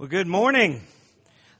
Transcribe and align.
Well, 0.00 0.08
good 0.08 0.28
morning. 0.28 0.82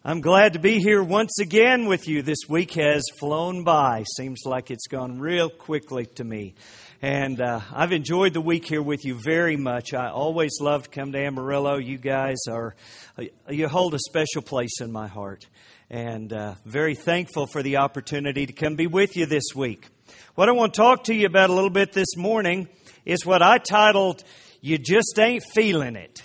I'm 0.04 0.20
glad 0.20 0.52
to 0.52 0.60
be 0.60 0.78
here 0.78 1.02
once 1.02 1.40
again 1.40 1.86
with 1.86 2.06
you. 2.06 2.22
This 2.22 2.48
week 2.48 2.74
has 2.74 3.02
flown 3.18 3.64
by. 3.64 4.04
Seems 4.16 4.42
like 4.44 4.70
it's 4.70 4.86
gone 4.86 5.18
real 5.18 5.50
quickly 5.50 6.06
to 6.14 6.22
me. 6.22 6.54
And 7.02 7.40
uh, 7.40 7.62
I've 7.74 7.90
enjoyed 7.90 8.34
the 8.34 8.40
week 8.40 8.64
here 8.64 8.80
with 8.80 9.04
you 9.04 9.18
very 9.20 9.56
much. 9.56 9.92
I 9.92 10.10
always 10.10 10.52
love 10.60 10.84
to 10.84 10.88
come 10.88 11.10
to 11.10 11.18
Amarillo. 11.18 11.78
You 11.78 11.98
guys 11.98 12.36
are, 12.48 12.76
uh, 13.18 13.24
you 13.50 13.66
hold 13.66 13.94
a 13.94 13.98
special 13.98 14.42
place 14.42 14.80
in 14.80 14.92
my 14.92 15.08
heart. 15.08 15.44
And 15.90 16.32
uh, 16.32 16.54
very 16.64 16.94
thankful 16.94 17.48
for 17.48 17.64
the 17.64 17.78
opportunity 17.78 18.46
to 18.46 18.52
come 18.52 18.76
be 18.76 18.86
with 18.86 19.16
you 19.16 19.26
this 19.26 19.52
week. 19.52 19.88
What 20.36 20.48
I 20.48 20.52
want 20.52 20.74
to 20.74 20.76
talk 20.76 21.02
to 21.04 21.12
you 21.12 21.26
about 21.26 21.50
a 21.50 21.54
little 21.54 21.70
bit 21.70 21.92
this 21.92 22.16
morning 22.16 22.68
is 23.04 23.26
what 23.26 23.42
I 23.42 23.58
titled, 23.58 24.22
You 24.60 24.78
Just 24.78 25.18
Ain't 25.18 25.42
Feeling 25.54 25.96
It. 25.96 26.22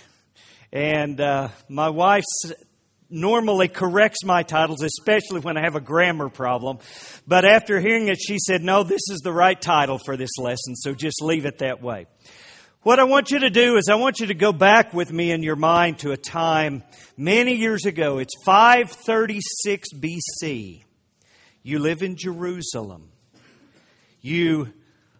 And 0.74 1.20
uh, 1.20 1.50
my 1.68 1.88
wife 1.90 2.24
normally 3.08 3.68
corrects 3.68 4.24
my 4.24 4.42
titles, 4.42 4.82
especially 4.82 5.38
when 5.38 5.56
I 5.56 5.60
have 5.60 5.76
a 5.76 5.80
grammar 5.80 6.28
problem. 6.28 6.80
But 7.28 7.44
after 7.44 7.78
hearing 7.78 8.08
it, 8.08 8.18
she 8.20 8.38
said, 8.40 8.60
No, 8.60 8.82
this 8.82 9.02
is 9.08 9.20
the 9.22 9.32
right 9.32 9.60
title 9.60 9.98
for 10.04 10.16
this 10.16 10.36
lesson, 10.36 10.74
so 10.74 10.92
just 10.92 11.22
leave 11.22 11.46
it 11.46 11.58
that 11.58 11.80
way. 11.80 12.06
What 12.82 12.98
I 12.98 13.04
want 13.04 13.30
you 13.30 13.38
to 13.38 13.50
do 13.50 13.76
is 13.76 13.88
I 13.88 13.94
want 13.94 14.18
you 14.18 14.26
to 14.26 14.34
go 14.34 14.52
back 14.52 14.92
with 14.92 15.12
me 15.12 15.30
in 15.30 15.44
your 15.44 15.56
mind 15.56 16.00
to 16.00 16.10
a 16.10 16.16
time 16.16 16.82
many 17.16 17.54
years 17.54 17.86
ago. 17.86 18.18
It's 18.18 18.34
536 18.44 19.88
BC. 19.94 20.82
You 21.62 21.78
live 21.78 22.02
in 22.02 22.16
Jerusalem. 22.16 23.10
You 24.20 24.72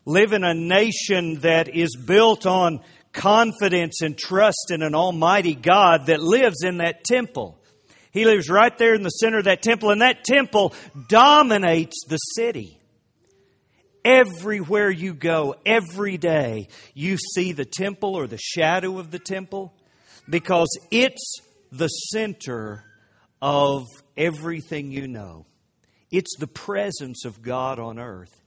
live 0.05 0.33
in 0.33 0.43
a 0.45 0.52
nation 0.52 1.41
that 1.41 1.69
is 1.69 1.97
built 1.97 2.45
on 2.45 2.80
confidence 3.14 4.02
and 4.02 4.18
trust 4.18 4.70
in 4.70 4.82
an 4.82 4.95
almighty 4.95 5.54
God 5.54 6.06
that 6.06 6.20
lives 6.20 6.62
in 6.62 6.78
that 6.78 7.04
temple. 7.04 7.59
He 8.10 8.24
lives 8.26 8.51
right 8.51 8.76
there 8.76 8.95
in 8.95 9.02
the 9.02 9.09
center 9.09 9.38
of 9.38 9.45
that 9.45 9.62
temple, 9.62 9.90
and 9.90 10.02
that 10.02 10.24
temple 10.24 10.74
dominates 11.09 12.04
the 12.06 12.18
city. 12.18 12.79
Everywhere 14.04 14.90
you 14.90 15.15
go, 15.15 15.54
every 15.65 16.18
day, 16.18 16.68
you 16.93 17.16
see 17.16 17.52
the 17.52 17.65
temple 17.65 18.15
or 18.15 18.26
the 18.26 18.38
shadow 18.38 18.98
of 18.98 19.10
the 19.10 19.18
temple 19.18 19.73
because 20.28 20.68
it's 20.90 21.38
the 21.73 21.88
center 21.88 22.84
of 23.40 23.84
everything 24.16 24.93
you 24.93 25.09
know. 25.09 25.46
It's 26.10 26.37
the 26.38 26.46
presence 26.46 27.24
of 27.24 27.43
God 27.43 27.78
on 27.78 27.99
earth. 27.99 28.43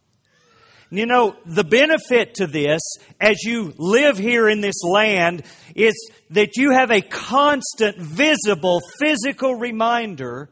You 0.89 1.05
know, 1.05 1.35
the 1.45 1.65
benefit 1.65 2.35
to 2.35 2.47
this 2.47 2.81
as 3.19 3.43
you 3.43 3.73
live 3.77 4.17
here 4.17 4.47
in 4.47 4.61
this 4.61 4.83
land 4.83 5.43
is 5.75 6.11
that 6.29 6.55
you 6.55 6.71
have 6.71 6.91
a 6.91 7.01
constant, 7.01 7.97
visible, 7.97 8.79
physical 8.99 9.55
reminder 9.55 10.49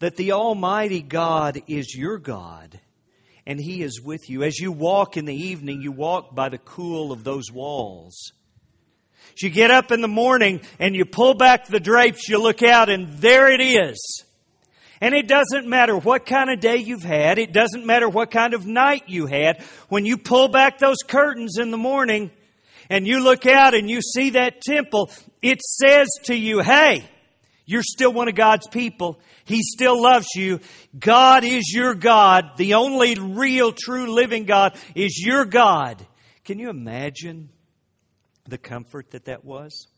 that 0.00 0.16
the 0.16 0.32
Almighty 0.32 1.02
God 1.02 1.62
is 1.68 1.94
your 1.94 2.18
God 2.18 2.80
and 3.46 3.60
He 3.60 3.82
is 3.82 4.00
with 4.00 4.28
you. 4.28 4.42
As 4.42 4.58
you 4.58 4.72
walk 4.72 5.16
in 5.16 5.24
the 5.24 5.34
evening, 5.34 5.82
you 5.82 5.92
walk 5.92 6.34
by 6.34 6.48
the 6.48 6.58
cool 6.58 7.12
of 7.12 7.22
those 7.22 7.52
walls. 7.52 8.32
As 9.34 9.42
you 9.42 9.50
get 9.50 9.70
up 9.70 9.92
in 9.92 10.00
the 10.00 10.08
morning 10.08 10.62
and 10.80 10.96
you 10.96 11.04
pull 11.04 11.34
back 11.34 11.68
the 11.68 11.80
drapes, 11.80 12.28
you 12.28 12.42
look 12.42 12.62
out 12.64 12.88
and 12.88 13.18
there 13.18 13.48
it 13.48 13.60
is 13.60 14.24
and 15.02 15.16
it 15.16 15.26
doesn't 15.26 15.66
matter 15.66 15.98
what 15.98 16.24
kind 16.26 16.48
of 16.48 16.60
day 16.60 16.76
you've 16.76 17.02
had, 17.02 17.40
it 17.40 17.52
doesn't 17.52 17.84
matter 17.84 18.08
what 18.08 18.30
kind 18.30 18.54
of 18.54 18.66
night 18.66 19.08
you 19.08 19.26
had, 19.26 19.60
when 19.88 20.06
you 20.06 20.16
pull 20.16 20.46
back 20.46 20.78
those 20.78 20.98
curtains 21.04 21.58
in 21.58 21.72
the 21.72 21.76
morning 21.76 22.30
and 22.88 23.04
you 23.04 23.18
look 23.18 23.44
out 23.44 23.74
and 23.74 23.90
you 23.90 24.00
see 24.00 24.30
that 24.30 24.62
temple, 24.62 25.10
it 25.42 25.60
says 25.60 26.06
to 26.26 26.36
you, 26.36 26.60
hey, 26.60 27.04
you're 27.66 27.82
still 27.82 28.12
one 28.12 28.28
of 28.28 28.36
God's 28.36 28.68
people. 28.68 29.20
He 29.44 29.62
still 29.62 30.00
loves 30.00 30.28
you. 30.36 30.60
God 30.96 31.42
is 31.42 31.72
your 31.74 31.96
God. 31.96 32.56
The 32.56 32.74
only 32.74 33.16
real, 33.16 33.72
true, 33.72 34.14
living 34.14 34.44
God 34.44 34.78
is 34.94 35.20
your 35.26 35.44
God. 35.44 36.06
Can 36.44 36.60
you 36.60 36.70
imagine 36.70 37.48
the 38.48 38.58
comfort 38.58 39.10
that 39.10 39.24
that 39.24 39.44
was? 39.44 39.88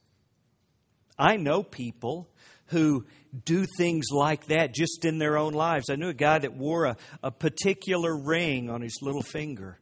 I 1.19 1.37
know 1.37 1.63
people 1.63 2.31
who 2.69 3.05
do 3.45 3.67
things 3.77 4.07
like 4.13 4.47
that 4.47 4.75
just 4.75 5.05
in 5.05 5.19
their 5.19 5.37
own 5.37 5.53
lives. 5.53 5.91
I 5.91 5.97
knew 5.97 6.09
a 6.09 6.15
guy 6.15 6.39
that 6.39 6.55
wore 6.55 6.85
a, 6.85 6.97
a 7.23 7.31
particular 7.31 8.17
ring 8.17 8.71
on 8.71 8.83
his 8.83 8.99
little 9.03 9.23
finger 9.23 9.81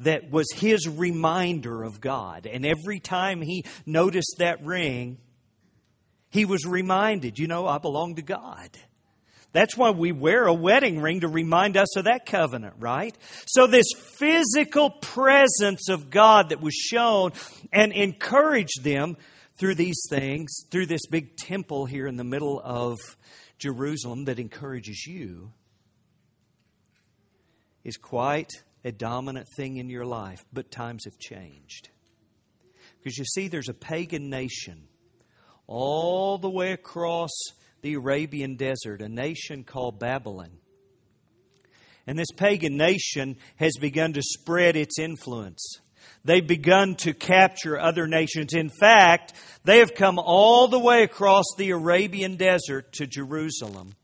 that 0.00 0.30
was 0.30 0.46
his 0.54 0.88
reminder 0.88 1.82
of 1.82 2.00
God. 2.00 2.46
And 2.46 2.64
every 2.64 3.00
time 3.00 3.42
he 3.42 3.64
noticed 3.84 4.36
that 4.38 4.64
ring, 4.64 5.18
he 6.30 6.44
was 6.44 6.66
reminded, 6.66 7.38
you 7.38 7.46
know, 7.46 7.66
I 7.66 7.78
belong 7.78 8.16
to 8.16 8.22
God. 8.22 8.70
That's 9.52 9.76
why 9.76 9.90
we 9.90 10.12
wear 10.12 10.46
a 10.46 10.54
wedding 10.54 11.00
ring 11.00 11.20
to 11.20 11.28
remind 11.28 11.76
us 11.76 11.96
of 11.96 12.04
that 12.04 12.26
covenant, 12.26 12.74
right? 12.78 13.16
So, 13.46 13.66
this 13.66 13.86
physical 14.18 14.90
presence 14.90 15.88
of 15.88 16.10
God 16.10 16.50
that 16.50 16.60
was 16.60 16.74
shown 16.74 17.32
and 17.72 17.92
encouraged 17.92 18.84
them 18.84 19.16
through 19.58 19.74
these 19.74 20.00
things, 20.08 20.64
through 20.70 20.86
this 20.86 21.06
big 21.10 21.36
temple 21.36 21.86
here 21.86 22.06
in 22.06 22.16
the 22.16 22.24
middle 22.24 22.60
of 22.64 22.96
Jerusalem 23.58 24.24
that 24.26 24.38
encourages 24.38 25.06
you, 25.06 25.52
is 27.84 27.96
quite 27.96 28.50
a 28.84 28.92
dominant 28.92 29.46
thing 29.56 29.76
in 29.76 29.90
your 29.90 30.04
life. 30.04 30.44
But 30.52 30.70
times 30.70 31.04
have 31.04 31.18
changed. 31.18 31.88
Because 32.98 33.18
you 33.18 33.24
see, 33.24 33.48
there's 33.48 33.68
a 33.68 33.74
pagan 33.74 34.30
nation 34.30 34.88
all 35.66 36.38
the 36.38 36.50
way 36.50 36.72
across 36.72 37.30
the 37.82 37.94
Arabian 37.94 38.56
desert, 38.56 39.02
a 39.02 39.08
nation 39.08 39.64
called 39.64 39.98
Babylon. 39.98 40.50
And 42.06 42.18
this 42.18 42.32
pagan 42.36 42.76
nation 42.76 43.36
has 43.56 43.72
begun 43.80 44.14
to 44.14 44.22
spread 44.22 44.76
its 44.76 44.98
influence. 44.98 45.80
They've 46.28 46.46
begun 46.46 46.96
to 46.96 47.14
capture 47.14 47.80
other 47.80 48.06
nations. 48.06 48.52
In 48.52 48.68
fact, 48.68 49.32
they 49.64 49.78
have 49.78 49.94
come 49.94 50.18
all 50.18 50.68
the 50.68 50.78
way 50.78 51.02
across 51.02 51.46
the 51.56 51.70
Arabian 51.70 52.36
desert 52.36 52.92
to 52.96 53.06
Jerusalem, 53.06 53.94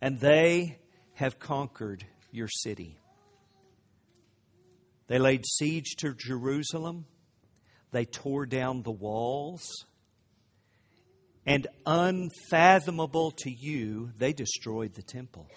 and 0.00 0.18
they 0.18 0.78
have 1.16 1.38
conquered 1.38 2.06
your 2.30 2.48
city. 2.48 2.96
They 5.08 5.18
laid 5.18 5.44
siege 5.44 5.96
to 5.98 6.14
Jerusalem. 6.14 7.04
They 7.92 8.06
tore 8.06 8.46
down 8.46 8.80
the 8.80 8.90
walls. 8.90 9.68
And 11.44 11.66
unfathomable 11.84 13.32
to 13.42 13.50
you, 13.50 14.12
they 14.16 14.32
destroyed 14.32 14.94
the 14.94 15.02
temple. 15.02 15.50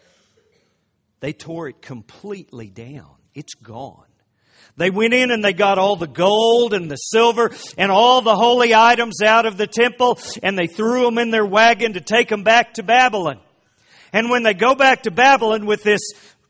They 1.21 1.31
tore 1.31 1.69
it 1.69 1.81
completely 1.81 2.69
down. 2.69 3.15
It's 3.33 3.53
gone. 3.53 4.10
They 4.77 4.89
went 4.89 5.13
in 5.13 5.31
and 5.31 5.43
they 5.43 5.53
got 5.53 5.77
all 5.77 5.95
the 5.95 6.07
gold 6.07 6.73
and 6.73 6.89
the 6.89 6.95
silver 6.95 7.51
and 7.77 7.91
all 7.91 8.21
the 8.21 8.35
holy 8.35 8.73
items 8.73 9.21
out 9.21 9.45
of 9.45 9.57
the 9.57 9.67
temple 9.67 10.19
and 10.41 10.57
they 10.57 10.67
threw 10.67 11.03
them 11.05 11.17
in 11.17 11.31
their 11.31 11.45
wagon 11.45 11.93
to 11.93 12.01
take 12.01 12.29
them 12.29 12.43
back 12.43 12.75
to 12.75 12.83
Babylon. 12.83 13.39
And 14.13 14.29
when 14.29 14.43
they 14.43 14.53
go 14.53 14.75
back 14.75 15.03
to 15.03 15.11
Babylon 15.11 15.65
with 15.65 15.83
this 15.83 16.01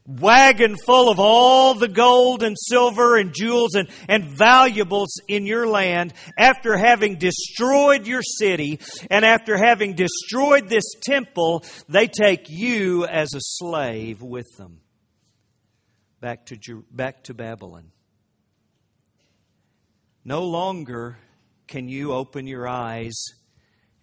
wagon 0.07 0.75
full 0.77 1.09
of 1.09 1.19
all 1.19 1.73
the 1.75 1.87
gold 1.87 2.43
and 2.43 2.55
silver 2.59 3.17
and 3.17 3.33
jewels 3.33 3.75
and, 3.75 3.87
and 4.07 4.25
valuables 4.25 5.19
in 5.27 5.45
your 5.45 5.67
land, 5.67 6.13
after 6.37 6.75
having 6.75 7.17
destroyed 7.17 8.07
your 8.07 8.23
city 8.23 8.79
and 9.09 9.23
after 9.23 9.57
having 9.57 9.93
destroyed 9.93 10.69
this 10.69 10.95
temple, 11.03 11.63
they 11.87 12.07
take 12.07 12.49
you 12.49 13.05
as 13.05 13.33
a 13.33 13.39
slave 13.41 14.21
with 14.21 14.47
them 14.57 14.81
back 16.21 16.45
to, 16.45 16.85
back 16.91 17.23
to 17.23 17.33
Babylon. 17.33 17.91
No 20.23 20.43
longer 20.43 21.17
can 21.67 21.87
you 21.87 22.13
open 22.13 22.45
your 22.45 22.67
eyes 22.67 23.15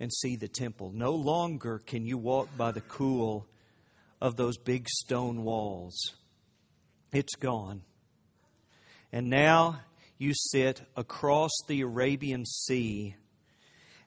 and 0.01 0.13
see 0.13 0.37
the 0.37 0.49
temple. 0.49 0.91
No 0.93 1.13
longer 1.13 1.79
can 1.79 2.05
you 2.05 2.19
walk 2.19 2.49
by 2.57 2.73
the 2.73 2.81
cool 2.81 3.47
of 4.21 4.37
those 4.37 4.57
big 4.59 4.89
stone 4.89 5.45
walls. 5.45 6.15
It's 7.13 7.37
gone. 7.37 7.83
And 9.13 9.31
now 9.31 9.81
you 10.19 10.33
sit 10.35 10.83
across 10.97 11.53
the 11.69 11.83
Arabian 11.83 12.45
Sea 12.45 13.15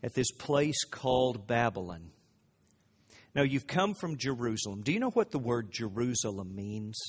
at 0.04 0.14
this 0.14 0.32
place 0.32 0.84
called 0.84 1.48
Babylon. 1.48 2.12
Now, 3.34 3.44
you've 3.44 3.68
come 3.68 3.94
from 3.94 4.18
Jerusalem. 4.18 4.82
Do 4.82 4.92
you 4.92 5.00
know 5.00 5.12
what 5.12 5.32
the 5.32 5.40
word 5.40 5.72
Jerusalem 5.72 6.54
means? 6.54 7.00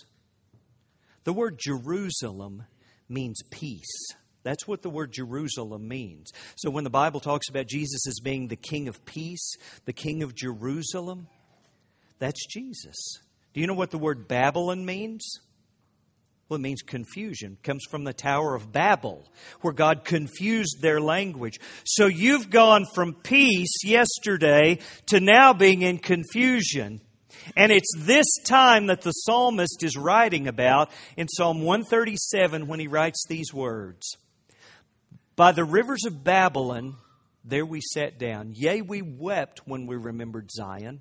The 1.25 1.33
word 1.33 1.59
Jerusalem 1.59 2.65
means 3.09 3.41
peace. 3.51 4.13
That's 4.43 4.67
what 4.67 4.83
the 4.83 4.91
word 4.91 5.13
Jerusalem 5.13 5.87
means. 5.87 6.33
So 6.57 6.71
when 6.71 6.85
the 6.85 6.91
Bible 6.91 7.21
talks 7.21 7.49
about 7.49 7.69
Jesus 7.69 8.07
as 8.07 8.19
being 8.21 8.49
the 8.49 8.57
King 8.57 8.89
of 8.89 9.05
peace, 9.05 9.57
the 9.85 9.93
King 9.93 10.23
of 10.23 10.35
Jerusalem, 10.35 11.29
that's 12.19 12.47
Jesus. 12.47 12.97
Do 13.55 13.61
you 13.61 13.67
know 13.67 13.75
what 13.75 13.91
the 13.91 13.99
word 13.99 14.29
Babylon 14.29 14.85
means? 14.85 15.41
Well, 16.49 16.59
it 16.59 16.63
means 16.63 16.83
confusion. 16.83 17.53
It 17.53 17.63
comes 17.63 17.85
from 17.91 18.05
the 18.05 18.13
Tower 18.13 18.55
of 18.55 18.73
Babel, 18.73 19.27
where 19.61 19.73
God 19.73 20.05
confused 20.05 20.83
their 20.83 21.01
language. 21.01 21.59
So 21.85 22.07
you've 22.07 22.51
gone 22.51 22.85
from 22.95 23.15
peace 23.15 23.85
yesterday 23.85 24.79
to 25.07 25.21
now 25.21 25.53
being 25.53 25.83
in 25.83 25.99
confusion. 25.99 27.01
And 27.57 27.73
it's 27.73 27.91
this 27.97 28.27
time 28.45 28.87
that 28.87 29.03
the 29.03 29.13
psalmist 29.13 29.83
is 29.83 29.97
writing 29.97 30.47
about 30.47 30.91
in 31.17 31.29
Psalm 31.29 31.63
137 31.63 32.67
when 32.67 32.81
he 32.81 32.87
writes 32.87 33.25
these 33.29 33.55
words 33.55 34.17
By 35.43 35.51
the 35.51 35.65
rivers 35.65 36.05
of 36.07 36.23
Babylon, 36.23 36.95
there 37.45 37.67
we 37.67 37.81
sat 37.81 38.17
down. 38.17 38.53
Yea, 38.55 38.81
we 38.81 39.03
wept 39.03 39.63
when 39.67 39.89
we 39.89 39.97
remembered 39.97 40.53
Zion. 40.53 41.01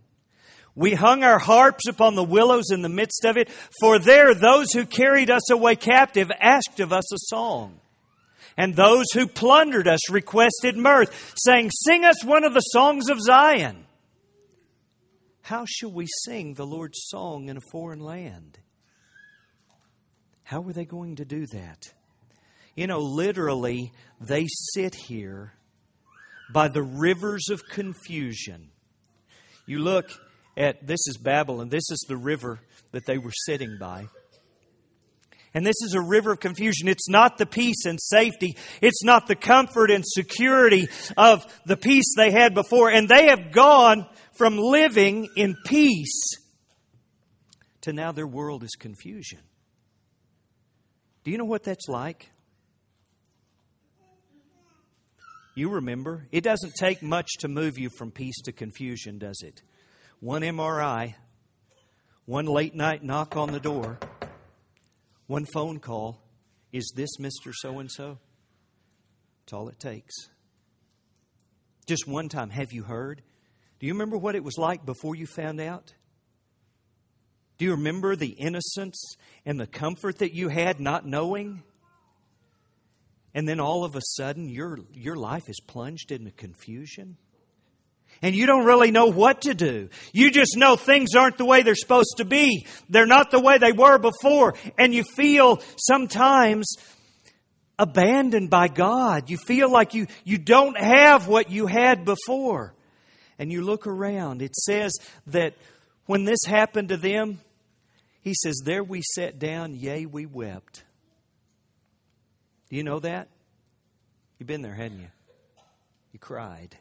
We 0.74 0.96
hung 0.96 1.24
our 1.24 1.38
harps 1.38 1.88
upon 1.88 2.16
the 2.16 2.24
willows 2.24 2.72
in 2.72 2.82
the 2.82 2.90
midst 2.90 3.24
of 3.24 3.38
it, 3.38 3.52
for 3.80 4.00
there 4.00 4.34
those 4.34 4.72
who 4.74 4.88
carried 4.88 5.30
us 5.30 5.52
away 5.52 5.76
captive 5.76 6.32
asked 6.40 6.80
of 6.80 6.92
us 6.92 7.14
a 7.14 7.20
song. 7.20 7.82
And 8.58 8.76
those 8.76 9.06
who 9.14 9.28
plundered 9.28 9.88
us 9.88 10.10
requested 10.10 10.76
mirth, 10.76 11.36
saying, 11.38 11.70
Sing 11.70 12.04
us 12.04 12.26
one 12.26 12.44
of 12.44 12.56
the 12.56 12.62
songs 12.62 13.12
of 13.12 13.22
Zion. 13.22 13.86
How 15.44 15.66
shall 15.68 15.92
we 15.92 16.08
sing 16.26 16.56
the 16.56 16.66
Lord's 16.66 17.00
song 17.10 17.48
in 17.48 17.58
a 17.58 17.70
foreign 17.72 18.00
land? 18.00 18.58
How 20.42 20.62
were 20.62 20.74
they 20.74 20.86
going 20.86 21.18
to 21.18 21.26
do 21.26 21.46
that? 21.54 21.94
You 22.76 22.88
know, 22.88 23.00
literally, 23.00 23.92
they 24.20 24.48
sit 24.48 24.96
here 24.96 25.54
by 26.54 26.68
the 26.68 26.84
rivers 26.84 27.50
of 27.50 27.62
confusion. 27.70 28.70
You 29.66 29.80
look 29.80 30.10
at 30.58 30.86
this 30.86 31.08
is 31.08 31.18
Babylon, 31.18 31.70
this 31.70 31.90
is 31.92 32.06
the 32.08 32.18
river 32.18 32.60
that 32.92 33.06
they 33.06 33.18
were 33.18 33.32
sitting 33.46 33.78
by. 33.80 34.08
And 35.54 35.66
this 35.66 35.82
is 35.82 35.96
a 35.96 36.02
river 36.02 36.32
of 36.32 36.40
confusion. 36.40 36.88
It's 36.88 37.10
not 37.10 37.38
the 37.38 37.46
peace 37.46 37.86
and 37.86 38.00
safety. 38.02 38.56
It's 38.82 39.04
not 39.04 39.28
the 39.28 39.36
comfort 39.36 39.92
and 39.92 40.04
security 40.08 40.88
of 41.18 41.46
the 41.66 41.76
peace 41.76 42.14
they 42.16 42.32
had 42.32 42.54
before. 42.54 42.90
And 42.90 43.10
they 43.10 43.28
have 43.28 43.52
gone 43.52 44.08
from 44.34 44.58
living 44.58 45.28
in 45.36 45.58
peace 45.66 46.38
to 47.82 47.92
now 47.92 48.14
their 48.14 48.28
world 48.28 48.64
is 48.64 48.76
confusion. 48.80 49.40
Do 51.26 51.32
you 51.32 51.38
know 51.38 51.46
what 51.46 51.64
that's 51.64 51.90
like? 51.90 52.32
You 55.54 55.70
remember, 55.70 56.28
it 56.32 56.44
doesn't 56.44 56.76
take 56.76 57.04
much 57.04 57.30
to 57.40 57.48
move 57.48 57.78
you 57.78 57.90
from 57.98 58.12
peace 58.12 58.40
to 58.44 58.52
confusion, 58.52 59.18
does 59.18 59.42
it? 59.44 59.62
One 60.20 60.44
MRI, 60.44 61.16
one 62.26 62.46
late 62.46 62.74
night 62.74 63.04
knock 63.04 63.36
on 63.36 63.52
the 63.52 63.60
door, 63.60 64.00
one 65.28 65.46
phone 65.46 65.80
call. 65.80 66.22
Is 66.72 66.94
this 66.96 67.18
Mr. 67.20 67.52
So 67.54 67.80
and 67.80 67.92
so? 67.92 68.18
That's 69.42 69.54
all 69.54 69.68
it 69.68 69.80
takes. 69.80 70.14
Just 71.86 72.08
one 72.08 72.30
time. 72.30 72.50
Have 72.50 72.72
you 72.72 72.84
heard? 72.84 73.22
Do 73.80 73.88
you 73.88 73.94
remember 73.94 74.18
what 74.18 74.36
it 74.36 74.44
was 74.44 74.58
like 74.58 74.86
before 74.86 75.16
you 75.16 75.26
found 75.26 75.60
out? 75.60 75.94
Do 77.58 77.66
you 77.66 77.72
remember 77.72 78.16
the 78.16 78.30
innocence 78.30 79.16
and 79.46 79.60
the 79.60 79.68
comfort 79.68 80.20
that 80.20 80.34
you 80.34 80.48
had 80.48 80.80
not 80.80 81.06
knowing? 81.06 81.64
And 83.34 83.48
then 83.48 83.60
all 83.60 83.84
of 83.84 83.96
a 83.96 84.02
sudden, 84.02 84.50
your, 84.50 84.80
your 84.94 85.16
life 85.16 85.48
is 85.48 85.60
plunged 85.66 86.12
into 86.12 86.32
confusion. 86.32 87.18
And 88.22 88.36
you 88.36 88.46
don't 88.46 88.66
really 88.66 88.92
know 88.92 89.08
what 89.08 89.42
to 89.42 89.54
do. 89.54 89.90
You 90.14 90.32
just 90.32 90.58
know 90.58 90.76
things 90.76 91.16
aren't 91.16 91.38
the 91.38 91.46
way 91.46 91.64
they're 91.64 91.76
supposed 91.76 92.16
to 92.18 92.26
be. 92.26 92.68
They're 92.90 93.06
not 93.06 93.32
the 93.32 93.40
way 93.40 93.58
they 93.58 93.72
were 93.72 93.98
before. 93.98 94.56
And 94.78 94.94
you 94.94 95.04
feel 95.04 95.62
sometimes 95.78 96.76
abandoned 97.80 98.50
by 98.50 98.68
God. 98.68 99.30
You 99.30 99.38
feel 99.38 99.72
like 99.72 99.94
you, 99.94 100.08
you 100.24 100.38
don't 100.38 100.78
have 100.78 101.28
what 101.28 101.50
you 101.50 101.66
had 101.66 102.06
before. 102.06 102.76
And 103.40 103.52
you 103.52 103.64
look 103.64 103.88
around. 103.88 104.42
It 104.44 104.56
says 104.56 104.92
that 105.28 105.56
when 106.06 106.26
this 106.26 106.40
happened 106.46 106.90
to 106.90 106.98
them, 106.98 107.40
he 108.22 108.36
says, 108.36 108.62
There 108.64 108.84
we 108.84 109.02
sat 109.02 109.40
down, 109.40 109.74
yea, 109.74 110.06
we 110.06 110.28
wept. 110.28 110.84
Do 112.72 112.78
you 112.78 112.84
know 112.84 113.00
that? 113.00 113.28
You've 114.40 114.48
been 114.48 114.62
there, 114.62 114.74
hadn't 114.74 115.02
you? 115.02 115.10
You 116.14 116.20
cried. 116.20 116.78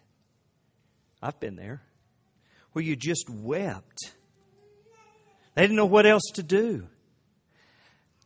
I've 1.20 1.40
been 1.40 1.56
there. 1.56 1.82
Where 2.72 2.84
you 2.84 2.94
just 2.94 3.28
wept. 3.28 4.12
They 5.56 5.62
didn't 5.62 5.74
know 5.74 5.86
what 5.86 6.06
else 6.06 6.22
to 6.34 6.44
do. 6.44 6.86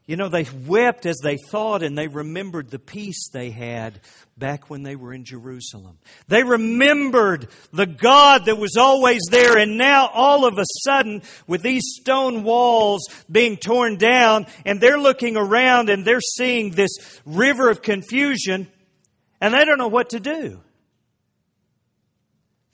You 0.06 0.16
know, 0.16 0.28
they 0.28 0.46
wept 0.66 1.06
as 1.06 1.18
they 1.22 1.38
thought 1.50 1.82
and 1.82 1.96
they 1.96 2.08
remembered 2.08 2.70
the 2.70 2.78
peace 2.78 3.30
they 3.32 3.50
had 3.50 4.00
back 4.36 4.68
when 4.68 4.82
they 4.82 4.96
were 4.96 5.14
in 5.14 5.24
Jerusalem. 5.24 5.98
They 6.28 6.42
remembered 6.42 7.48
the 7.72 7.86
God 7.86 8.44
that 8.44 8.58
was 8.58 8.76
always 8.76 9.22
there 9.30 9.56
and 9.56 9.78
now 9.78 10.10
all 10.12 10.44
of 10.44 10.58
a 10.58 10.64
sudden 10.82 11.22
with 11.46 11.62
these 11.62 11.96
stone 12.00 12.42
walls 12.42 13.08
being 13.30 13.56
torn 13.56 13.96
down 13.96 14.46
and 14.66 14.78
they're 14.78 15.00
looking 15.00 15.38
around 15.38 15.88
and 15.88 16.04
they're 16.04 16.20
seeing 16.20 16.72
this 16.72 16.90
river 17.24 17.70
of 17.70 17.80
confusion 17.80 18.68
and 19.40 19.54
they 19.54 19.64
don't 19.64 19.78
know 19.78 19.88
what 19.88 20.10
to 20.10 20.20
do. 20.20 20.60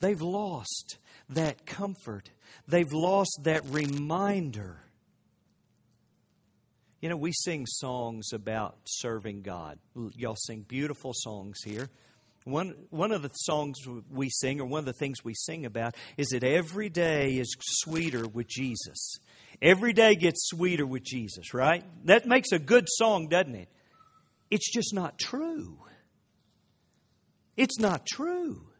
They've 0.01 0.21
lost 0.21 0.97
that 1.29 1.65
comfort. 1.65 2.29
They've 2.67 2.91
lost 2.91 3.39
that 3.43 3.63
reminder 3.67 4.79
you 7.01 7.09
know, 7.09 7.17
we 7.17 7.31
sing 7.31 7.65
songs 7.65 8.31
about 8.31 8.77
serving 8.85 9.41
God. 9.41 9.79
Y'all 10.15 10.35
sing 10.35 10.65
beautiful 10.67 11.11
songs 11.13 11.61
here. 11.63 11.89
One, 12.43 12.75
one 12.89 13.11
of 13.11 13.21
the 13.21 13.29
songs 13.29 13.77
we 14.11 14.29
sing, 14.29 14.61
or 14.61 14.65
one 14.65 14.79
of 14.79 14.85
the 14.85 14.93
things 14.93 15.23
we 15.23 15.33
sing 15.33 15.65
about, 15.65 15.95
is 16.17 16.29
that 16.29 16.43
every 16.43 16.89
day 16.89 17.37
is 17.37 17.55
sweeter 17.59 18.27
with 18.27 18.47
Jesus. 18.47 19.17
Every 19.61 19.93
day 19.93 20.15
gets 20.15 20.47
sweeter 20.47 20.85
with 20.85 21.03
Jesus, 21.03 21.53
right? 21.53 21.83
That 22.05 22.25
makes 22.25 22.51
a 22.51 22.59
good 22.59 22.85
song, 22.87 23.27
doesn't 23.27 23.55
it? 23.55 23.69
It's 24.49 24.71
just 24.71 24.93
not 24.93 25.19
true. 25.19 25.77
It's 27.57 27.79
not 27.79 28.05
true. 28.07 28.70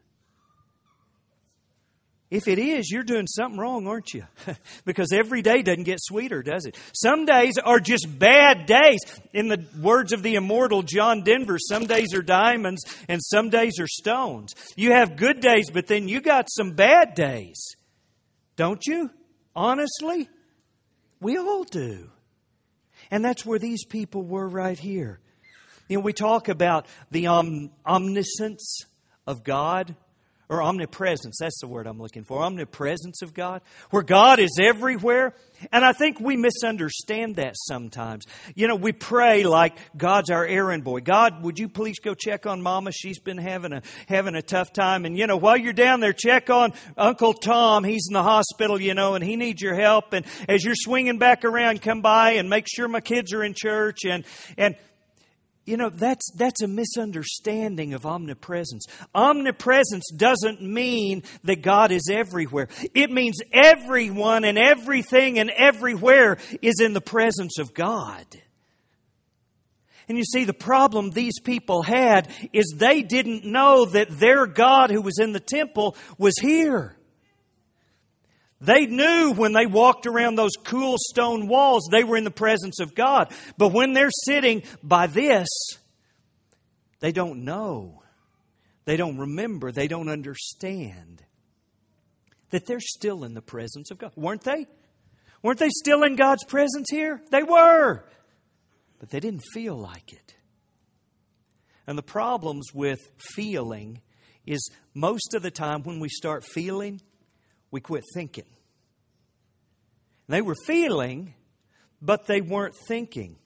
If 2.32 2.48
it 2.48 2.58
is, 2.58 2.90
you're 2.90 3.02
doing 3.02 3.26
something 3.26 3.60
wrong, 3.60 3.86
aren't 3.86 4.14
you? 4.14 4.24
because 4.86 5.12
every 5.12 5.42
day 5.42 5.60
doesn't 5.60 5.82
get 5.82 5.98
sweeter, 6.00 6.42
does 6.42 6.64
it? 6.64 6.78
Some 6.94 7.26
days 7.26 7.58
are 7.62 7.78
just 7.78 8.06
bad 8.18 8.64
days. 8.64 9.00
In 9.34 9.48
the 9.48 9.62
words 9.78 10.14
of 10.14 10.22
the 10.22 10.36
immortal 10.36 10.82
John 10.82 11.24
Denver, 11.24 11.58
some 11.58 11.84
days 11.84 12.14
are 12.14 12.22
diamonds 12.22 12.84
and 13.06 13.20
some 13.22 13.50
days 13.50 13.78
are 13.78 13.86
stones. 13.86 14.54
You 14.76 14.92
have 14.92 15.16
good 15.16 15.40
days, 15.40 15.68
but 15.70 15.88
then 15.88 16.08
you 16.08 16.22
got 16.22 16.48
some 16.50 16.70
bad 16.70 17.14
days. 17.14 17.76
Don't 18.56 18.80
you? 18.86 19.10
Honestly? 19.54 20.30
We 21.20 21.36
all 21.36 21.64
do. 21.64 22.08
And 23.10 23.22
that's 23.22 23.44
where 23.44 23.58
these 23.58 23.84
people 23.84 24.22
were 24.22 24.48
right 24.48 24.78
here. 24.78 25.20
You 25.86 25.98
know, 25.98 26.02
we 26.02 26.14
talk 26.14 26.48
about 26.48 26.86
the 27.10 27.26
om- 27.26 27.72
omniscience 27.84 28.86
of 29.26 29.44
God 29.44 29.96
or 30.52 30.62
omnipresence. 30.62 31.38
That's 31.40 31.58
the 31.62 31.66
word 31.66 31.86
I'm 31.86 31.98
looking 31.98 32.24
for. 32.24 32.42
Omnipresence 32.42 33.22
of 33.22 33.32
God, 33.32 33.62
where 33.88 34.02
God 34.02 34.38
is 34.38 34.60
everywhere. 34.62 35.34
And 35.72 35.82
I 35.82 35.94
think 35.94 36.20
we 36.20 36.36
misunderstand 36.36 37.36
that 37.36 37.54
sometimes. 37.56 38.26
You 38.54 38.68
know, 38.68 38.76
we 38.76 38.92
pray 38.92 39.44
like 39.44 39.78
God's 39.96 40.28
our 40.28 40.44
errand 40.44 40.84
boy. 40.84 41.00
God, 41.00 41.42
would 41.42 41.58
you 41.58 41.70
please 41.70 42.00
go 42.00 42.12
check 42.14 42.46
on 42.46 42.60
Mama? 42.60 42.92
She's 42.92 43.18
been 43.18 43.38
having 43.38 43.72
a 43.72 43.82
having 44.08 44.34
a 44.34 44.42
tough 44.42 44.74
time. 44.74 45.06
And 45.06 45.16
you 45.16 45.26
know, 45.26 45.38
while 45.38 45.56
you're 45.56 45.72
down 45.72 46.00
there, 46.00 46.12
check 46.12 46.50
on 46.50 46.74
Uncle 46.98 47.32
Tom. 47.32 47.82
He's 47.82 48.08
in 48.10 48.12
the 48.12 48.22
hospital, 48.22 48.78
you 48.78 48.92
know, 48.92 49.14
and 49.14 49.24
he 49.24 49.36
needs 49.36 49.62
your 49.62 49.74
help. 49.74 50.12
And 50.12 50.26
as 50.50 50.64
you're 50.64 50.74
swinging 50.76 51.18
back 51.18 51.46
around, 51.46 51.80
come 51.80 52.02
by 52.02 52.32
and 52.32 52.50
make 52.50 52.66
sure 52.68 52.88
my 52.88 53.00
kids 53.00 53.32
are 53.32 53.42
in 53.42 53.54
church. 53.56 54.00
And 54.04 54.24
and 54.58 54.76
you 55.64 55.76
know, 55.76 55.90
that's, 55.90 56.28
that's 56.36 56.62
a 56.62 56.68
misunderstanding 56.68 57.94
of 57.94 58.04
omnipresence. 58.04 58.86
Omnipresence 59.14 60.10
doesn't 60.16 60.60
mean 60.60 61.22
that 61.44 61.62
God 61.62 61.92
is 61.92 62.08
everywhere. 62.10 62.68
It 62.94 63.10
means 63.10 63.38
everyone 63.52 64.44
and 64.44 64.58
everything 64.58 65.38
and 65.38 65.50
everywhere 65.50 66.38
is 66.62 66.80
in 66.80 66.94
the 66.94 67.00
presence 67.00 67.58
of 67.58 67.74
God. 67.74 68.26
And 70.08 70.18
you 70.18 70.24
see, 70.24 70.44
the 70.44 70.52
problem 70.52 71.10
these 71.10 71.38
people 71.38 71.82
had 71.82 72.28
is 72.52 72.74
they 72.76 73.02
didn't 73.02 73.44
know 73.44 73.84
that 73.84 74.10
their 74.10 74.46
God 74.46 74.90
who 74.90 75.00
was 75.00 75.18
in 75.20 75.32
the 75.32 75.40
temple 75.40 75.96
was 76.18 76.34
here. 76.40 76.96
They 78.62 78.86
knew 78.86 79.32
when 79.32 79.52
they 79.52 79.66
walked 79.66 80.06
around 80.06 80.36
those 80.36 80.52
cool 80.62 80.94
stone 80.96 81.48
walls, 81.48 81.88
they 81.90 82.04
were 82.04 82.16
in 82.16 82.22
the 82.22 82.30
presence 82.30 82.78
of 82.78 82.94
God. 82.94 83.34
But 83.58 83.72
when 83.72 83.92
they're 83.92 84.08
sitting 84.24 84.62
by 84.84 85.08
this, 85.08 85.48
they 87.00 87.10
don't 87.10 87.44
know. 87.44 88.04
They 88.84 88.96
don't 88.96 89.18
remember. 89.18 89.72
They 89.72 89.88
don't 89.88 90.08
understand 90.08 91.24
that 92.50 92.66
they're 92.66 92.78
still 92.78 93.24
in 93.24 93.34
the 93.34 93.42
presence 93.42 93.90
of 93.90 93.98
God. 93.98 94.12
Weren't 94.14 94.44
they? 94.44 94.66
Weren't 95.42 95.58
they 95.58 95.70
still 95.70 96.04
in 96.04 96.14
God's 96.14 96.44
presence 96.44 96.86
here? 96.88 97.20
They 97.32 97.42
were. 97.42 98.04
but 99.02 99.10
they 99.10 99.18
didn't 99.18 99.42
feel 99.52 99.74
like 99.76 100.12
it. 100.12 100.36
And 101.88 101.98
the 101.98 102.02
problems 102.02 102.68
with 102.72 103.00
feeling 103.34 104.00
is 104.46 104.70
most 104.94 105.34
of 105.34 105.42
the 105.42 105.50
time 105.50 105.82
when 105.82 105.98
we 105.98 106.08
start 106.08 106.44
feeling, 106.44 107.00
we 107.72 107.80
quit 107.80 108.04
thinking. 108.14 108.46
They 110.28 110.42
were 110.42 110.54
feeling, 110.54 111.34
but 112.00 112.26
they 112.26 112.40
weren't 112.40 112.76
thinking. 112.86 113.36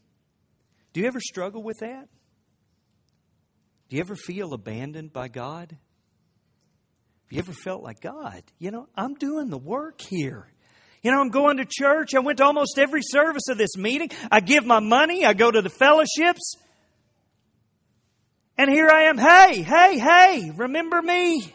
Do 0.93 1.01
you 1.01 1.07
ever 1.07 1.21
struggle 1.21 1.63
with 1.63 1.79
that? 1.81 2.09
Do 3.89 3.97
you 3.97 4.03
ever 4.03 4.17
feel 4.17 4.53
abandoned 4.53 5.13
by 5.13 5.29
God? 5.29 5.71
Have 5.71 7.33
you 7.33 7.39
ever 7.39 7.53
felt 7.53 7.83
like, 7.83 8.01
God, 8.01 8.43
you 8.59 8.71
know, 8.71 8.89
I'm 8.95 9.15
doing 9.15 9.49
the 9.49 9.59
work 9.59 10.01
here. 10.01 10.49
You 11.03 11.13
know, 11.13 11.21
I'm 11.21 11.31
going 11.31 11.59
to 11.59 11.65
church. 11.65 12.15
I 12.15 12.19
went 12.19 12.39
to 12.39 12.45
almost 12.45 12.79
every 12.79 13.03
service 13.03 13.49
of 13.49 13.59
this 13.59 13.77
meeting. 13.77 14.11
I 14.31 14.41
give 14.41 14.67
my 14.67 14.81
money. 14.81 15.25
I 15.25 15.35
go 15.35 15.51
to 15.51 15.63
the 15.63 15.71
fellowships. 15.71 16.57
And 18.59 18.71
here 18.71 18.89
I 18.89 19.03
am. 19.05 19.19
Hey, 19.19 19.63
hey, 19.63 19.99
hey, 19.99 20.51
remember 20.57 21.01
me? 21.01 21.55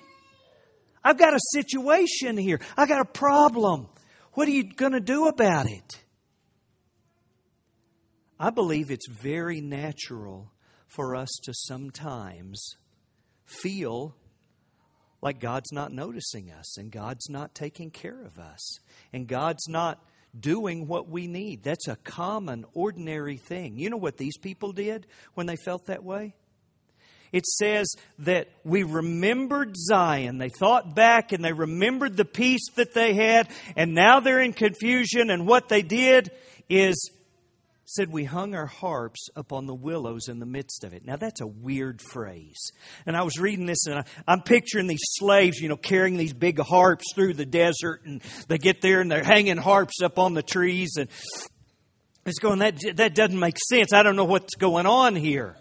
I've 1.03 1.17
got 1.17 1.33
a 1.33 1.39
situation 1.53 2.37
here. 2.37 2.59
I've 2.77 2.87
got 2.87 3.01
a 3.01 3.05
problem. 3.05 3.87
What 4.33 4.47
are 4.47 4.51
you 4.51 4.63
going 4.63 4.93
to 4.93 4.99
do 4.99 5.27
about 5.27 5.69
it? 5.69 6.03
I 8.39 8.49
believe 8.49 8.89
it's 8.89 9.07
very 9.07 9.61
natural 9.61 10.51
for 10.87 11.15
us 11.15 11.29
to 11.43 11.53
sometimes 11.53 12.75
feel 13.45 14.15
like 15.21 15.39
God's 15.39 15.71
not 15.71 15.91
noticing 15.91 16.51
us 16.51 16.77
and 16.77 16.91
God's 16.91 17.29
not 17.29 17.53
taking 17.53 17.91
care 17.91 18.23
of 18.23 18.39
us 18.39 18.79
and 19.13 19.27
God's 19.27 19.67
not 19.67 20.03
doing 20.37 20.87
what 20.87 21.09
we 21.09 21.27
need. 21.27 21.63
That's 21.63 21.87
a 21.87 21.97
common, 21.97 22.65
ordinary 22.73 23.37
thing. 23.37 23.77
You 23.77 23.89
know 23.89 23.97
what 23.97 24.17
these 24.17 24.37
people 24.37 24.71
did 24.71 25.05
when 25.33 25.45
they 25.45 25.57
felt 25.57 25.85
that 25.87 26.03
way? 26.03 26.35
It 27.31 27.45
says 27.45 27.93
that 28.19 28.49
we 28.63 28.83
remembered 28.83 29.75
Zion. 29.77 30.37
They 30.37 30.49
thought 30.49 30.95
back 30.95 31.31
and 31.31 31.43
they 31.43 31.53
remembered 31.53 32.17
the 32.17 32.25
peace 32.25 32.69
that 32.75 32.93
they 32.93 33.13
had, 33.13 33.47
and 33.75 33.93
now 33.93 34.19
they're 34.19 34.41
in 34.41 34.53
confusion. 34.53 35.29
And 35.29 35.47
what 35.47 35.69
they 35.69 35.81
did 35.81 36.31
is 36.69 37.09
said 37.85 38.09
we 38.09 38.23
hung 38.23 38.55
our 38.55 38.67
harps 38.67 39.27
upon 39.35 39.65
the 39.65 39.73
willows 39.73 40.29
in 40.29 40.39
the 40.39 40.45
midst 40.45 40.83
of 40.83 40.93
it. 40.93 41.05
Now 41.05 41.17
that's 41.17 41.41
a 41.41 41.47
weird 41.47 42.01
phrase. 42.01 42.71
And 43.05 43.17
I 43.17 43.23
was 43.23 43.37
reading 43.37 43.65
this 43.65 43.85
and 43.85 44.05
I, 44.27 44.33
am 44.33 44.41
picturing 44.41 44.87
these 44.87 45.01
slaves, 45.03 45.59
you 45.59 45.67
know, 45.67 45.75
carrying 45.75 46.15
these 46.15 46.33
big 46.33 46.59
harps 46.59 47.05
through 47.13 47.33
the 47.33 47.45
desert 47.45 48.03
and 48.05 48.21
they 48.47 48.57
get 48.57 48.81
there 48.81 49.01
and 49.01 49.11
they're 49.11 49.23
hanging 49.23 49.57
harps 49.57 50.01
up 50.01 50.19
on 50.19 50.33
the 50.33 50.43
trees 50.43 50.95
and 50.97 51.09
it's 52.25 52.39
going, 52.39 52.59
that, 52.59 52.79
that 52.95 53.15
doesn't 53.15 53.39
make 53.39 53.57
sense. 53.67 53.93
I 53.93 54.03
don't 54.03 54.15
know 54.15 54.25
what's 54.25 54.55
going 54.55 54.85
on 54.85 55.15
here. 55.15 55.57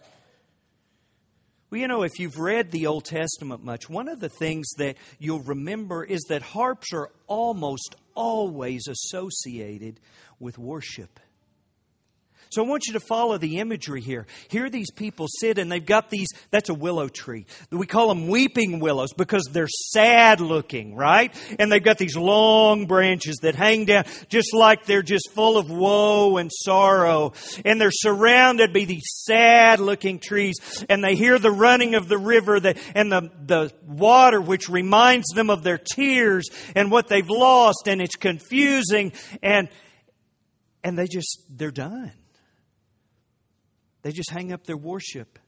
Well, 1.71 1.81
you 1.81 1.87
know, 1.87 2.03
if 2.03 2.19
you've 2.19 2.41
read 2.41 2.73
the 2.73 2.89
Old 2.89 3.05
Testament 3.05 3.63
much, 3.63 3.89
one 3.89 4.09
of 4.09 4.19
the 4.19 4.29
things 4.29 4.69
that 4.79 4.97
you'll 5.21 5.43
remember 5.43 6.03
is 6.03 6.21
that 6.29 6.43
harps 6.43 6.93
are 6.93 7.11
almost 7.29 7.95
always 8.17 8.89
associated 8.89 10.01
with 10.41 10.59
worship. 10.59 11.21
So 12.51 12.65
I 12.65 12.69
want 12.69 12.89
you 12.89 12.95
to 12.95 13.01
follow 13.01 13.39
the 13.39 13.61
imagery 13.61 14.01
here. 14.01 14.27
Here 14.49 14.69
these 14.69 14.91
people 14.91 15.29
sit 15.29 15.59
and 15.59 15.71
they've 15.71 15.85
got 15.85 16.11
these, 16.11 16.27
that's 16.51 16.69
a 16.69 16.75
willow 16.75 17.07
tree. 17.07 17.47
We 17.71 17.87
call 17.87 18.09
them 18.09 18.27
weeping 18.27 18.81
willows 18.81 19.13
because 19.13 19.49
they're 19.53 19.69
sad 19.69 20.41
looking, 20.41 20.97
right? 20.97 21.33
And 21.61 21.71
they've 21.71 21.83
got 21.83 21.99
these 21.99 22.17
long 22.17 22.87
branches 22.87 23.37
that 23.43 23.55
hang 23.55 23.85
down 23.85 24.05
just 24.29 24.53
like 24.53 24.85
they're 24.85 25.03
just 25.03 25.31
full 25.31 25.59
of 25.59 25.71
woe 25.71 26.39
and 26.39 26.51
sorrow. 26.53 27.35
And 27.65 27.81
they're 27.81 27.93
surrounded 27.93 28.73
by 28.73 28.85
these 28.85 29.07
sad 29.07 29.79
looking 29.79 30.19
trees 30.19 30.57
and 30.89 31.05
they 31.05 31.15
hear 31.15 31.39
the 31.39 31.53
running 31.53 31.95
of 31.95 32.09
the 32.09 32.19
river 32.19 32.57
and 32.57 33.13
the, 33.13 33.31
the 33.47 33.73
water 33.87 34.41
which 34.41 34.69
reminds 34.69 35.29
them 35.29 35.51
of 35.51 35.63
their 35.63 35.79
tears 35.79 36.49
and 36.75 36.91
what 36.91 37.07
they've 37.07 37.31
lost 37.31 37.87
and 37.87 38.03
it's 38.03 38.17
confusing 38.17 39.13
and 39.41 39.69
and 40.83 40.99
they 40.99 41.07
just 41.07 41.45
they're 41.49 41.71
done 41.71 42.11
they 44.03 44.13
just 44.13 44.31
hang 44.31 44.53
up 44.53 44.65
their 44.65 44.77
worship 44.77 45.39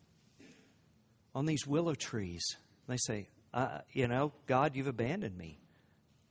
on 1.35 1.47
these 1.47 1.67
willow 1.67 1.95
trees. 1.95 2.45
They 2.89 2.99
say, 2.99 3.29
uh, 3.55 3.79
You 3.93 4.09
know, 4.09 4.33
God, 4.47 4.77
you've 4.77 4.89
abandoned 4.89 5.37
me. 5.37 5.59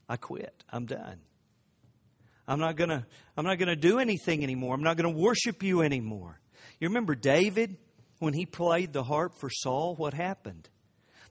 I 0.08 0.18
quit. 0.18 0.64
I'm 0.70 0.86
done. 0.86 1.20
I'm 2.48 2.60
not 2.60 2.76
gonna 2.76 3.08
I'm 3.38 3.46
not 3.46 3.60
gonna 3.60 3.76
do 3.76 4.00
anything 4.00 4.44
anymore. 4.44 4.76
I'm 4.76 4.84
not 4.84 4.98
gonna 4.98 5.10
worship 5.10 5.64
you 5.64 5.82
anymore. 5.82 6.40
You 6.80 6.90
remember 6.90 7.16
David 7.16 7.78
when 8.20 8.34
he 8.34 8.46
played 8.46 8.94
the 8.94 9.04
harp 9.04 9.34
for 9.40 9.50
Saul, 9.50 9.96
what 9.96 10.14
happened? 10.14 10.70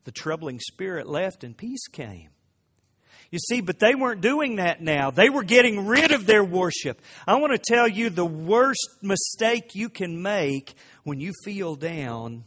The 0.04 0.12
troubling 0.12 0.58
spirit 0.60 1.06
left 1.06 1.44
and 1.44 1.56
peace 1.56 1.86
came. 1.88 2.30
You 3.30 3.38
see, 3.38 3.60
but 3.60 3.78
they 3.78 3.94
weren't 3.94 4.20
doing 4.20 4.56
that 4.56 4.82
now. 4.82 5.12
They 5.12 5.30
were 5.30 5.44
getting 5.44 5.86
rid 5.86 6.10
of 6.10 6.26
their 6.26 6.42
worship. 6.42 7.00
I 7.26 7.36
want 7.36 7.52
to 7.52 7.58
tell 7.58 7.86
you 7.86 8.10
the 8.10 8.26
worst 8.26 8.88
mistake 9.02 9.74
you 9.74 9.88
can 9.88 10.20
make 10.20 10.74
when 11.04 11.20
you 11.20 11.32
feel 11.44 11.76
down, 11.76 12.44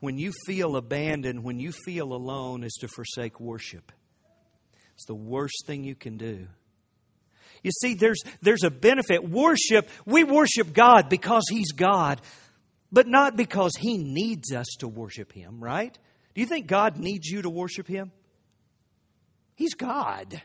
when 0.00 0.18
you 0.18 0.32
feel 0.46 0.76
abandoned, 0.76 1.44
when 1.44 1.60
you 1.60 1.70
feel 1.70 2.12
alone 2.12 2.64
is 2.64 2.76
to 2.80 2.88
forsake 2.88 3.38
worship. 3.38 3.92
It's 4.94 5.06
the 5.06 5.14
worst 5.14 5.64
thing 5.66 5.84
you 5.84 5.94
can 5.94 6.16
do. 6.16 6.48
You 7.62 7.70
see, 7.70 7.94
there's, 7.94 8.22
there's 8.42 8.64
a 8.64 8.70
benefit. 8.70 9.28
Worship, 9.28 9.88
we 10.06 10.24
worship 10.24 10.72
God 10.72 11.08
because 11.08 11.44
He's 11.48 11.72
God, 11.72 12.20
but 12.90 13.06
not 13.06 13.36
because 13.36 13.76
He 13.76 13.96
needs 13.96 14.52
us 14.52 14.66
to 14.80 14.88
worship 14.88 15.32
Him, 15.32 15.62
right? 15.62 15.96
Do 16.34 16.40
you 16.40 16.46
think 16.46 16.66
God 16.66 16.96
needs 16.96 17.28
you 17.28 17.42
to 17.42 17.50
worship 17.50 17.86
Him? 17.86 18.12
He's 19.60 19.74
God. 19.74 20.40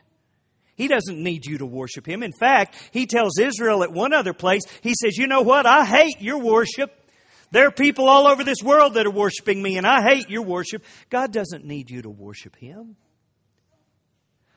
He 0.74 0.88
doesn't 0.88 1.18
need 1.18 1.46
you 1.46 1.56
to 1.56 1.64
worship 1.64 2.06
Him. 2.06 2.22
In 2.22 2.34
fact, 2.38 2.76
He 2.92 3.06
tells 3.06 3.38
Israel 3.38 3.82
at 3.82 3.90
one 3.90 4.12
other 4.12 4.34
place, 4.34 4.60
He 4.82 4.92
says, 4.92 5.16
You 5.16 5.26
know 5.26 5.40
what? 5.40 5.64
I 5.64 5.86
hate 5.86 6.20
your 6.20 6.36
worship. 6.36 6.92
There 7.50 7.66
are 7.66 7.70
people 7.70 8.10
all 8.10 8.26
over 8.26 8.44
this 8.44 8.62
world 8.62 8.92
that 8.92 9.06
are 9.06 9.10
worshiping 9.10 9.62
me, 9.62 9.78
and 9.78 9.86
I 9.86 10.02
hate 10.02 10.28
your 10.28 10.42
worship. 10.42 10.84
God 11.08 11.32
doesn't 11.32 11.64
need 11.64 11.88
you 11.88 12.02
to 12.02 12.10
worship 12.10 12.56
Him. 12.56 12.96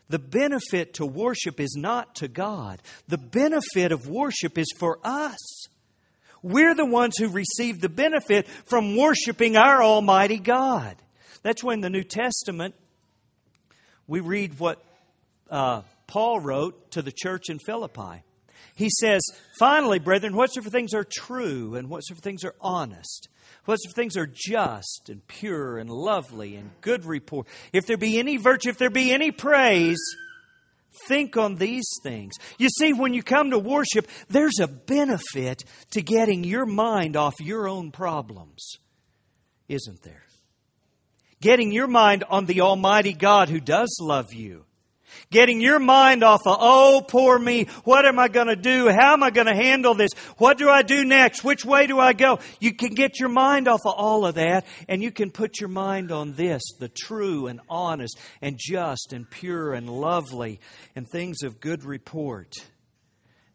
The 0.10 0.20
benefit 0.20 0.96
to 0.96 1.06
worship 1.06 1.62
is 1.62 1.78
not 1.78 2.16
to 2.16 2.28
God, 2.28 2.82
the 3.08 3.18
benefit 3.18 3.94
of 3.94 4.10
worship 4.10 4.58
is 4.58 4.68
for 4.78 5.00
us. 5.06 5.70
We're 6.44 6.76
the 6.76 6.86
ones 6.86 7.16
who 7.18 7.30
receive 7.30 7.80
the 7.80 7.88
benefit 7.88 8.46
from 8.66 8.98
worshiping 8.98 9.56
our 9.56 9.82
Almighty 9.82 10.38
God. 10.38 10.98
That's 11.44 11.64
when 11.64 11.80
the 11.80 11.90
New 11.90 12.04
Testament 12.04 12.76
we 14.10 14.20
read 14.20 14.60
what 14.60 14.84
uh, 15.50 15.84
Paul 16.08 16.40
wrote 16.40 16.92
to 16.92 17.02
the 17.02 17.12
church 17.12 17.50
in 17.50 17.60
Philippi. 17.60 18.24
He 18.76 18.90
says, 18.90 19.22
Finally, 19.60 20.00
brethren, 20.00 20.36
whatsoever 20.36 20.70
things 20.70 20.94
are 20.94 21.06
true, 21.06 21.76
and 21.76 21.90
whatsoever 21.90 22.22
things 22.22 22.44
are 22.44 22.56
honest, 22.60 23.30
whatsoever 23.66 23.94
things 23.94 24.18
are 24.18 24.26
just, 24.28 25.10
and 25.10 25.26
pure, 25.28 25.78
and 25.78 25.90
lovely, 25.90 26.56
and 26.56 26.72
good 26.82 27.06
report, 27.06 27.48
if 27.72 27.86
there 27.86 27.98
be 27.98 28.18
any 28.18 28.38
virtue, 28.38 28.70
if 28.70 28.80
there 28.80 28.90
be 28.90 29.12
any 29.12 29.32
praise, 29.32 30.00
think 31.08 31.38
on 31.38 31.56
these 31.56 31.88
things. 32.02 32.34
You 32.58 32.70
see, 32.70 32.94
when 32.94 33.14
you 33.14 33.22
come 33.22 33.52
to 33.52 33.60
worship, 33.60 34.08
there's 34.28 34.60
a 34.60 34.68
benefit 34.68 35.64
to 35.92 36.02
getting 36.02 36.44
your 36.44 36.66
mind 36.66 37.16
off 37.16 37.36
your 37.40 37.68
own 37.68 37.92
problems, 37.92 38.78
isn't 39.68 40.02
there? 40.02 40.24
Getting 41.42 41.72
your 41.72 41.88
mind 41.88 42.24
on 42.30 42.46
the 42.46 42.62
Almighty 42.62 43.14
God 43.14 43.50
who 43.50 43.60
does 43.60 43.98
love 44.02 44.34
you. 44.34 44.66
Getting 45.32 45.62
your 45.62 45.80
mind 45.80 46.24
off 46.24 46.42
of, 46.46 46.58
oh, 46.60 47.04
poor 47.08 47.38
me. 47.38 47.66
What 47.84 48.06
am 48.06 48.20
I 48.20 48.28
going 48.28 48.48
to 48.48 48.56
do? 48.56 48.90
How 48.90 49.14
am 49.14 49.24
I 49.24 49.30
going 49.30 49.48
to 49.48 49.56
handle 49.56 49.94
this? 49.94 50.12
What 50.38 50.58
do 50.58 50.70
I 50.70 50.82
do 50.82 51.06
next? 51.06 51.44
Which 51.44 51.64
way 51.64 51.88
do 51.88 52.00
I 52.00 52.14
go? 52.14 52.40
You 52.60 52.74
can 52.74 52.94
get 52.94 53.20
your 53.20 53.30
mind 53.30 53.68
off 53.68 53.82
of 53.86 53.94
all 53.96 54.26
of 54.26 54.36
that 54.36 54.66
and 54.88 55.02
you 55.02 55.12
can 55.12 55.32
put 55.32 55.60
your 55.60 55.70
mind 55.70 56.12
on 56.12 56.34
this, 56.34 56.62
the 56.80 56.90
true 56.90 57.48
and 57.48 57.60
honest 57.70 58.18
and 58.42 58.58
just 58.60 59.14
and 59.14 59.30
pure 59.30 59.74
and 59.74 59.90
lovely 59.90 60.60
and 60.96 61.08
things 61.08 61.44
of 61.44 61.60
good 61.60 61.84
report. 61.84 62.54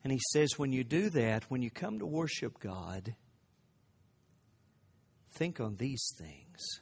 And 0.02 0.12
he 0.12 0.20
says, 0.32 0.58
when 0.58 0.72
you 0.72 0.84
do 0.84 1.10
that, 1.10 1.44
when 1.50 1.62
you 1.62 1.70
come 1.70 1.98
to 1.98 2.06
worship 2.06 2.60
God, 2.60 3.14
think 5.32 5.60
on 5.60 5.76
these 5.76 6.12
things. 6.18 6.80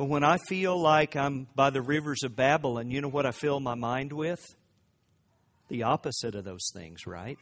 But 0.00 0.08
when 0.08 0.24
I 0.24 0.38
feel 0.38 0.80
like 0.80 1.14
I'm 1.14 1.46
by 1.54 1.68
the 1.68 1.82
rivers 1.82 2.22
of 2.22 2.34
Babylon, 2.34 2.90
you 2.90 3.02
know 3.02 3.10
what 3.10 3.26
I 3.26 3.32
fill 3.32 3.60
my 3.60 3.74
mind 3.74 4.14
with? 4.14 4.40
The 5.68 5.82
opposite 5.82 6.34
of 6.34 6.42
those 6.42 6.70
things, 6.72 7.06
right? 7.06 7.36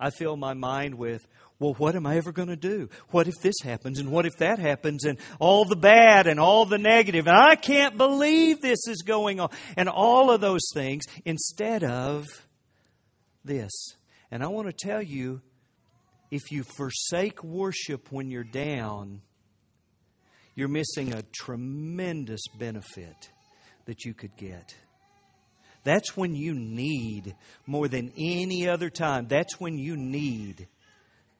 I 0.00 0.08
fill 0.08 0.38
my 0.38 0.54
mind 0.54 0.94
with, 0.94 1.26
well, 1.58 1.74
what 1.74 1.94
am 1.94 2.06
I 2.06 2.16
ever 2.16 2.32
going 2.32 2.48
to 2.48 2.56
do? 2.56 2.88
What 3.10 3.28
if 3.28 3.34
this 3.42 3.56
happens 3.62 3.98
and 3.98 4.10
what 4.10 4.24
if 4.24 4.38
that 4.38 4.60
happens 4.60 5.04
and 5.04 5.18
all 5.40 5.66
the 5.66 5.76
bad 5.76 6.26
and 6.26 6.40
all 6.40 6.64
the 6.64 6.78
negative 6.78 7.26
and 7.26 7.36
I 7.36 7.56
can't 7.56 7.98
believe 7.98 8.62
this 8.62 8.88
is 8.88 9.02
going 9.02 9.38
on 9.38 9.50
and 9.76 9.90
all 9.90 10.30
of 10.30 10.40
those 10.40 10.70
things 10.72 11.04
instead 11.26 11.84
of 11.84 12.24
this. 13.44 13.94
And 14.30 14.42
I 14.42 14.46
want 14.46 14.68
to 14.68 14.72
tell 14.86 15.02
you, 15.02 15.42
if 16.30 16.50
you 16.50 16.62
forsake 16.62 17.44
worship 17.44 18.10
when 18.10 18.30
you're 18.30 18.42
down, 18.42 19.20
you're 20.54 20.68
missing 20.68 21.12
a 21.12 21.22
tremendous 21.32 22.42
benefit 22.58 23.30
that 23.86 24.04
you 24.04 24.14
could 24.14 24.36
get. 24.36 24.74
That's 25.84 26.16
when 26.16 26.34
you 26.34 26.54
need, 26.54 27.34
more 27.66 27.88
than 27.88 28.12
any 28.16 28.68
other 28.68 28.90
time, 28.90 29.26
that's 29.26 29.60
when 29.60 29.78
you 29.78 29.96
need 29.96 30.68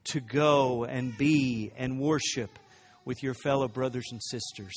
to 0.05 0.21
go 0.21 0.85
and 0.85 1.17
be 1.17 1.71
and 1.77 2.01
worship 2.01 2.59
with 3.05 3.23
your 3.23 3.35
fellow 3.35 3.69
brothers 3.69 4.09
and 4.11 4.21
sisters. 4.23 4.73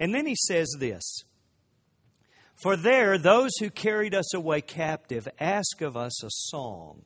And 0.00 0.14
then 0.14 0.26
he 0.26 0.34
says 0.34 0.68
this 0.78 1.22
For 2.56 2.76
there, 2.76 3.18
those 3.18 3.50
who 3.60 3.70
carried 3.70 4.14
us 4.14 4.34
away 4.34 4.60
captive 4.62 5.28
ask 5.38 5.80
of 5.80 5.96
us 5.96 6.24
a 6.24 6.30
song. 6.30 7.02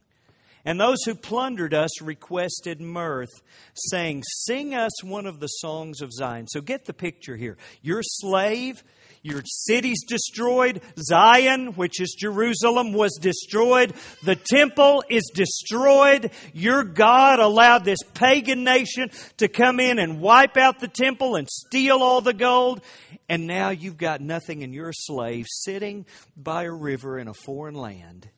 And 0.68 0.78
those 0.78 0.98
who 1.06 1.14
plundered 1.14 1.72
us 1.72 2.02
requested 2.02 2.78
mirth, 2.78 3.30
saying, 3.74 4.22
Sing 4.44 4.74
us 4.74 5.02
one 5.02 5.24
of 5.24 5.40
the 5.40 5.46
songs 5.46 6.02
of 6.02 6.12
Zion. 6.12 6.46
So 6.46 6.60
get 6.60 6.84
the 6.84 6.92
picture 6.92 7.38
here. 7.38 7.56
Your 7.80 8.02
slave, 8.02 8.84
your 9.22 9.40
city's 9.46 10.04
destroyed. 10.06 10.82
Zion, 10.98 11.68
which 11.68 12.02
is 12.02 12.14
Jerusalem, 12.20 12.92
was 12.92 13.18
destroyed. 13.18 13.94
The 14.24 14.36
temple 14.36 15.02
is 15.08 15.30
destroyed. 15.32 16.32
Your 16.52 16.84
God 16.84 17.38
allowed 17.38 17.86
this 17.86 18.02
pagan 18.12 18.62
nation 18.62 19.10
to 19.38 19.48
come 19.48 19.80
in 19.80 19.98
and 19.98 20.20
wipe 20.20 20.58
out 20.58 20.80
the 20.80 20.88
temple 20.88 21.36
and 21.36 21.48
steal 21.48 22.02
all 22.02 22.20
the 22.20 22.34
gold. 22.34 22.82
And 23.26 23.46
now 23.46 23.70
you've 23.70 23.96
got 23.96 24.20
nothing, 24.20 24.62
and 24.62 24.74
you're 24.74 24.90
a 24.90 24.94
slave 24.94 25.46
sitting 25.48 26.04
by 26.36 26.64
a 26.64 26.70
river 26.70 27.18
in 27.18 27.26
a 27.26 27.32
foreign 27.32 27.74
land. 27.74 28.28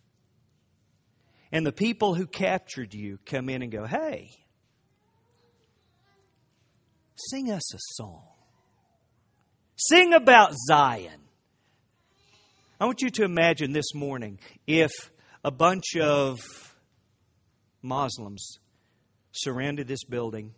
And 1.52 1.66
the 1.66 1.73
people 1.73 2.14
who 2.14 2.26
captured 2.26 2.95
you 2.95 3.19
come 3.26 3.49
in 3.49 3.62
and 3.62 3.73
go, 3.73 3.85
Hey, 3.85 4.30
sing 7.16 7.50
us 7.50 7.75
a 7.75 7.78
song. 7.95 8.23
Sing 9.76 10.12
about 10.12 10.52
Zion. 10.69 11.21
I 12.78 12.87
want 12.87 13.02
you 13.02 13.11
to 13.11 13.25
imagine 13.25 13.73
this 13.73 13.95
morning 13.95 14.38
if 14.66 15.11
a 15.45 15.50
bunch 15.50 15.97
of 15.97 16.38
Muslims 17.83 18.59
surrounded 19.33 19.87
this 19.87 20.04
building, 20.04 20.54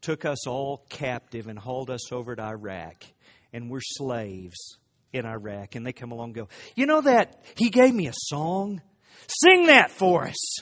took 0.00 0.24
us 0.24 0.46
all 0.46 0.86
captive, 0.88 1.48
and 1.48 1.58
hauled 1.58 1.90
us 1.90 2.12
over 2.12 2.36
to 2.36 2.42
Iraq, 2.42 3.04
and 3.52 3.70
we're 3.70 3.80
slaves 3.82 4.78
in 5.12 5.26
Iraq. 5.26 5.74
And 5.74 5.86
they 5.86 5.92
come 5.92 6.12
along 6.12 6.28
and 6.28 6.34
go, 6.34 6.48
You 6.74 6.86
know 6.86 7.00
that 7.00 7.42
he 7.56 7.70
gave 7.70 7.94
me 7.94 8.06
a 8.06 8.14
song? 8.14 8.80
Sing 9.28 9.66
that 9.66 9.90
for 9.90 10.26
us. 10.26 10.58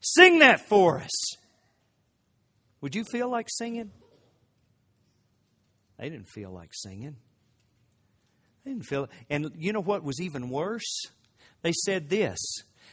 Sing 0.00 0.38
that 0.38 0.60
for 0.60 0.98
us. 0.98 1.36
Would 2.80 2.94
you 2.94 3.04
feel 3.04 3.28
like 3.28 3.48
singing? 3.48 3.90
They 5.98 6.08
didn't 6.08 6.28
feel 6.28 6.50
like 6.50 6.70
singing. 6.72 7.16
They 8.64 8.72
didn't 8.72 8.86
feel 8.86 9.08
and 9.30 9.50
you 9.56 9.72
know 9.72 9.80
what 9.80 10.04
was 10.04 10.20
even 10.20 10.50
worse? 10.50 11.02
They 11.62 11.72
said 11.72 12.08
this. 12.08 12.38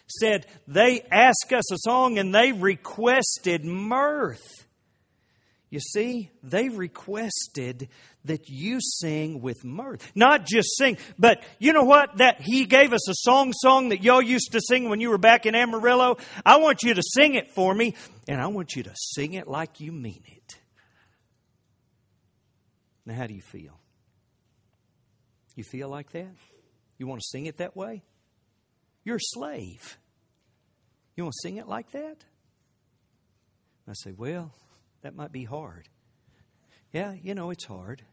Said 0.08 0.46
they 0.68 1.02
asked 1.12 1.54
us 1.54 1.72
a 1.72 1.78
song 1.78 2.18
and 2.18 2.34
they 2.34 2.52
requested 2.52 3.64
mirth. 3.64 4.66
You 5.70 5.80
see, 5.80 6.30
they 6.44 6.70
requested 6.70 7.90
that 8.26 8.50
you 8.50 8.80
sing 8.82 9.42
with 9.42 9.64
mirth. 9.64 10.12
Not 10.16 10.46
just 10.46 10.78
sing, 10.78 10.98
but 11.20 11.44
you 11.60 11.74
know 11.74 11.84
what? 11.84 12.18
That 12.18 12.42
he 12.42 12.66
gave 12.66 12.94
us 12.94 13.10
a 13.10 13.14
song 13.16 13.54
song 13.54 13.90
that 13.90 14.04
y'all 14.04 14.22
used 14.22 14.54
to 14.54 14.62
sing 14.62 14.90
when 14.90 15.02
you 15.02 15.10
were 15.10 15.18
back 15.18 15.46
in 15.46 15.56
Amarillo. 15.56 16.18
I 16.46 16.58
want 16.58 16.84
you 16.84 16.94
to 16.94 17.04
sing 17.04 17.36
it 17.36 17.52
for 17.52 17.74
me, 17.74 17.96
and 18.28 18.42
I 18.42 18.48
want 18.48 18.76
you 18.76 18.84
to 18.84 18.94
sing 18.96 19.34
it 19.34 19.48
like 19.48 19.80
you 19.80 19.92
mean 19.92 20.24
it. 20.26 20.60
Now, 23.06 23.16
how 23.16 23.28
do 23.28 23.34
you 23.34 23.42
feel? 23.42 23.80
You 25.56 25.64
feel 25.64 25.90
like 25.90 26.12
that? 26.12 26.34
You 26.98 27.08
want 27.08 27.22
to 27.22 27.28
sing 27.28 27.46
it 27.46 27.58
that 27.58 27.76
way? 27.76 28.04
You're 29.04 29.18
a 29.18 29.22
slave. 29.22 29.98
You 31.16 31.24
want 31.24 31.34
to 31.34 31.48
sing 31.48 31.58
it 31.58 31.68
like 31.68 31.92
that? 31.92 32.24
I 33.88 33.94
say, 33.94 34.14
well, 34.14 34.54
that 35.02 35.14
might 35.16 35.32
be 35.34 35.44
hard. 35.44 35.90
Yeah, 36.94 37.14
you 37.22 37.36
know, 37.36 37.50
it's 37.50 37.66
hard. 37.66 38.04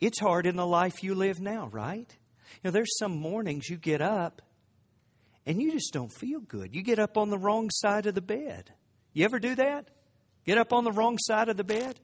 It's 0.00 0.18
hard 0.18 0.46
in 0.46 0.56
the 0.56 0.66
life 0.66 1.02
you 1.02 1.14
live 1.14 1.40
now, 1.40 1.68
right? 1.72 2.16
You 2.62 2.68
know, 2.68 2.70
there's 2.70 2.98
some 2.98 3.12
mornings 3.12 3.68
you 3.68 3.76
get 3.76 4.00
up 4.00 4.42
and 5.46 5.60
you 5.60 5.72
just 5.72 5.92
don't 5.92 6.12
feel 6.12 6.40
good. 6.40 6.74
You 6.74 6.82
get 6.82 6.98
up 6.98 7.16
on 7.16 7.30
the 7.30 7.38
wrong 7.38 7.70
side 7.70 8.06
of 8.06 8.14
the 8.14 8.20
bed. 8.20 8.72
You 9.12 9.24
ever 9.24 9.38
do 9.38 9.54
that? 9.56 9.88
Get 10.44 10.58
up 10.58 10.72
on 10.72 10.84
the 10.84 10.92
wrong 10.92 11.18
side 11.18 11.48
of 11.48 11.56
the 11.56 11.64
bed? 11.64 11.98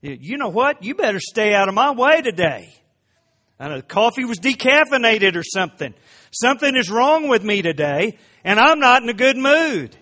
You 0.00 0.36
know 0.36 0.48
what? 0.48 0.82
You 0.82 0.94
better 0.94 1.20
stay 1.20 1.54
out 1.54 1.68
of 1.68 1.74
my 1.74 1.92
way 1.92 2.20
today. 2.20 2.74
I 3.58 3.68
know 3.68 3.80
coffee 3.80 4.24
was 4.24 4.38
decaffeinated 4.38 5.36
or 5.36 5.42
something. 5.42 5.94
Something 6.30 6.76
is 6.76 6.90
wrong 6.90 7.28
with 7.28 7.42
me 7.42 7.62
today, 7.62 8.18
and 8.42 8.58
I'm 8.58 8.80
not 8.80 9.02
in 9.02 9.08
a 9.08 9.14
good 9.14 9.36
mood. 9.36 9.96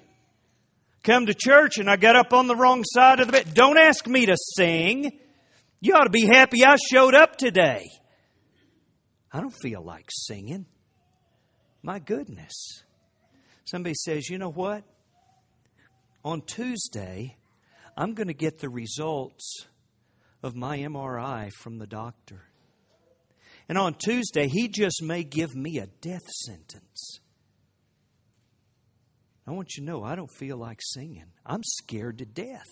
Come 1.04 1.26
to 1.26 1.34
church 1.34 1.78
and 1.78 1.90
I 1.90 1.96
got 1.96 2.16
up 2.16 2.32
on 2.32 2.46
the 2.46 2.56
wrong 2.56 2.84
side 2.84 3.20
of 3.20 3.26
the 3.26 3.32
bed. 3.32 3.54
Don't 3.54 3.76
ask 3.76 4.06
me 4.06 4.26
to 4.26 4.36
sing. 4.36 5.12
You 5.84 5.94
ought 5.94 6.04
to 6.04 6.10
be 6.10 6.26
happy 6.26 6.64
I 6.64 6.76
showed 6.76 7.16
up 7.16 7.34
today. 7.34 7.90
I 9.32 9.40
don't 9.40 9.54
feel 9.62 9.82
like 9.84 10.08
singing. 10.10 10.66
My 11.82 11.98
goodness. 11.98 12.84
Somebody 13.64 13.96
says, 13.96 14.30
you 14.30 14.38
know 14.38 14.52
what? 14.52 14.84
On 16.24 16.40
Tuesday, 16.40 17.36
I'm 17.96 18.14
going 18.14 18.28
to 18.28 18.34
get 18.34 18.60
the 18.60 18.68
results 18.68 19.66
of 20.40 20.54
my 20.54 20.78
MRI 20.78 21.50
from 21.50 21.78
the 21.78 21.86
doctor. 21.88 22.44
And 23.68 23.76
on 23.76 23.94
Tuesday, 23.94 24.46
he 24.46 24.68
just 24.68 25.02
may 25.02 25.24
give 25.24 25.56
me 25.56 25.78
a 25.78 25.88
death 26.00 26.28
sentence. 26.44 27.18
I 29.48 29.50
want 29.50 29.76
you 29.76 29.84
to 29.84 29.90
know 29.90 30.04
I 30.04 30.14
don't 30.14 30.30
feel 30.30 30.58
like 30.58 30.78
singing. 30.80 31.32
I'm 31.44 31.64
scared 31.64 32.18
to 32.18 32.24
death. 32.24 32.70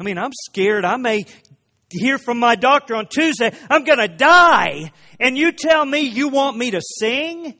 I 0.00 0.02
mean, 0.02 0.18
I'm 0.18 0.32
scared 0.48 0.84
I 0.84 0.96
may 0.96 1.26
hear 1.98 2.18
from 2.18 2.38
my 2.38 2.54
doctor 2.54 2.94
on 2.94 3.06
Tuesday, 3.06 3.52
I'm 3.70 3.84
going 3.84 3.98
to 3.98 4.08
die. 4.08 4.92
And 5.20 5.36
you 5.36 5.52
tell 5.52 5.84
me 5.84 6.00
you 6.00 6.28
want 6.28 6.56
me 6.56 6.72
to 6.72 6.80
sing? 6.98 7.54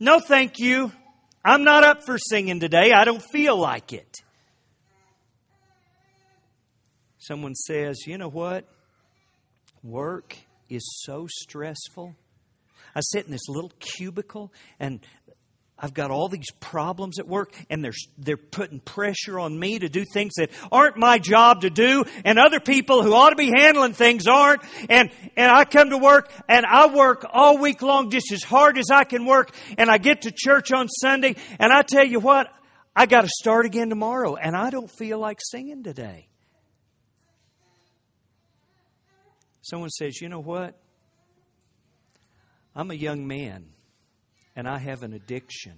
No, 0.00 0.20
thank 0.20 0.58
you. 0.58 0.92
I'm 1.44 1.64
not 1.64 1.84
up 1.84 2.04
for 2.06 2.18
singing 2.18 2.60
today. 2.60 2.92
I 2.92 3.04
don't 3.04 3.22
feel 3.32 3.56
like 3.56 3.92
it 3.92 4.22
someone 7.24 7.54
says, 7.54 8.06
you 8.06 8.18
know 8.18 8.28
what? 8.28 8.66
Work 9.82 10.36
is 10.68 10.82
so 11.04 11.26
stressful. 11.26 12.14
I 12.94 13.00
sit 13.00 13.24
in 13.24 13.32
this 13.32 13.48
little 13.48 13.72
cubicle 13.80 14.52
and 14.78 15.00
I've 15.76 15.92
got 15.92 16.12
all 16.12 16.28
these 16.28 16.50
problems 16.60 17.18
at 17.18 17.26
work 17.26 17.52
and 17.68 17.82
they're, 17.82 17.92
they're 18.16 18.36
putting 18.36 18.78
pressure 18.78 19.40
on 19.40 19.58
me 19.58 19.80
to 19.80 19.88
do 19.88 20.04
things 20.04 20.34
that 20.36 20.50
aren't 20.70 20.96
my 20.96 21.18
job 21.18 21.62
to 21.62 21.70
do 21.70 22.04
and 22.24 22.38
other 22.38 22.60
people 22.60 23.02
who 23.02 23.12
ought 23.12 23.30
to 23.30 23.36
be 23.36 23.50
handling 23.54 23.92
things 23.92 24.28
aren't. 24.28 24.62
And, 24.88 25.10
and 25.36 25.50
I 25.50 25.64
come 25.64 25.90
to 25.90 25.98
work 25.98 26.30
and 26.48 26.64
I 26.64 26.86
work 26.86 27.26
all 27.28 27.58
week 27.58 27.82
long 27.82 28.10
just 28.10 28.30
as 28.30 28.44
hard 28.44 28.78
as 28.78 28.86
I 28.92 29.02
can 29.02 29.26
work 29.26 29.50
and 29.76 29.90
I 29.90 29.98
get 29.98 30.22
to 30.22 30.32
church 30.34 30.70
on 30.70 30.88
Sunday 30.88 31.34
and 31.58 31.72
I 31.72 31.82
tell 31.82 32.06
you 32.06 32.20
what, 32.20 32.48
I 32.94 33.06
got 33.06 33.22
to 33.22 33.28
start 33.28 33.66
again 33.66 33.88
tomorrow 33.88 34.36
and 34.36 34.56
I 34.56 34.70
don't 34.70 34.90
feel 34.90 35.18
like 35.18 35.40
singing 35.42 35.82
today. 35.82 36.28
Someone 39.62 39.90
says, 39.90 40.20
You 40.20 40.28
know 40.28 40.40
what? 40.40 40.78
I'm 42.76 42.92
a 42.92 42.94
young 42.94 43.26
man 43.26 43.73
and 44.56 44.68
I 44.68 44.78
have 44.78 45.02
an 45.02 45.12
addiction. 45.12 45.74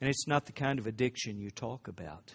And 0.00 0.08
it's 0.08 0.26
not 0.26 0.46
the 0.46 0.52
kind 0.52 0.78
of 0.78 0.86
addiction 0.86 1.38
you 1.38 1.50
talk 1.50 1.88
about. 1.88 2.34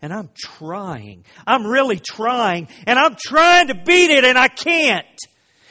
And 0.00 0.12
I'm 0.12 0.30
trying. 0.36 1.24
I'm 1.46 1.66
really 1.66 1.98
trying. 1.98 2.68
And 2.86 2.98
I'm 2.98 3.16
trying 3.18 3.68
to 3.68 3.74
beat 3.74 4.10
it 4.10 4.24
and 4.24 4.38
I 4.38 4.48
can't. 4.48 5.06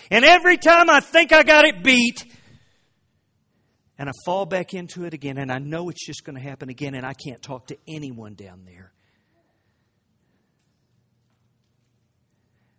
And 0.10 0.26
every 0.26 0.58
time 0.58 0.90
I 0.90 1.00
think 1.00 1.32
I 1.32 1.44
got 1.44 1.66
it 1.66 1.84
beat, 1.84 2.26
and 3.98 4.10
I 4.10 4.12
fall 4.26 4.46
back 4.46 4.74
into 4.74 5.06
it 5.06 5.14
again, 5.14 5.38
and 5.38 5.52
I 5.52 5.60
know 5.60 5.90
it's 5.90 6.06
just 6.06 6.26
going 6.26 6.36
to 6.36 6.42
happen 6.42 6.70
again, 6.70 6.96
and 6.96 7.06
I 7.06 7.14
can't 7.14 7.42
talk 7.42 7.68
to 7.68 7.78
anyone 7.88 8.34
down 8.34 8.64
there. 8.66 8.92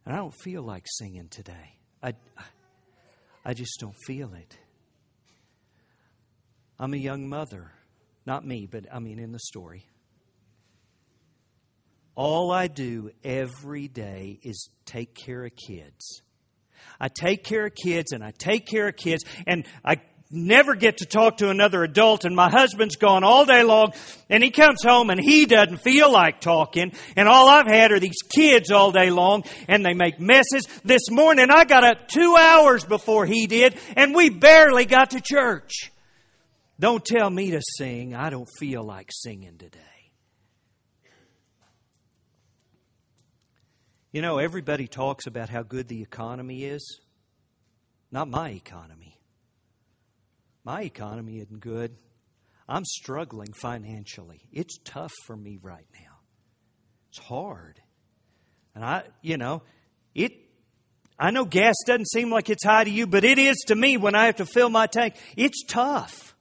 And 0.05 0.15
I 0.15 0.19
don't 0.19 0.35
feel 0.35 0.63
like 0.63 0.85
singing 0.87 1.29
today. 1.29 1.77
I, 2.03 2.15
I 3.45 3.55
just 3.55 3.79
don't 3.81 3.97
feel 4.07 4.33
it. 4.35 4.57
I'm 6.79 6.95
a 6.95 6.99
young 6.99 7.29
mother. 7.29 7.73
Not 8.25 8.47
me, 8.47 8.67
but 8.71 8.87
I 8.93 8.99
mean 8.99 9.19
in 9.19 9.33
the 9.33 9.39
story. 9.39 9.87
All 12.15 12.51
I 12.51 12.69
do 12.69 13.11
every 13.25 13.89
day 13.89 14.39
is 14.43 14.69
take 14.85 15.15
care 15.15 15.45
of 15.45 15.53
kids. 15.57 16.23
I 17.01 17.09
take 17.09 17.43
care 17.43 17.67
of 17.67 17.75
kids 17.75 18.13
and 18.13 18.23
I 18.23 18.33
take 18.33 18.67
care 18.67 18.89
of 18.89 18.97
kids 18.97 19.25
and 19.47 19.65
I 19.85 19.97
never 20.33 20.75
get 20.75 20.99
to 20.99 21.07
talk 21.07 21.37
to 21.37 21.51
another 21.51 21.85
adult 21.85 22.25
and 22.25 22.35
my 22.35 22.51
husband's 22.51 22.97
gone 22.97 23.23
all 23.23 23.45
day 23.45 23.63
long 23.63 23.93
and 24.31 24.43
he 24.43 24.51
comes 24.51 24.83
home 24.83 25.11
and 25.11 25.21
he 25.21 25.45
doesn't 25.47 25.79
feel 25.79 26.11
like 26.11 26.41
talking 26.41 26.93
and 27.17 27.29
all 27.29 27.49
I've 27.49 27.67
had 27.67 27.93
are 27.93 28.01
these 28.01 28.23
kids 28.35 28.71
all 28.71 28.91
day 28.91 29.11
long 29.11 29.45
and 29.69 29.85
they 29.85 29.95
make 29.95 30.19
messes. 30.19 30.67
This 30.85 31.11
morning 31.11 31.51
I 31.51 31.65
got 31.65 31.85
up 31.85 32.09
two 32.09 32.35
hours 32.37 32.85
before 32.85 33.27
he 33.27 33.47
did 33.47 33.77
and 33.95 34.15
we 34.15 34.31
barely 34.31 34.87
got 34.87 35.11
to 35.11 35.21
church. 35.21 35.93
Don't 36.81 37.05
tell 37.05 37.31
me 37.31 37.53
to 37.53 37.61
sing. 37.77 38.15
I 38.15 38.31
don't 38.31 38.49
feel 38.59 38.83
like 38.83 39.11
singing 39.13 39.59
today. 39.59 39.79
You 44.11 44.21
know, 44.21 44.39
everybody 44.39 44.89
talks 44.89 45.27
about 45.27 45.49
how 45.49 45.63
good 45.63 45.89
the 45.89 46.03
economy 46.03 46.65
is. 46.65 47.01
Not 48.11 48.29
my 48.29 48.51
economy. 48.51 49.17
My 50.65 50.83
economy 50.83 51.39
isn't 51.39 51.61
good. 51.61 51.97
I'm 52.69 52.85
struggling 52.85 53.53
financially. 53.53 54.43
It's 54.53 54.79
tough 54.85 55.13
for 55.27 55.37
me 55.37 55.59
right 55.61 55.87
now. 55.95 56.19
It's 57.11 57.19
hard. 57.19 57.81
And 58.75 58.85
I, 58.85 59.05
you 59.21 59.37
know, 59.37 59.63
it 60.15 60.33
I 61.19 61.31
know 61.31 61.45
gas 61.45 61.75
doesn't 61.87 62.09
seem 62.09 62.31
like 62.31 62.51
it's 62.51 62.65
high 62.65 62.85
to 62.85 62.91
you, 62.91 63.07
but 63.07 63.25
it 63.25 63.39
is 63.39 63.57
to 63.67 63.75
me 63.75 63.97
when 63.97 64.15
I 64.15 64.27
have 64.27 64.37
to 64.37 64.47
fill 64.47 64.71
my 64.71 64.87
tank. 64.87 65.15
It's 65.37 65.65
tough. 65.65 66.35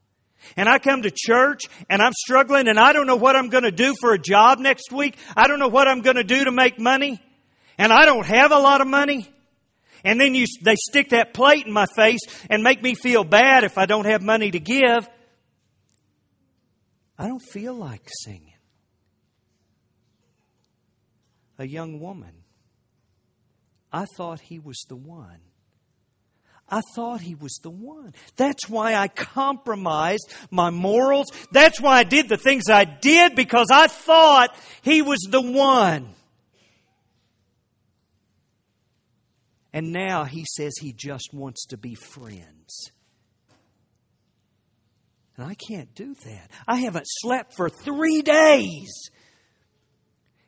And 0.57 0.67
I 0.67 0.79
come 0.79 1.03
to 1.03 1.11
church 1.11 1.63
and 1.89 2.01
I'm 2.01 2.13
struggling 2.13 2.67
and 2.67 2.79
I 2.79 2.93
don't 2.93 3.05
know 3.05 3.15
what 3.15 3.35
I'm 3.35 3.49
going 3.49 3.63
to 3.63 3.71
do 3.71 3.93
for 3.99 4.13
a 4.13 4.19
job 4.19 4.59
next 4.59 4.91
week. 4.91 5.17
I 5.35 5.47
don't 5.47 5.59
know 5.59 5.67
what 5.67 5.87
I'm 5.87 6.01
going 6.01 6.15
to 6.15 6.23
do 6.23 6.45
to 6.45 6.51
make 6.51 6.79
money. 6.79 7.21
And 7.77 7.93
I 7.93 8.05
don't 8.05 8.25
have 8.25 8.51
a 8.51 8.57
lot 8.57 8.81
of 8.81 8.87
money. 8.87 9.29
And 10.03 10.19
then 10.19 10.35
you, 10.35 10.45
they 10.63 10.75
stick 10.75 11.09
that 11.09 11.33
plate 11.33 11.67
in 11.67 11.73
my 11.73 11.85
face 11.95 12.21
and 12.49 12.63
make 12.63 12.81
me 12.81 12.95
feel 12.95 13.23
bad 13.23 13.63
if 13.63 13.77
I 13.77 13.85
don't 13.85 14.05
have 14.05 14.21
money 14.21 14.51
to 14.51 14.59
give. 14.59 15.07
I 17.17 17.27
don't 17.27 17.43
feel 17.51 17.73
like 17.73 18.09
singing. 18.23 18.55
A 21.59 21.67
young 21.67 21.99
woman. 21.99 22.33
I 23.93 24.05
thought 24.17 24.39
he 24.39 24.57
was 24.57 24.83
the 24.87 24.95
one. 24.95 25.39
I 26.71 26.81
thought 26.95 27.19
he 27.19 27.35
was 27.35 27.59
the 27.61 27.69
one. 27.69 28.13
That's 28.37 28.69
why 28.69 28.95
I 28.95 29.09
compromised 29.09 30.33
my 30.49 30.69
morals. 30.69 31.27
That's 31.51 31.81
why 31.81 31.97
I 31.97 32.03
did 32.05 32.29
the 32.29 32.37
things 32.37 32.69
I 32.69 32.85
did 32.85 33.35
because 33.35 33.67
I 33.69 33.87
thought 33.87 34.55
he 34.81 35.01
was 35.01 35.19
the 35.29 35.41
one. 35.41 36.07
And 39.73 39.91
now 39.91 40.25
he 40.25 40.45
says 40.45 40.73
he 40.79 40.93
just 40.93 41.33
wants 41.33 41.65
to 41.67 41.77
be 41.77 41.95
friends. 41.95 42.91
And 45.37 45.49
I 45.49 45.55
can't 45.55 45.93
do 45.95 46.13
that. 46.25 46.51
I 46.67 46.77
haven't 46.77 47.05
slept 47.07 47.55
for 47.55 47.69
three 47.69 48.21
days. 48.21 49.09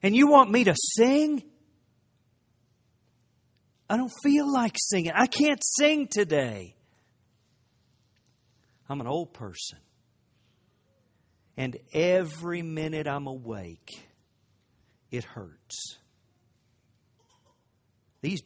And 0.02 0.16
you 0.16 0.28
want 0.28 0.52
me 0.52 0.66
to 0.66 0.76
sing? 0.76 1.44
I 3.90 3.96
don't 3.96 4.12
feel 4.24 4.52
like 4.52 4.76
singing. 4.78 5.14
I 5.16 5.28
can't 5.28 5.62
sing 5.64 6.08
today. 6.12 6.76
I'm 8.90 9.00
an 9.00 9.08
old 9.08 9.34
person. 9.34 9.80
And 11.56 11.78
every 11.94 12.62
minute 12.62 13.08
I'm 13.08 13.28
awake, 13.28 13.90
it 15.12 15.24
hurts. 15.24 15.98
These 18.22 18.42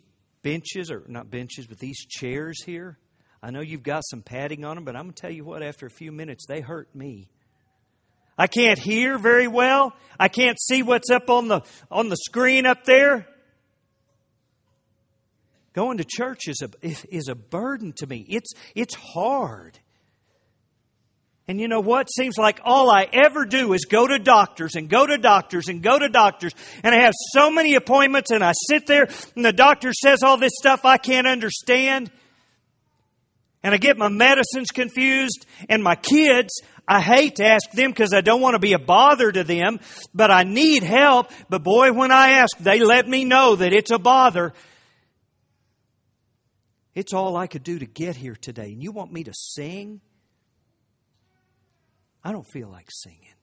benches, 0.47 0.89
or 0.89 1.03
not 1.07 1.29
benches, 1.29 1.67
but 1.67 1.77
these 1.77 2.05
chairs 2.05 2.63
here, 2.63 2.97
I 3.43 3.51
know 3.51 3.59
you've 3.59 3.83
got 3.83 4.03
some 4.05 4.21
padding 4.21 4.63
on 4.63 4.75
them, 4.75 4.85
but 4.85 4.95
I'm 4.95 5.03
going 5.03 5.13
to 5.13 5.21
tell 5.21 5.31
you 5.31 5.43
what, 5.43 5.61
after 5.61 5.85
a 5.85 5.89
few 5.91 6.11
minutes, 6.11 6.45
they 6.47 6.61
hurt 6.61 6.93
me. 6.95 7.27
I 8.37 8.47
can't 8.47 8.79
hear 8.79 9.17
very 9.17 9.47
well. 9.47 9.93
I 10.17 10.29
can't 10.29 10.57
see 10.61 10.83
what's 10.83 11.09
up 11.09 11.29
on 11.29 11.49
the, 11.49 11.61
on 11.91 12.07
the 12.09 12.15
screen 12.15 12.65
up 12.65 12.85
there. 12.85 13.27
Going 15.73 15.97
to 15.97 16.05
church 16.07 16.47
is 16.47 16.61
a, 16.61 16.69
is 16.81 17.27
a 17.27 17.35
burden 17.35 17.93
to 17.97 18.07
me. 18.07 18.25
It's, 18.29 18.53
it's 18.73 18.95
hard. 18.95 19.77
And 21.47 21.61
you 21.61 21.69
know 21.69 21.79
what? 21.79 22.11
Seems 22.11 22.37
like 22.37 22.59
all 22.65 22.89
I 22.89 23.07
ever 23.13 23.45
do 23.45 23.71
is 23.71 23.85
go 23.85 24.05
to 24.05 24.19
doctors 24.19 24.75
and 24.75 24.89
go 24.89 25.07
to 25.07 25.17
doctors 25.17 25.69
and 25.69 25.81
go 25.81 25.97
to 25.97 26.09
doctors. 26.09 26.51
And 26.83 26.93
I 26.93 27.03
have 27.03 27.13
so 27.33 27.49
many 27.49 27.75
appointments 27.75 28.31
and 28.31 28.43
I 28.43 28.51
sit 28.67 28.85
there 28.85 29.07
and 29.35 29.45
the 29.45 29.53
doctor 29.53 29.93
says 29.93 30.23
all 30.23 30.37
this 30.37 30.51
stuff 30.57 30.83
I 30.83 30.97
can't 30.97 31.25
understand. 31.25 32.11
And 33.63 33.73
I 33.73 33.77
get 33.77 33.97
my 33.97 34.09
medicines 34.09 34.71
confused 34.73 35.45
and 35.69 35.81
my 35.81 35.95
kids, 35.95 36.61
I 36.85 36.99
hate 36.99 37.35
to 37.35 37.45
ask 37.45 37.71
them 37.71 37.91
because 37.91 38.13
I 38.13 38.21
don't 38.21 38.41
want 38.41 38.55
to 38.55 38.59
be 38.59 38.73
a 38.73 38.79
bother 38.79 39.31
to 39.31 39.43
them, 39.45 39.79
but 40.13 40.29
I 40.29 40.43
need 40.43 40.83
help. 40.83 41.31
But 41.49 41.63
boy, 41.63 41.93
when 41.93 42.11
I 42.11 42.31
ask, 42.31 42.57
they 42.59 42.81
let 42.81 43.07
me 43.07 43.23
know 43.23 43.55
that 43.55 43.71
it's 43.71 43.91
a 43.91 43.99
bother. 43.99 44.53
It's 46.93 47.13
all 47.13 47.37
I 47.37 47.47
could 47.47 47.63
do 47.63 47.79
to 47.79 47.85
get 47.85 48.17
here 48.17 48.35
today. 48.35 48.73
And 48.73 48.83
you 48.83 48.91
want 48.91 49.13
me 49.13 49.23
to 49.23 49.33
sing? 49.33 50.01
I 52.27 52.33
don't 52.33 52.43
feel 52.51 52.67
like 52.67 52.89
singing. 52.91 53.35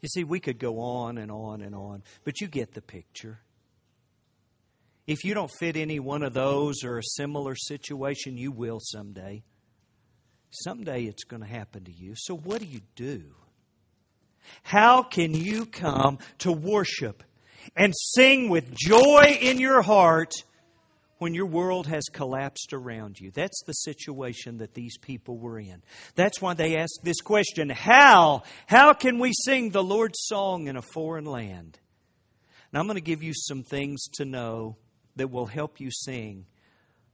You 0.00 0.08
see, 0.08 0.24
we 0.24 0.40
could 0.40 0.58
go 0.58 0.80
on 0.80 1.18
and 1.18 1.30
on 1.30 1.60
and 1.60 1.74
on, 1.74 2.02
but 2.24 2.40
you 2.40 2.46
get 2.46 2.72
the 2.72 2.80
picture. 2.80 3.38
If 5.06 5.22
you 5.22 5.34
don't 5.34 5.50
fit 5.58 5.76
any 5.76 6.00
one 6.00 6.22
of 6.22 6.32
those 6.32 6.82
or 6.82 6.96
a 6.96 7.02
similar 7.02 7.54
situation, 7.54 8.38
you 8.38 8.50
will 8.50 8.78
someday. 8.80 9.42
Someday 10.48 11.04
it's 11.04 11.24
going 11.24 11.42
to 11.42 11.48
happen 11.48 11.84
to 11.84 11.92
you. 11.92 12.14
So, 12.16 12.34
what 12.34 12.60
do 12.62 12.66
you 12.66 12.80
do? 12.96 13.24
How 14.62 15.02
can 15.02 15.34
you 15.34 15.66
come 15.66 16.18
to 16.38 16.50
worship 16.50 17.22
and 17.76 17.92
sing 17.94 18.48
with 18.48 18.74
joy 18.74 19.36
in 19.38 19.58
your 19.58 19.82
heart 19.82 20.32
when 21.20 21.34
your 21.34 21.46
world 21.46 21.86
has 21.86 22.04
collapsed 22.10 22.72
around 22.72 23.20
you. 23.20 23.30
That's 23.30 23.62
the 23.66 23.74
situation 23.74 24.56
that 24.56 24.72
these 24.72 24.96
people 24.96 25.36
were 25.36 25.58
in. 25.58 25.82
That's 26.14 26.40
why 26.40 26.54
they 26.54 26.78
asked 26.78 27.00
this 27.04 27.20
question 27.20 27.68
How? 27.68 28.42
How 28.66 28.94
can 28.94 29.18
we 29.18 29.32
sing 29.44 29.70
the 29.70 29.84
Lord's 29.84 30.18
song 30.22 30.66
in 30.66 30.76
a 30.76 30.82
foreign 30.82 31.26
land? 31.26 31.78
Now, 32.72 32.80
I'm 32.80 32.86
going 32.86 32.96
to 32.96 33.02
give 33.02 33.22
you 33.22 33.34
some 33.34 33.62
things 33.62 34.02
to 34.14 34.24
know 34.24 34.78
that 35.16 35.30
will 35.30 35.44
help 35.44 35.78
you 35.78 35.90
sing 35.90 36.46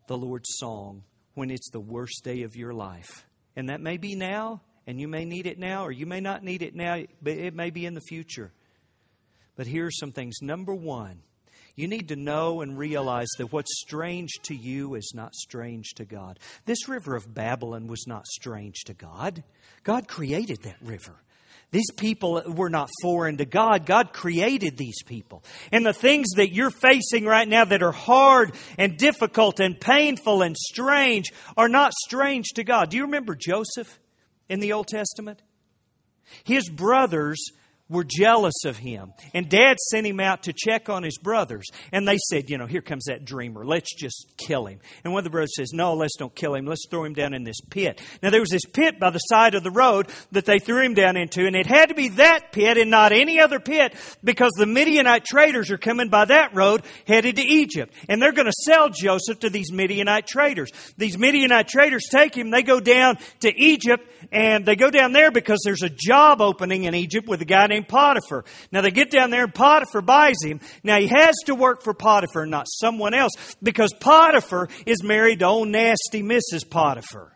the 0.06 0.16
Lord's 0.16 0.50
song 0.58 1.02
when 1.34 1.50
it's 1.50 1.70
the 1.70 1.80
worst 1.80 2.22
day 2.22 2.42
of 2.42 2.54
your 2.54 2.72
life. 2.72 3.26
And 3.56 3.70
that 3.70 3.80
may 3.80 3.96
be 3.96 4.14
now, 4.14 4.60
and 4.86 5.00
you 5.00 5.08
may 5.08 5.24
need 5.24 5.48
it 5.48 5.58
now, 5.58 5.84
or 5.84 5.90
you 5.90 6.06
may 6.06 6.20
not 6.20 6.44
need 6.44 6.62
it 6.62 6.76
now, 6.76 7.02
but 7.20 7.32
it 7.32 7.54
may 7.54 7.70
be 7.70 7.84
in 7.84 7.94
the 7.94 8.00
future. 8.00 8.52
But 9.56 9.66
here 9.66 9.86
are 9.86 9.90
some 9.90 10.12
things. 10.12 10.36
Number 10.42 10.74
one, 10.74 11.22
you 11.76 11.86
need 11.86 12.08
to 12.08 12.16
know 12.16 12.62
and 12.62 12.78
realize 12.78 13.28
that 13.36 13.52
what's 13.52 13.80
strange 13.80 14.32
to 14.44 14.54
you 14.54 14.94
is 14.94 15.12
not 15.14 15.34
strange 15.34 15.92
to 15.96 16.06
God. 16.06 16.38
This 16.64 16.88
river 16.88 17.14
of 17.14 17.32
Babylon 17.34 17.86
was 17.86 18.06
not 18.06 18.26
strange 18.26 18.84
to 18.86 18.94
God. 18.94 19.44
God 19.84 20.08
created 20.08 20.62
that 20.62 20.76
river. 20.82 21.14
These 21.72 21.90
people 21.96 22.42
were 22.46 22.70
not 22.70 22.88
foreign 23.02 23.36
to 23.38 23.44
God. 23.44 23.84
God 23.84 24.12
created 24.12 24.76
these 24.76 25.02
people. 25.02 25.44
And 25.70 25.84
the 25.84 25.92
things 25.92 26.28
that 26.36 26.54
you're 26.54 26.70
facing 26.70 27.26
right 27.26 27.46
now 27.46 27.66
that 27.66 27.82
are 27.82 27.92
hard 27.92 28.54
and 28.78 28.96
difficult 28.96 29.60
and 29.60 29.78
painful 29.78 30.42
and 30.42 30.56
strange 30.56 31.32
are 31.56 31.68
not 31.68 31.92
strange 31.92 32.46
to 32.54 32.64
God. 32.64 32.90
Do 32.90 32.96
you 32.96 33.02
remember 33.02 33.34
Joseph 33.34 33.98
in 34.48 34.60
the 34.60 34.72
Old 34.72 34.86
Testament? 34.88 35.42
His 36.44 36.70
brothers 36.70 37.50
were 37.88 38.04
jealous 38.04 38.64
of 38.64 38.76
him. 38.76 39.12
And 39.32 39.48
dad 39.48 39.78
sent 39.78 40.06
him 40.06 40.18
out 40.18 40.44
to 40.44 40.52
check 40.52 40.88
on 40.88 41.02
his 41.02 41.18
brothers. 41.18 41.66
And 41.92 42.06
they 42.06 42.18
said, 42.18 42.50
you 42.50 42.58
know, 42.58 42.66
here 42.66 42.80
comes 42.80 43.04
that 43.04 43.24
dreamer. 43.24 43.64
Let's 43.64 43.94
just 43.94 44.34
kill 44.36 44.66
him. 44.66 44.80
And 45.04 45.12
one 45.12 45.20
of 45.20 45.24
the 45.24 45.30
brothers 45.30 45.54
says, 45.56 45.70
no, 45.72 45.94
let's 45.94 46.16
don't 46.16 46.34
kill 46.34 46.54
him. 46.54 46.66
Let's 46.66 46.86
throw 46.90 47.04
him 47.04 47.14
down 47.14 47.32
in 47.32 47.44
this 47.44 47.60
pit. 47.70 48.00
Now 48.22 48.30
there 48.30 48.40
was 48.40 48.50
this 48.50 48.64
pit 48.64 48.98
by 48.98 49.10
the 49.10 49.18
side 49.18 49.54
of 49.54 49.62
the 49.62 49.70
road 49.70 50.08
that 50.32 50.46
they 50.46 50.58
threw 50.58 50.84
him 50.84 50.94
down 50.94 51.16
into. 51.16 51.46
And 51.46 51.54
it 51.54 51.66
had 51.66 51.90
to 51.90 51.94
be 51.94 52.08
that 52.10 52.50
pit 52.50 52.76
and 52.76 52.90
not 52.90 53.12
any 53.12 53.38
other 53.38 53.60
pit 53.60 53.94
because 54.24 54.52
the 54.56 54.66
Midianite 54.66 55.24
traders 55.24 55.70
are 55.70 55.78
coming 55.78 56.08
by 56.08 56.24
that 56.24 56.54
road 56.54 56.82
headed 57.06 57.36
to 57.36 57.42
Egypt. 57.42 57.94
And 58.08 58.20
they're 58.20 58.32
going 58.32 58.46
to 58.46 58.64
sell 58.64 58.88
Joseph 58.88 59.40
to 59.40 59.50
these 59.50 59.70
Midianite 59.72 60.26
traders. 60.26 60.70
These 60.96 61.18
Midianite 61.18 61.68
traders 61.68 62.08
take 62.10 62.34
him. 62.34 62.50
They 62.50 62.62
go 62.62 62.80
down 62.80 63.18
to 63.40 63.54
Egypt 63.56 64.10
and 64.32 64.66
they 64.66 64.74
go 64.74 64.90
down 64.90 65.12
there 65.12 65.30
because 65.30 65.60
there's 65.64 65.82
a 65.82 65.90
job 65.90 66.40
opening 66.40 66.84
in 66.84 66.94
Egypt 66.94 67.28
with 67.28 67.40
a 67.42 67.44
guy 67.44 67.66
named 67.66 67.75
named 67.76 67.88
Potiphar. 67.88 68.44
Now 68.72 68.80
they 68.80 68.90
get 68.90 69.10
down 69.10 69.30
there 69.30 69.44
and 69.44 69.54
Potiphar 69.54 70.02
buys 70.02 70.36
him. 70.42 70.60
Now 70.82 70.98
he 70.98 71.08
has 71.08 71.34
to 71.46 71.54
work 71.54 71.82
for 71.82 71.94
Potiphar, 71.94 72.46
not 72.46 72.66
someone 72.68 73.14
else, 73.14 73.32
because 73.62 73.92
Potiphar 74.00 74.68
is 74.86 75.02
married 75.02 75.40
to 75.40 75.46
old 75.46 75.68
nasty 75.68 76.22
Mrs. 76.22 76.68
Potiphar. 76.68 77.32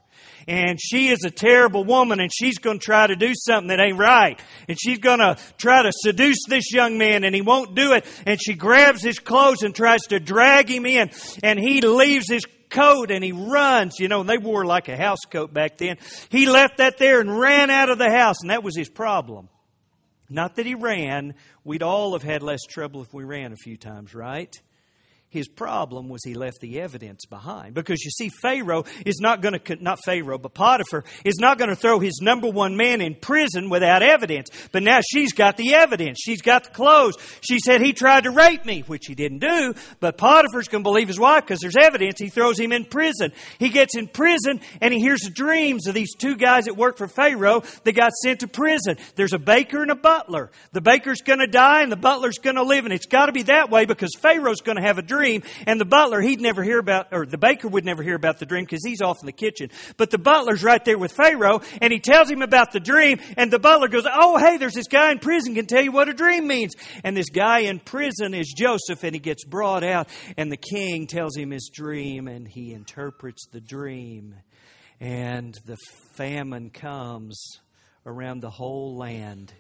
And 0.48 0.80
she 0.80 1.08
is 1.08 1.22
a 1.24 1.30
terrible 1.30 1.84
woman 1.84 2.18
and 2.18 2.30
she's 2.32 2.58
going 2.58 2.78
to 2.78 2.84
try 2.84 3.06
to 3.06 3.14
do 3.14 3.34
something 3.34 3.68
that 3.68 3.78
ain't 3.78 3.98
right. 3.98 4.40
And 4.68 4.78
she's 4.80 4.98
going 4.98 5.18
to 5.18 5.36
try 5.58 5.82
to 5.82 5.92
seduce 5.94 6.38
this 6.48 6.72
young 6.72 6.98
man 6.98 7.24
and 7.24 7.34
he 7.34 7.42
won't 7.42 7.76
do 7.76 7.92
it. 7.92 8.04
And 8.26 8.40
she 8.42 8.54
grabs 8.54 9.02
his 9.02 9.18
clothes 9.18 9.62
and 9.62 9.74
tries 9.74 10.00
to 10.08 10.18
drag 10.18 10.68
him 10.68 10.86
in 10.86 11.10
and 11.42 11.58
he 11.58 11.82
leaves 11.82 12.28
his 12.28 12.44
coat 12.70 13.10
and 13.10 13.22
he 13.22 13.32
runs. 13.32 13.98
You 13.98 14.08
know, 14.08 14.22
they 14.22 14.38
wore 14.38 14.64
like 14.64 14.88
a 14.88 14.96
house 14.96 15.20
coat 15.30 15.52
back 15.52 15.76
then. 15.76 15.98
He 16.30 16.46
left 16.46 16.78
that 16.78 16.96
there 16.98 17.20
and 17.20 17.38
ran 17.38 17.70
out 17.70 17.90
of 17.90 17.98
the 17.98 18.10
house, 18.10 18.36
and 18.40 18.50
that 18.50 18.62
was 18.62 18.76
his 18.76 18.88
problem. 18.88 19.48
Not 20.30 20.54
that 20.56 20.64
he 20.64 20.76
ran. 20.76 21.34
We'd 21.64 21.82
all 21.82 22.12
have 22.12 22.22
had 22.22 22.42
less 22.42 22.62
trouble 22.62 23.02
if 23.02 23.12
we 23.12 23.24
ran 23.24 23.52
a 23.52 23.56
few 23.56 23.76
times, 23.76 24.14
right? 24.14 24.54
His 25.30 25.46
problem 25.46 26.08
was 26.08 26.24
he 26.24 26.34
left 26.34 26.58
the 26.60 26.80
evidence 26.80 27.24
behind. 27.24 27.72
Because 27.72 28.02
you 28.02 28.10
see, 28.10 28.30
Pharaoh 28.42 28.84
is 29.06 29.20
not 29.20 29.40
going 29.40 29.60
to, 29.60 29.76
not 29.76 30.00
Pharaoh, 30.04 30.38
but 30.38 30.54
Potiphar 30.54 31.04
is 31.24 31.36
not 31.38 31.56
going 31.56 31.70
to 31.70 31.76
throw 31.76 32.00
his 32.00 32.18
number 32.20 32.50
one 32.50 32.76
man 32.76 33.00
in 33.00 33.14
prison 33.14 33.70
without 33.70 34.02
evidence. 34.02 34.48
But 34.72 34.82
now 34.82 34.98
she's 35.08 35.32
got 35.32 35.56
the 35.56 35.74
evidence. 35.74 36.18
She's 36.20 36.42
got 36.42 36.64
the 36.64 36.70
clothes. 36.70 37.14
She 37.42 37.60
said 37.60 37.80
he 37.80 37.92
tried 37.92 38.24
to 38.24 38.32
rape 38.32 38.64
me, 38.64 38.82
which 38.88 39.06
he 39.06 39.14
didn't 39.14 39.38
do. 39.38 39.72
But 40.00 40.18
Potiphar's 40.18 40.66
going 40.66 40.82
to 40.82 40.90
believe 40.90 41.06
his 41.06 41.20
wife 41.20 41.44
because 41.44 41.60
there's 41.60 41.76
evidence. 41.80 42.18
He 42.18 42.28
throws 42.28 42.58
him 42.58 42.72
in 42.72 42.84
prison. 42.84 43.32
He 43.60 43.68
gets 43.68 43.96
in 43.96 44.08
prison 44.08 44.60
and 44.80 44.92
he 44.92 44.98
hears 44.98 45.20
the 45.20 45.30
dreams 45.30 45.86
of 45.86 45.94
these 45.94 46.16
two 46.16 46.34
guys 46.34 46.64
that 46.64 46.76
work 46.76 46.98
for 46.98 47.06
Pharaoh 47.06 47.62
that 47.84 47.92
got 47.92 48.10
sent 48.24 48.40
to 48.40 48.48
prison. 48.48 48.96
There's 49.14 49.32
a 49.32 49.38
baker 49.38 49.80
and 49.80 49.92
a 49.92 49.96
butler. 49.96 50.50
The 50.72 50.80
baker's 50.80 51.20
going 51.20 51.38
to 51.38 51.46
die 51.46 51.82
and 51.82 51.92
the 51.92 51.96
butler's 51.96 52.38
going 52.38 52.56
to 52.56 52.64
live. 52.64 52.84
And 52.84 52.92
it's 52.92 53.06
got 53.06 53.26
to 53.26 53.32
be 53.32 53.42
that 53.44 53.70
way 53.70 53.84
because 53.84 54.10
Pharaoh's 54.20 54.60
going 54.60 54.76
to 54.76 54.82
have 54.82 54.98
a 54.98 55.02
dream 55.02 55.19
dream, 55.20 55.42
and 55.66 55.78
the 55.78 55.84
butler, 55.84 56.20
he'd 56.20 56.40
never 56.40 56.62
hear 56.62 56.78
about, 56.78 57.08
or 57.12 57.26
the 57.26 57.36
baker 57.36 57.68
would 57.68 57.84
never 57.84 58.02
hear 58.02 58.14
about 58.14 58.38
the 58.38 58.46
dream 58.46 58.64
because 58.64 58.84
he's 58.84 59.02
off 59.02 59.18
in 59.20 59.26
the 59.26 59.32
kitchen. 59.32 59.70
But 59.96 60.10
the 60.10 60.18
butler's 60.18 60.62
right 60.62 60.82
there 60.84 60.96
with 60.96 61.12
Pharaoh, 61.12 61.60
and 61.82 61.92
he 61.92 62.00
tells 62.00 62.30
him 62.30 62.40
about 62.42 62.72
the 62.72 62.80
dream, 62.80 63.20
and 63.36 63.50
the 63.50 63.58
butler 63.58 63.88
goes, 63.88 64.06
Oh, 64.10 64.38
hey, 64.38 64.56
there's 64.56 64.74
this 64.74 64.88
guy 64.88 65.12
in 65.12 65.18
prison 65.18 65.54
can 65.54 65.66
tell 65.66 65.82
you 65.82 65.92
what 65.92 66.08
a 66.08 66.14
dream 66.14 66.46
means. 66.46 66.74
And 67.04 67.16
this 67.16 67.28
guy 67.28 67.60
in 67.60 67.80
prison 67.80 68.32
is 68.34 68.52
Joseph, 68.56 69.04
and 69.04 69.14
he 69.14 69.20
gets 69.20 69.44
brought 69.44 69.84
out, 69.84 70.08
and 70.36 70.50
the 70.50 70.56
king 70.56 71.06
tells 71.06 71.36
him 71.36 71.50
his 71.50 71.70
dream, 71.72 72.26
and 72.26 72.48
he 72.48 72.72
interprets 72.72 73.46
the 73.52 73.60
dream. 73.60 74.34
And 75.00 75.54
the 75.66 75.76
famine 76.14 76.70
comes 76.70 77.60
around 78.06 78.40
the 78.40 78.50
whole 78.50 78.96
land. 78.96 79.52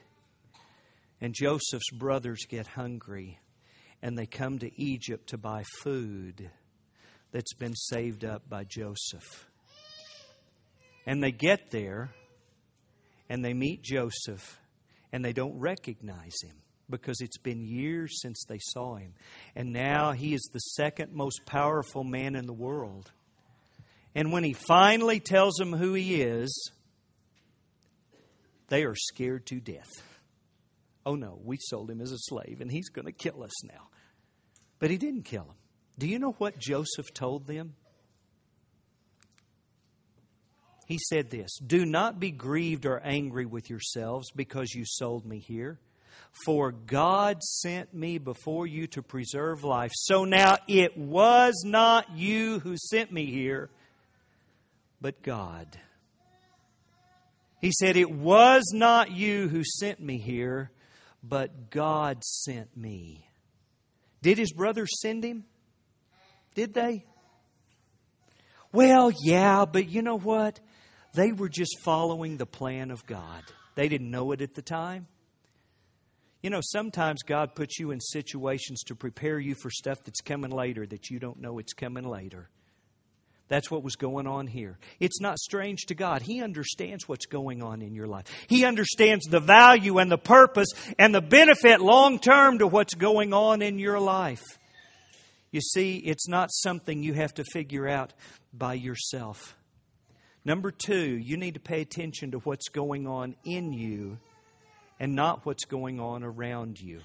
And 1.20 1.34
Joseph's 1.34 1.90
brothers 1.92 2.46
get 2.48 2.66
hungry 2.66 3.38
and 4.02 4.16
they 4.16 4.26
come 4.26 4.58
to 4.58 4.80
Egypt 4.80 5.28
to 5.28 5.38
buy 5.38 5.64
food 5.82 6.50
that's 7.32 7.54
been 7.54 7.74
saved 7.74 8.24
up 8.24 8.48
by 8.48 8.64
Joseph. 8.64 9.46
And 11.06 11.22
they 11.22 11.32
get 11.32 11.70
there 11.70 12.10
and 13.28 13.44
they 13.44 13.54
meet 13.54 13.82
Joseph 13.82 14.60
and 15.12 15.24
they 15.24 15.32
don't 15.32 15.58
recognize 15.58 16.34
him 16.42 16.56
because 16.88 17.20
it's 17.20 17.38
been 17.38 17.64
years 17.64 18.20
since 18.20 18.44
they 18.48 18.58
saw 18.60 18.96
him. 18.96 19.14
And 19.54 19.72
now 19.72 20.12
he 20.12 20.34
is 20.34 20.48
the 20.52 20.58
second 20.58 21.12
most 21.12 21.46
powerful 21.46 22.04
man 22.04 22.34
in 22.34 22.46
the 22.46 22.52
world. 22.52 23.12
And 24.14 24.32
when 24.32 24.42
he 24.42 24.52
finally 24.52 25.20
tells 25.20 25.54
them 25.54 25.72
who 25.72 25.94
he 25.94 26.20
is, 26.20 26.72
they 28.68 28.84
are 28.84 28.96
scared 28.96 29.46
to 29.46 29.60
death. 29.60 29.88
Oh 31.10 31.16
no, 31.16 31.40
we 31.42 31.56
sold 31.60 31.90
him 31.90 32.00
as 32.00 32.12
a 32.12 32.18
slave 32.18 32.60
and 32.60 32.70
he's 32.70 32.88
going 32.88 33.06
to 33.06 33.12
kill 33.12 33.42
us 33.42 33.64
now. 33.64 33.88
But 34.78 34.90
he 34.90 34.96
didn't 34.96 35.24
kill 35.24 35.42
him. 35.42 35.56
Do 35.98 36.06
you 36.06 36.20
know 36.20 36.36
what 36.38 36.56
Joseph 36.56 37.12
told 37.12 37.48
them? 37.48 37.74
He 40.86 40.98
said 41.08 41.28
this 41.28 41.50
Do 41.58 41.84
not 41.84 42.20
be 42.20 42.30
grieved 42.30 42.86
or 42.86 43.00
angry 43.00 43.44
with 43.44 43.68
yourselves 43.68 44.30
because 44.30 44.72
you 44.72 44.84
sold 44.86 45.26
me 45.26 45.40
here. 45.40 45.80
For 46.44 46.70
God 46.70 47.42
sent 47.42 47.92
me 47.92 48.18
before 48.18 48.68
you 48.68 48.86
to 48.88 49.02
preserve 49.02 49.64
life. 49.64 49.90
So 49.92 50.24
now 50.24 50.58
it 50.68 50.96
was 50.96 51.64
not 51.66 52.16
you 52.16 52.60
who 52.60 52.76
sent 52.76 53.10
me 53.10 53.26
here, 53.26 53.68
but 55.00 55.22
God. 55.22 55.76
He 57.60 57.72
said, 57.72 57.96
It 57.96 58.12
was 58.12 58.62
not 58.72 59.10
you 59.10 59.48
who 59.48 59.64
sent 59.64 59.98
me 59.98 60.18
here, 60.18 60.70
but 61.22 61.70
God 61.70 62.24
sent 62.24 62.76
me. 62.76 63.26
Did 64.22 64.38
his 64.38 64.52
brothers 64.52 64.90
send 65.00 65.24
him? 65.24 65.44
Did 66.54 66.74
they? 66.74 67.04
Well, 68.72 69.10
yeah, 69.24 69.64
but 69.64 69.88
you 69.88 70.02
know 70.02 70.18
what? 70.18 70.60
They 71.14 71.32
were 71.32 71.48
just 71.48 71.80
following 71.82 72.36
the 72.36 72.46
plan 72.46 72.90
of 72.90 73.04
God. 73.06 73.42
They 73.74 73.88
didn't 73.88 74.10
know 74.10 74.32
it 74.32 74.42
at 74.42 74.54
the 74.54 74.62
time. 74.62 75.06
You 76.42 76.50
know, 76.50 76.60
sometimes 76.62 77.22
God 77.22 77.54
puts 77.54 77.78
you 77.78 77.90
in 77.90 78.00
situations 78.00 78.82
to 78.84 78.94
prepare 78.94 79.38
you 79.38 79.54
for 79.54 79.70
stuff 79.70 79.98
that's 80.04 80.20
coming 80.20 80.50
later 80.50 80.86
that 80.86 81.10
you 81.10 81.18
don't 81.18 81.40
know 81.40 81.58
it's 81.58 81.74
coming 81.74 82.04
later. 82.04 82.48
That's 83.50 83.68
what 83.68 83.82
was 83.82 83.96
going 83.96 84.28
on 84.28 84.46
here. 84.46 84.78
It's 85.00 85.20
not 85.20 85.40
strange 85.40 85.86
to 85.86 85.94
God. 85.96 86.22
He 86.22 86.40
understands 86.40 87.08
what's 87.08 87.26
going 87.26 87.64
on 87.64 87.82
in 87.82 87.96
your 87.96 88.06
life. 88.06 88.26
He 88.46 88.64
understands 88.64 89.26
the 89.26 89.40
value 89.40 89.98
and 89.98 90.08
the 90.08 90.18
purpose 90.18 90.68
and 91.00 91.12
the 91.12 91.20
benefit 91.20 91.80
long 91.80 92.20
term 92.20 92.58
to 92.58 92.68
what's 92.68 92.94
going 92.94 93.34
on 93.34 93.60
in 93.60 93.80
your 93.80 93.98
life. 93.98 94.44
You 95.50 95.60
see, 95.60 95.96
it's 95.96 96.28
not 96.28 96.52
something 96.52 97.02
you 97.02 97.14
have 97.14 97.34
to 97.34 97.44
figure 97.44 97.88
out 97.88 98.12
by 98.54 98.74
yourself. 98.74 99.56
Number 100.44 100.70
two, 100.70 101.18
you 101.18 101.36
need 101.36 101.54
to 101.54 101.60
pay 101.60 101.80
attention 101.80 102.30
to 102.30 102.38
what's 102.38 102.68
going 102.68 103.08
on 103.08 103.34
in 103.44 103.72
you 103.72 104.18
and 105.00 105.16
not 105.16 105.44
what's 105.44 105.64
going 105.64 105.98
on 105.98 106.22
around 106.22 106.80
you. 106.80 107.00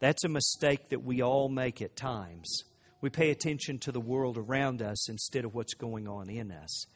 That's 0.00 0.24
a 0.24 0.28
mistake 0.28 0.88
that 0.88 1.04
we 1.04 1.22
all 1.22 1.48
make 1.48 1.80
at 1.80 1.94
times. 1.94 2.64
We 3.04 3.10
pay 3.10 3.30
attention 3.30 3.78
to 3.80 3.92
the 3.92 4.00
world 4.00 4.38
around 4.38 4.80
us 4.80 5.10
instead 5.10 5.44
of 5.44 5.54
what's 5.54 5.74
going 5.74 6.08
on 6.08 6.30
in 6.30 6.50
us. 6.50 6.86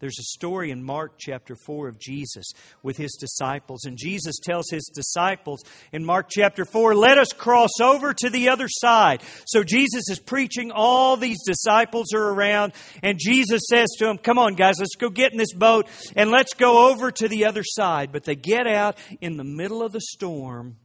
There's 0.00 0.18
a 0.18 0.22
story 0.22 0.70
in 0.70 0.82
Mark 0.82 1.18
chapter 1.18 1.56
4 1.66 1.88
of 1.88 1.98
Jesus 1.98 2.52
with 2.82 2.96
his 2.96 3.18
disciples. 3.20 3.84
And 3.84 3.98
Jesus 3.98 4.38
tells 4.42 4.70
his 4.70 4.90
disciples 4.94 5.62
in 5.92 6.06
Mark 6.06 6.28
chapter 6.30 6.64
4, 6.64 6.94
let 6.94 7.18
us 7.18 7.34
cross 7.34 7.82
over 7.82 8.14
to 8.14 8.30
the 8.30 8.48
other 8.48 8.64
side. 8.66 9.20
So 9.44 9.62
Jesus 9.62 10.08
is 10.08 10.18
preaching. 10.18 10.72
All 10.72 11.18
these 11.18 11.44
disciples 11.44 12.14
are 12.14 12.30
around. 12.30 12.72
And 13.02 13.18
Jesus 13.20 13.60
says 13.68 13.90
to 13.98 14.06
them, 14.06 14.16
come 14.16 14.38
on, 14.38 14.54
guys, 14.54 14.76
let's 14.78 14.96
go 14.96 15.10
get 15.10 15.32
in 15.32 15.38
this 15.38 15.52
boat 15.52 15.86
and 16.16 16.30
let's 16.30 16.54
go 16.54 16.88
over 16.90 17.10
to 17.10 17.28
the 17.28 17.44
other 17.44 17.62
side. 17.62 18.10
But 18.10 18.24
they 18.24 18.36
get 18.36 18.66
out 18.66 18.96
in 19.20 19.36
the 19.36 19.44
middle 19.44 19.82
of 19.82 19.92
the 19.92 20.00
storm 20.00 20.76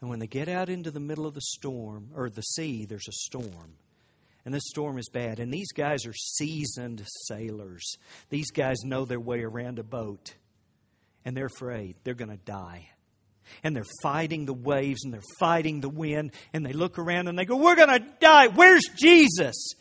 and 0.00 0.08
when 0.08 0.20
they 0.20 0.26
get 0.26 0.48
out 0.48 0.68
into 0.68 0.90
the 0.90 1.00
middle 1.00 1.26
of 1.26 1.34
the 1.34 1.40
storm, 1.40 2.10
or 2.14 2.30
the 2.30 2.42
sea, 2.42 2.84
there's 2.84 3.08
a 3.08 3.12
storm. 3.12 3.74
And 4.44 4.54
this 4.54 4.68
storm 4.68 4.96
is 4.96 5.08
bad. 5.08 5.40
And 5.40 5.52
these 5.52 5.72
guys 5.72 6.06
are 6.06 6.14
seasoned 6.14 7.02
sailors. 7.26 7.96
These 8.30 8.50
guys 8.50 8.78
know 8.84 9.04
their 9.04 9.20
way 9.20 9.42
around 9.42 9.78
a 9.78 9.82
boat. 9.82 10.34
And 11.24 11.36
they're 11.36 11.46
afraid 11.46 11.96
they're 12.04 12.14
going 12.14 12.30
to 12.30 12.44
die. 12.44 12.88
And 13.62 13.74
they're 13.74 13.84
fighting 14.02 14.44
the 14.44 14.54
waves 14.54 15.04
and 15.04 15.12
they're 15.12 15.20
fighting 15.38 15.80
the 15.80 15.88
wind. 15.88 16.32
And 16.52 16.64
they 16.64 16.72
look 16.72 16.98
around 16.98 17.28
and 17.28 17.38
they 17.38 17.44
go, 17.44 17.56
We're 17.56 17.76
going 17.76 18.00
to 18.00 18.06
die. 18.20 18.48
Where's 18.48 18.84
Jesus? 18.96 19.72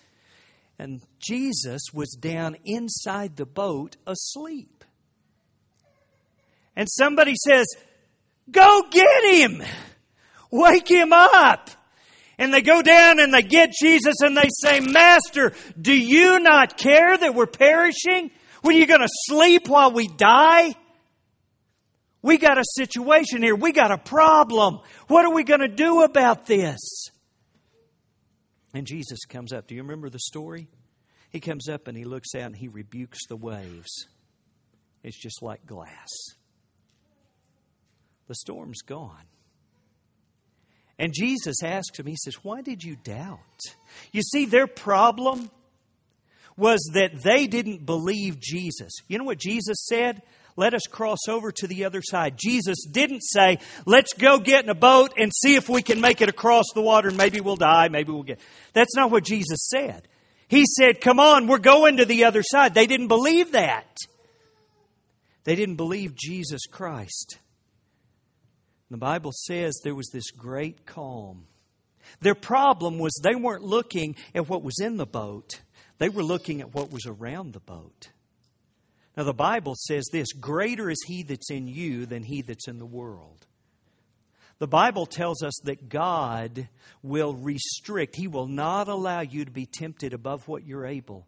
And 0.80 1.02
Jesus 1.20 1.82
was 1.94 2.18
down 2.20 2.58
inside 2.66 3.36
the 3.36 3.46
boat 3.46 3.98
asleep. 4.06 4.84
And 6.76 6.88
somebody 6.90 7.36
says, 7.46 7.68
Go 8.50 8.84
get 8.90 9.34
him. 9.34 9.64
Wake 10.52 10.90
him 10.90 11.14
up. 11.14 11.70
And 12.38 12.54
they 12.54 12.62
go 12.62 12.82
down 12.82 13.20
and 13.20 13.34
they 13.34 13.42
get 13.42 13.72
Jesus 13.72 14.22
and 14.22 14.38
they 14.38 14.50
say, 14.50 14.80
Master, 14.80 15.54
do 15.80 15.94
you 15.94 16.40
not 16.40 16.78
care 16.78 17.18
that 17.18 17.34
we're 17.34 17.48
perishing? 17.48 18.30
When 18.62 18.76
you 18.76 18.86
going 18.86 19.02
to 19.02 19.10
sleep 19.10 19.68
while 19.68 19.92
we 19.92 20.08
die? 20.08 20.76
We 22.22 22.38
got 22.38 22.58
a 22.58 22.64
situation 22.76 23.42
here. 23.42 23.56
We 23.56 23.72
got 23.72 23.92
a 23.92 23.98
problem. 23.98 24.80
What 25.08 25.26
are 25.26 25.34
we 25.34 25.44
going 25.44 25.62
to 25.62 25.68
do 25.68 26.04
about 26.04 26.46
this? 26.46 27.10
And 28.74 28.86
Jesus 28.86 29.26
comes 29.26 29.54
up. 29.54 29.68
Do 29.68 29.76
you 29.76 29.82
remember 29.82 30.10
the 30.10 30.20
story? 30.20 30.68
He 31.30 31.40
comes 31.40 31.68
up 31.68 31.88
and 31.88 31.98
he 31.98 32.04
looks 32.04 32.36
out 32.36 32.44
and 32.44 32.56
he 32.56 32.68
rebukes 32.68 33.26
the 33.28 33.36
waves. 33.36 34.08
It's 35.04 35.18
just 35.18 35.42
like 35.42 35.66
glass. 35.66 36.10
The 38.28 38.36
storm's 38.36 38.82
gone. 38.82 39.24
And 41.00 41.14
Jesus 41.14 41.62
asks 41.64 42.00
him, 42.00 42.08
He 42.08 42.16
says, 42.16 42.36
Why 42.44 42.62
did 42.62 42.84
you 42.84 42.96
doubt? 42.96 43.62
You 44.12 44.22
see, 44.22 44.46
their 44.46 44.68
problem 44.68 45.50
was 46.58 46.90
that 46.94 47.22
they 47.22 47.48
didn't 47.48 47.86
believe 47.86 48.40
Jesus. 48.40 48.92
You 49.08 49.20
know 49.20 49.24
what 49.24 49.38
Jesus 49.38 49.86
said? 49.86 50.24
Let 50.56 50.74
us 50.74 50.88
cross 50.90 51.20
over 51.30 51.52
to 51.52 51.68
the 51.68 51.86
other 51.86 52.02
side. 52.02 52.36
Jesus 52.36 52.84
didn't 52.92 53.22
say, 53.22 53.60
let's 53.86 54.14
go 54.14 54.40
get 54.40 54.64
in 54.64 54.72
a 54.72 54.76
boat 54.76 55.14
and 55.16 55.32
see 55.32 55.56
if 55.56 55.70
we 55.70 55.84
can 55.84 56.02
make 56.02 56.20
it 56.20 56.30
across 56.30 56.66
the 56.74 56.82
water 56.82 57.10
and 57.10 57.18
maybe 57.18 57.40
we'll 57.40 57.58
die, 57.58 57.90
maybe 57.90 58.12
we'll 58.12 58.24
get. 58.24 58.40
That's 58.74 58.96
not 58.96 59.12
what 59.12 59.24
Jesus 59.24 59.70
said. 59.70 60.08
He 60.48 60.66
said, 60.66 61.00
come 61.00 61.20
on, 61.20 61.46
we're 61.46 61.60
going 61.60 61.98
to 61.98 62.06
the 62.06 62.24
other 62.24 62.42
side. 62.42 62.74
They 62.74 62.88
didn't 62.88 63.08
believe 63.08 63.52
that. 63.52 63.98
They 65.44 65.56
didn't 65.56 65.76
believe 65.76 66.16
Jesus 66.16 66.66
Christ. 66.66 67.38
The 68.90 68.98
Bible 68.98 69.32
says 69.34 69.80
there 69.84 69.96
was 69.96 70.10
this 70.10 70.32
great 70.32 70.86
calm. 70.86 71.48
Their 72.22 72.36
problem 72.36 73.00
was 73.00 73.20
they 73.22 73.36
weren't 73.36 73.64
looking 73.64 74.16
at 74.34 74.48
what 74.48 74.64
was 74.64 74.80
in 74.80 74.98
the 74.98 75.06
boat, 75.06 75.62
they 75.98 76.10
were 76.10 76.24
looking 76.24 76.62
at 76.62 76.74
what 76.74 76.92
was 76.92 77.06
around 77.06 77.54
the 77.54 77.60
boat. 77.60 78.12
Now, 79.18 79.24
the 79.24 79.34
Bible 79.34 79.74
says 79.76 80.06
this 80.12 80.32
greater 80.32 80.92
is 80.92 81.04
he 81.08 81.24
that's 81.24 81.50
in 81.50 81.68
you 81.68 82.06
than 82.06 82.22
he 82.22 82.44
that's 82.44 82.68
in 82.68 82.78
the 82.78 82.86
world. 82.86 83.48
The 84.60 84.68
Bible 84.68 85.06
tells 85.06 85.44
us 85.44 85.54
that 85.66 85.90
God 85.90 86.68
will 87.04 87.36
restrict, 87.36 88.16
He 88.16 88.28
will 88.28 88.48
not 88.48 88.88
allow 88.88 89.22
you 89.22 89.46
to 89.46 89.52
be 89.52 89.68
tempted 89.68 90.14
above 90.14 90.48
what 90.48 90.66
you're 90.66 90.86
able, 90.86 91.28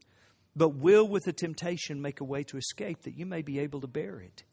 but 0.56 0.76
will, 0.76 1.08
with 1.08 1.26
the 1.26 1.34
temptation, 1.34 2.02
make 2.02 2.22
a 2.22 2.26
way 2.26 2.43
to 2.43 2.58
escape 2.58 3.04
that 3.04 3.17
you 3.17 3.26
may 3.26 3.41
be 3.41 3.60
able 3.60 3.82
to 3.82 3.88
bear 3.88 4.19
it. 4.19 4.43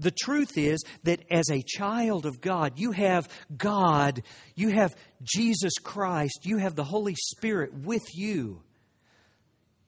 The 0.00 0.10
truth 0.10 0.56
is 0.56 0.82
that 1.04 1.20
as 1.30 1.50
a 1.50 1.62
child 1.62 2.24
of 2.24 2.40
God, 2.40 2.78
you 2.78 2.92
have 2.92 3.28
God, 3.56 4.22
you 4.56 4.70
have 4.70 4.96
Jesus 5.22 5.74
Christ, 5.82 6.40
you 6.44 6.56
have 6.56 6.74
the 6.74 6.84
Holy 6.84 7.14
Spirit 7.14 7.74
with 7.74 8.02
you. 8.14 8.62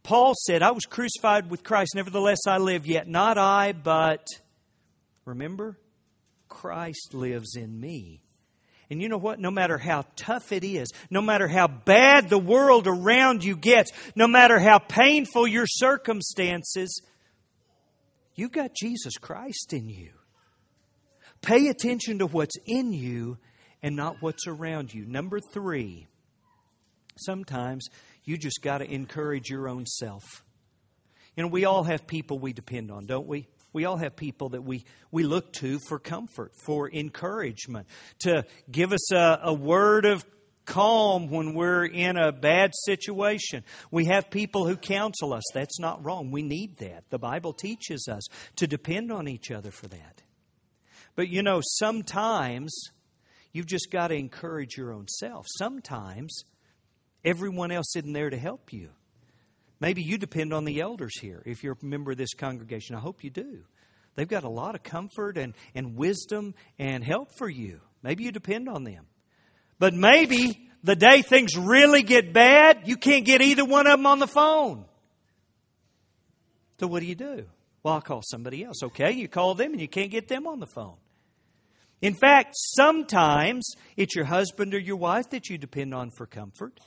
Paul 0.03 0.35
said, 0.37 0.63
I 0.63 0.73
was 0.73 0.85
crucified 0.85 1.51
with 1.51 1.65
Christ, 1.65 1.95
nevertheless 1.95 2.41
I 2.47 2.59
live, 2.59 2.87
yet 2.87 3.09
not 3.09 3.39
I, 3.39 3.73
but, 3.73 4.27
remember, 5.25 5.79
Christ 6.49 7.15
lives 7.15 7.57
in 7.57 7.81
me. 7.81 8.21
And 8.91 9.01
you 9.01 9.09
know 9.09 9.17
what? 9.17 9.41
No 9.41 9.51
matter 9.51 9.79
how 9.79 10.05
tough 10.17 10.53
it 10.53 10.65
is, 10.65 10.91
no 11.09 11.23
matter 11.23 11.49
how 11.49 11.67
bad 11.67 12.29
the 12.29 12.39
world 12.39 12.87
around 12.87 13.43
you 13.43 13.57
gets, 13.57 13.91
no 14.15 14.27
matter 14.27 14.59
how 14.59 14.79
painful 14.79 15.47
your 15.47 15.67
circumstances, 15.67 17.01
You've 18.35 18.53
got 18.53 18.75
Jesus 18.75 19.17
Christ 19.19 19.73
in 19.73 19.89
you. 19.89 20.11
Pay 21.43 21.69
attention 21.69 22.19
to 22.21 22.27
what's 22.27 22.57
in 22.67 22.93
you 22.93 23.39
and 23.83 23.97
not 23.97 24.23
what's 24.23 24.47
around 24.47 24.95
you. 24.95 25.05
Number 25.05 25.41
three, 25.53 26.07
sometimes 27.17 27.89
you 28.25 28.39
just 28.39 28.63
got 28.63 28.79
to 28.79 28.91
encourage 28.91 29.51
your 29.51 29.69
own 29.69 29.87
self. 29.87 30.45
You 31.37 31.43
know, 31.43 31.49
we 31.49 31.65
all 31.65 31.83
have 31.85 32.07
people 32.07 32.39
we 32.39 32.53
depend 32.53 32.91
on, 32.91 33.07
don't 33.07 33.27
we? 33.27 33.49
We 33.73 33.87
all 33.87 33.97
have 33.97 34.17
people 34.17 34.51
that 34.51 34.63
we, 34.63 34.85
we 35.11 35.25
look 35.25 35.53
to 35.55 35.79
for 35.89 35.99
comfort, 35.99 36.53
for 36.65 36.91
encouragement, 36.91 37.87
to 38.21 38.45
give 38.71 38.93
us 38.93 39.13
a, 39.13 39.41
a 39.45 39.55
word 39.55 40.05
of 40.05 40.25
calm 40.65 41.29
when 41.29 41.55
we're 41.55 41.85
in 41.85 42.17
a 42.17 42.33
bad 42.33 42.73
situation. 42.85 43.65
We 43.91 44.07
have 44.07 44.31
people 44.31 44.67
who 44.67 44.77
counsel 44.77 45.33
us. 45.33 45.45
That's 45.53 45.81
not 45.81 46.05
wrong. 46.05 46.31
We 46.31 46.43
need 46.43 46.79
that. 46.79 47.05
The 47.11 47.19
Bible 47.19 47.53
teaches 47.53 48.09
us 48.09 48.25
to 48.57 48.67
depend 48.67 49.13
on 49.13 49.29
each 49.29 49.51
other 49.51 49.71
for 49.71 49.89
that. 49.89 50.23
But 51.15 51.29
you 51.29 51.43
know, 51.43 51.61
sometimes 51.63 52.73
you've 53.53 53.67
just 53.67 53.91
got 53.91 54.09
to 54.09 54.15
encourage 54.15 54.77
your 54.77 54.93
own 54.93 55.09
self. 55.09 55.47
Sometimes 55.59 56.45
everyone 57.25 57.71
else 57.71 57.95
isn't 57.97 58.13
there 58.13 58.31
to 58.31 58.39
help 58.39 58.73
you. 58.73 58.91
Maybe 59.81 60.03
you 60.03 60.17
depend 60.17 60.53
on 60.53 60.65
the 60.65 60.81
elders 60.81 61.19
here 61.19 61.43
if 61.45 61.65
you're 61.65 61.77
a 61.81 61.85
member 61.85 62.13
of 62.13 62.17
this 62.17 62.35
congregation. 62.35 62.95
I 62.95 63.01
hope 63.01 63.25
you 63.25 63.31
do. 63.31 63.65
They've 64.15 64.29
got 64.29 64.45
a 64.45 64.49
lot 64.49 64.75
of 64.75 64.83
comfort 64.83 65.37
and, 65.37 65.55
and 65.75 65.97
wisdom 65.97 66.55
and 66.79 67.03
help 67.03 67.31
for 67.37 67.49
you. 67.49 67.81
Maybe 68.03 68.25
you 68.25 68.33
depend 68.33 68.69
on 68.69 68.85
them. 68.85 69.07
But 69.83 69.95
maybe 69.95 70.71
the 70.85 70.95
day 70.95 71.23
things 71.23 71.57
really 71.57 72.05
get 72.05 72.33
bad, 72.33 72.83
you 72.85 72.97
can't 72.97 73.25
get 73.25 73.43
either 73.43 73.65
one 73.65 73.89
of 73.89 73.99
them 73.99 74.07
on 74.07 74.21
the 74.21 74.29
phone. 74.29 74.85
So 76.79 76.87
what 76.87 77.01
do 77.01 77.07
you 77.07 77.17
do? 77.17 77.47
Well, 77.83 77.95
I'll 77.95 78.01
call 78.01 78.23
somebody 78.23 78.63
else. 78.63 78.85
Okay, 78.85 79.11
you 79.11 79.27
call 79.27 79.57
them 79.57 79.73
and 79.73 79.81
you 79.81 79.89
can't 79.89 80.13
get 80.13 80.29
them 80.29 80.47
on 80.47 80.61
the 80.61 80.69
phone. 80.69 80.99
In 82.01 82.15
fact, 82.15 82.53
sometimes 82.55 83.75
it's 83.97 84.15
your 84.15 84.27
husband 84.27 84.73
or 84.73 84.79
your 84.79 84.95
wife 84.95 85.31
that 85.31 85.51
you 85.51 85.59
depend 85.59 85.93
on 85.95 86.13
for 86.17 86.27
comfort. 86.27 86.79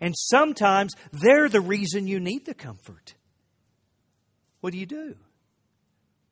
And 0.00 0.14
sometimes 0.16 0.94
they're 1.10 1.48
the 1.48 1.60
reason 1.60 2.06
you 2.06 2.20
need 2.20 2.46
the 2.46 2.54
comfort. 2.54 3.16
What 4.60 4.72
do 4.72 4.78
you 4.78 4.86
do? 4.86 5.16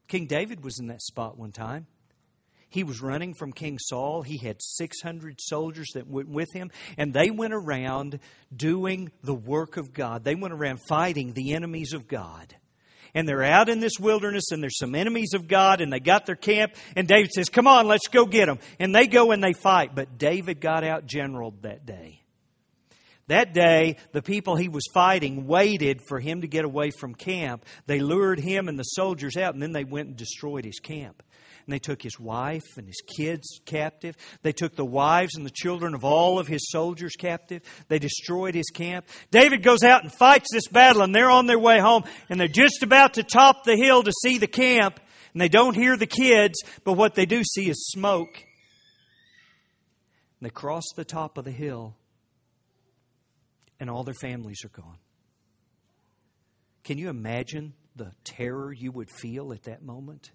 King 0.06 0.26
David 0.26 0.62
was 0.62 0.78
in 0.78 0.86
that 0.86 1.02
spot 1.02 1.36
one 1.36 1.50
time. 1.50 1.88
He 2.70 2.84
was 2.84 3.02
running 3.02 3.34
from 3.34 3.52
King 3.52 3.78
Saul. 3.80 4.22
He 4.22 4.38
had 4.38 4.62
600 4.62 5.40
soldiers 5.40 5.88
that 5.94 6.06
went 6.06 6.28
with 6.28 6.48
him, 6.54 6.70
and 6.96 7.12
they 7.12 7.30
went 7.30 7.52
around 7.52 8.20
doing 8.54 9.10
the 9.22 9.34
work 9.34 9.76
of 9.76 9.92
God. 9.92 10.24
They 10.24 10.36
went 10.36 10.54
around 10.54 10.78
fighting 10.88 11.32
the 11.32 11.54
enemies 11.54 11.92
of 11.92 12.06
God. 12.06 12.54
And 13.12 13.28
they're 13.28 13.42
out 13.42 13.68
in 13.68 13.80
this 13.80 13.98
wilderness, 13.98 14.52
and 14.52 14.62
there's 14.62 14.78
some 14.78 14.94
enemies 14.94 15.34
of 15.34 15.48
God, 15.48 15.80
and 15.80 15.92
they 15.92 15.98
got 15.98 16.26
their 16.26 16.36
camp. 16.36 16.74
And 16.94 17.08
David 17.08 17.32
says, 17.32 17.48
Come 17.48 17.66
on, 17.66 17.88
let's 17.88 18.06
go 18.06 18.24
get 18.24 18.46
them. 18.46 18.60
And 18.78 18.94
they 18.94 19.08
go 19.08 19.32
and 19.32 19.42
they 19.42 19.52
fight. 19.52 19.96
But 19.96 20.16
David 20.16 20.60
got 20.60 20.84
out 20.84 21.06
generaled 21.06 21.62
that 21.62 21.84
day. 21.84 22.20
That 23.26 23.52
day, 23.52 23.96
the 24.12 24.22
people 24.22 24.56
he 24.56 24.68
was 24.68 24.84
fighting 24.92 25.46
waited 25.46 26.02
for 26.02 26.18
him 26.18 26.40
to 26.40 26.48
get 26.48 26.64
away 26.64 26.90
from 26.90 27.14
camp. 27.14 27.64
They 27.86 28.00
lured 28.00 28.40
him 28.40 28.68
and 28.68 28.78
the 28.78 28.82
soldiers 28.82 29.36
out, 29.36 29.54
and 29.54 29.62
then 29.62 29.72
they 29.72 29.84
went 29.84 30.08
and 30.08 30.16
destroyed 30.16 30.64
his 30.64 30.80
camp. 30.80 31.22
And 31.66 31.72
they 31.72 31.78
took 31.78 32.02
his 32.02 32.18
wife 32.18 32.76
and 32.76 32.86
his 32.86 33.02
kids 33.16 33.60
captive. 33.66 34.16
They 34.42 34.52
took 34.52 34.76
the 34.76 34.84
wives 34.84 35.36
and 35.36 35.44
the 35.44 35.50
children 35.50 35.94
of 35.94 36.04
all 36.04 36.38
of 36.38 36.48
his 36.48 36.70
soldiers 36.70 37.12
captive. 37.16 37.62
They 37.88 37.98
destroyed 37.98 38.54
his 38.54 38.70
camp. 38.70 39.06
David 39.30 39.62
goes 39.62 39.82
out 39.82 40.02
and 40.02 40.12
fights 40.12 40.48
this 40.52 40.68
battle, 40.68 41.02
and 41.02 41.14
they're 41.14 41.30
on 41.30 41.46
their 41.46 41.58
way 41.58 41.78
home, 41.78 42.04
and 42.28 42.40
they're 42.40 42.48
just 42.48 42.82
about 42.82 43.14
to 43.14 43.22
top 43.22 43.64
the 43.64 43.76
hill 43.76 44.02
to 44.02 44.12
see 44.22 44.38
the 44.38 44.46
camp, 44.46 44.98
and 45.32 45.40
they 45.40 45.48
don't 45.48 45.74
hear 45.74 45.96
the 45.96 46.06
kids, 46.06 46.60
but 46.84 46.94
what 46.94 47.14
they 47.14 47.26
do 47.26 47.44
see 47.44 47.68
is 47.68 47.90
smoke. 47.90 48.44
And 50.40 50.46
they 50.48 50.50
cross 50.50 50.84
the 50.96 51.04
top 51.04 51.38
of 51.38 51.44
the 51.44 51.50
hill, 51.50 51.94
and 53.78 53.90
all 53.90 54.02
their 54.02 54.14
families 54.14 54.64
are 54.64 54.68
gone. 54.68 54.98
Can 56.82 56.98
you 56.98 57.10
imagine 57.10 57.74
the 57.94 58.12
terror 58.24 58.72
you 58.72 58.90
would 58.90 59.10
feel 59.10 59.52
at 59.52 59.64
that 59.64 59.82
moment? 59.82 60.30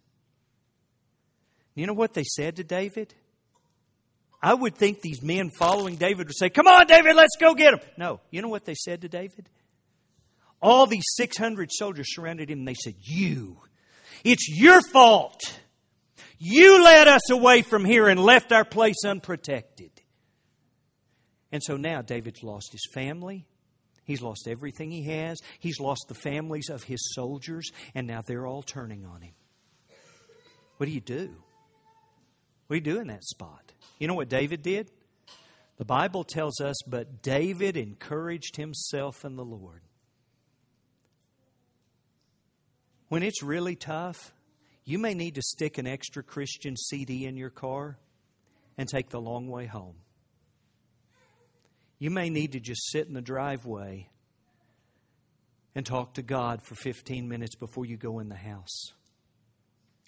You 1.76 1.86
know 1.88 1.94
what 1.94 2.14
they 2.14 2.24
said 2.24 2.56
to 2.56 2.64
David? 2.64 3.14
I 4.42 4.54
would 4.54 4.76
think 4.76 5.02
these 5.02 5.22
men 5.22 5.50
following 5.50 5.96
David 5.96 6.28
would 6.28 6.38
say, 6.38 6.50
Come 6.50 6.68
on, 6.68 6.88
David, 6.88 7.16
let's 7.16 7.36
go 7.40 7.54
get 7.54 7.74
him. 7.74 7.80
No. 7.98 8.22
You 8.32 8.42
know 8.42 8.50
what 8.50 8.66
they 8.66 8.76
said 8.76 9.02
to 9.02 9.10
David? 9.10 9.50
All 10.62 10.88
these 10.88 11.06
600 11.16 11.70
soldiers 11.72 12.08
surrounded 12.10 12.50
him 12.50 12.60
and 12.60 12.68
they 12.68 12.76
said, 12.76 12.96
You, 13.02 13.58
it's 14.24 14.48
your 14.50 14.82
fault. 14.82 15.42
You 16.38 16.84
led 16.84 17.08
us 17.08 17.30
away 17.32 17.62
from 17.62 17.86
here 17.86 18.08
and 18.08 18.20
left 18.20 18.52
our 18.52 18.66
place 18.66 19.04
unprotected. 19.06 19.92
And 21.52 21.64
so 21.64 21.78
now 21.78 22.02
David's 22.02 22.44
lost 22.44 22.72
his 22.72 22.86
family. 22.94 23.46
He's 24.04 24.22
lost 24.22 24.48
everything 24.48 24.92
he 24.92 25.04
has. 25.06 25.40
He's 25.60 25.80
lost 25.80 26.06
the 26.08 26.16
families 26.16 26.70
of 26.70 26.84
his 26.84 27.14
soldiers, 27.16 27.72
and 27.96 28.06
now 28.06 28.22
they're 28.22 28.46
all 28.46 28.62
turning 28.62 29.06
on 29.06 29.22
him. 29.22 29.34
What 30.78 30.86
do 30.86 30.92
you 30.92 31.02
do? 31.02 31.36
What 32.68 32.84
do 32.84 32.90
you 32.90 32.96
do 32.96 33.02
in 33.02 33.08
that 33.08 33.24
spot? 33.24 33.72
You 34.00 34.08
know 34.08 34.14
what 34.14 34.30
David 34.30 34.62
did? 34.62 34.92
The 35.78 35.86
Bible 35.86 36.24
tells 36.24 36.62
us, 36.62 36.76
but 36.88 37.22
David 37.22 37.78
encouraged 37.78 38.56
himself 38.56 39.26
in 39.26 39.36
the 39.36 39.46
Lord. 39.46 39.82
When 43.10 43.24
it's 43.24 43.44
really 43.44 43.76
tough, 43.76 44.34
you 44.84 44.98
may 44.98 45.14
need 45.14 45.36
to 45.36 45.42
stick 45.42 45.78
an 45.78 45.88
extra 45.88 46.24
Christian 46.24 46.76
CD 46.78 47.26
in 47.26 47.38
your 47.38 47.50
car 47.50 47.98
and 48.78 48.88
take 48.88 49.10
the 49.10 49.22
long 49.22 49.48
way 49.48 49.66
home. 49.66 49.96
You 52.00 52.10
may 52.10 52.30
need 52.30 52.54
to 52.54 52.60
just 52.60 52.92
sit 52.92 53.08
in 53.08 53.14
the 53.14 53.22
driveway 53.22 54.10
and 55.76 55.86
talk 55.86 56.14
to 56.16 56.22
God 56.22 56.62
for 56.62 56.76
15 56.76 57.28
minutes 57.28 57.56
before 57.56 57.86
you 57.86 57.98
go 57.98 58.20
in 58.20 58.30
the 58.30 58.36
house. 58.36 58.94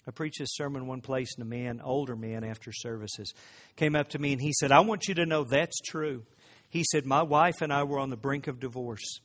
I 0.08 0.10
preached 0.10 0.38
this 0.38 0.54
sermon 0.54 0.86
one 0.86 1.02
place, 1.02 1.34
and 1.36 1.42
a 1.42 1.48
man, 1.48 1.82
older 1.84 2.16
man, 2.16 2.42
after 2.42 2.72
services, 2.72 3.34
came 3.76 3.94
up 3.94 4.08
to 4.10 4.18
me 4.18 4.32
and 4.32 4.40
he 4.40 4.54
said, 4.54 4.72
I 4.72 4.80
want 4.80 5.06
you 5.06 5.14
to 5.16 5.26
know 5.26 5.44
that's 5.44 5.78
true. 5.80 6.24
He 6.70 6.82
said, 6.90 7.04
My 7.04 7.22
wife 7.22 7.60
and 7.60 7.70
I 7.70 7.84
were 7.84 7.98
on 7.98 8.08
the 8.08 8.16
brink 8.16 8.46
of 8.46 8.58
divorce. 8.58 9.20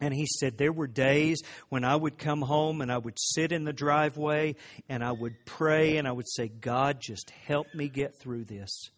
And 0.00 0.12
he 0.12 0.26
said, 0.26 0.58
There 0.58 0.72
were 0.72 0.88
days 0.88 1.40
when 1.68 1.84
I 1.84 1.94
would 1.94 2.18
come 2.18 2.42
home 2.42 2.80
and 2.80 2.90
I 2.90 2.98
would 2.98 3.16
sit 3.16 3.52
in 3.52 3.62
the 3.62 3.72
driveway 3.72 4.56
and 4.88 5.04
I 5.04 5.12
would 5.12 5.36
pray 5.44 5.98
and 5.98 6.08
I 6.08 6.12
would 6.12 6.28
say, 6.28 6.48
God, 6.48 6.98
just 7.00 7.30
help 7.46 7.72
me 7.72 7.88
get 7.88 8.20
through 8.20 8.46
this. 8.46 8.90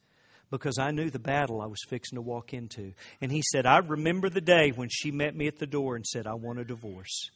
Because 0.51 0.79
I 0.79 0.91
knew 0.91 1.11
the 1.11 1.19
battle 1.19 1.61
I 1.61 1.67
was 1.67 1.85
fixing 1.87 2.17
to 2.17 2.23
walk 2.23 2.55
into. 2.55 2.95
And 3.21 3.31
he 3.31 3.43
said, 3.53 3.67
I 3.67 3.79
remember 3.79 4.31
the 4.31 4.41
day 4.41 4.71
when 4.71 4.89
she 4.91 5.11
met 5.11 5.37
me 5.37 5.49
at 5.49 5.59
the 5.59 5.67
door 5.67 5.97
and 5.97 6.07
said, 6.07 6.27
I 6.27 6.35
want 6.35 6.61
a 6.61 6.65
divorce. 6.65 7.31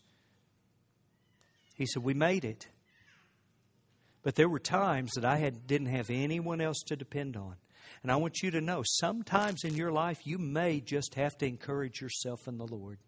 He 1.74 1.84
said, 1.84 2.02
We 2.02 2.14
made 2.14 2.46
it. 2.46 2.66
But 4.22 4.34
there 4.34 4.48
were 4.48 4.58
times 4.58 5.12
that 5.14 5.24
I 5.24 5.36
had, 5.36 5.66
didn't 5.66 5.88
have 5.88 6.10
anyone 6.10 6.60
else 6.60 6.82
to 6.86 6.96
depend 6.96 7.36
on. 7.36 7.56
And 8.02 8.12
I 8.12 8.16
want 8.16 8.42
you 8.42 8.50
to 8.52 8.60
know 8.60 8.82
sometimes 8.84 9.64
in 9.64 9.74
your 9.74 9.92
life 9.92 10.18
you 10.24 10.38
may 10.38 10.80
just 10.80 11.14
have 11.14 11.36
to 11.38 11.46
encourage 11.46 12.00
yourself 12.00 12.46
in 12.46 12.58
the 12.58 12.66
Lord. 12.66 12.98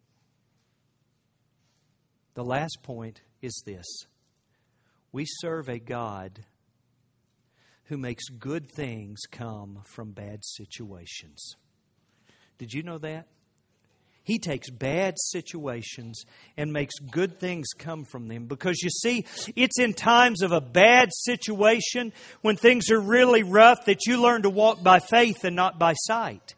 The 2.35 2.45
last 2.45 2.79
point 2.83 3.23
is 3.43 3.63
this 3.67 3.87
we 5.13 5.25
serve 5.27 5.69
a 5.69 5.79
God 5.79 6.45
who 7.85 7.99
makes 7.99 8.29
good 8.29 8.71
things 8.71 9.19
come 9.31 9.83
from 9.85 10.13
bad 10.13 10.45
situations. 10.45 11.57
Did 12.59 12.73
you 12.73 12.83
know 12.83 12.99
that? 12.99 13.27
He 14.23 14.39
takes 14.39 14.71
bad 14.71 15.15
situations 15.19 16.25
and 16.57 16.73
makes 16.73 16.95
good 16.99 17.41
things 17.41 17.69
come 17.77 18.05
from 18.05 18.29
them. 18.29 18.47
Because 18.47 18.83
you 18.83 18.91
see, 18.91 19.25
it's 19.57 19.79
in 19.79 19.95
times 19.95 20.43
of 20.43 20.53
a 20.53 20.61
bad 20.61 21.09
situation 21.13 22.13
when 22.43 22.57
things 22.57 22.91
are 22.91 23.01
really 23.01 23.43
rough 23.43 23.87
that 23.87 24.07
you 24.07 24.21
learn 24.21 24.43
to 24.43 24.51
walk 24.51 24.83
by 24.83 24.99
faith 24.99 25.45
and 25.45 25.57
not 25.57 25.79
by 25.79 25.95
sight. 25.95 26.55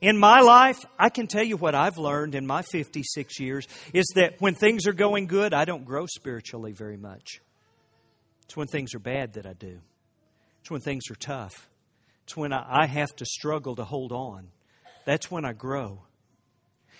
In 0.00 0.18
my 0.18 0.40
life, 0.40 0.84
I 0.98 1.08
can 1.08 1.26
tell 1.26 1.42
you 1.42 1.56
what 1.56 1.74
I've 1.74 1.96
learned 1.96 2.34
in 2.34 2.46
my 2.46 2.60
56 2.62 3.40
years 3.40 3.66
is 3.94 4.06
that 4.14 4.34
when 4.40 4.54
things 4.54 4.86
are 4.86 4.92
going 4.92 5.26
good, 5.26 5.54
I 5.54 5.64
don't 5.64 5.86
grow 5.86 6.04
spiritually 6.06 6.72
very 6.72 6.98
much. 6.98 7.40
It's 8.44 8.56
when 8.56 8.68
things 8.68 8.94
are 8.94 9.00
bad 9.00 9.32
that 9.32 9.46
I 9.46 9.54
do. 9.54 9.80
It's 10.60 10.70
when 10.70 10.82
things 10.82 11.10
are 11.10 11.16
tough. 11.16 11.68
It's 12.24 12.36
when 12.36 12.52
I 12.52 12.86
have 12.86 13.16
to 13.16 13.24
struggle 13.24 13.76
to 13.76 13.84
hold 13.84 14.12
on. 14.12 14.48
That's 15.04 15.30
when 15.30 15.44
I 15.44 15.52
grow. 15.52 16.00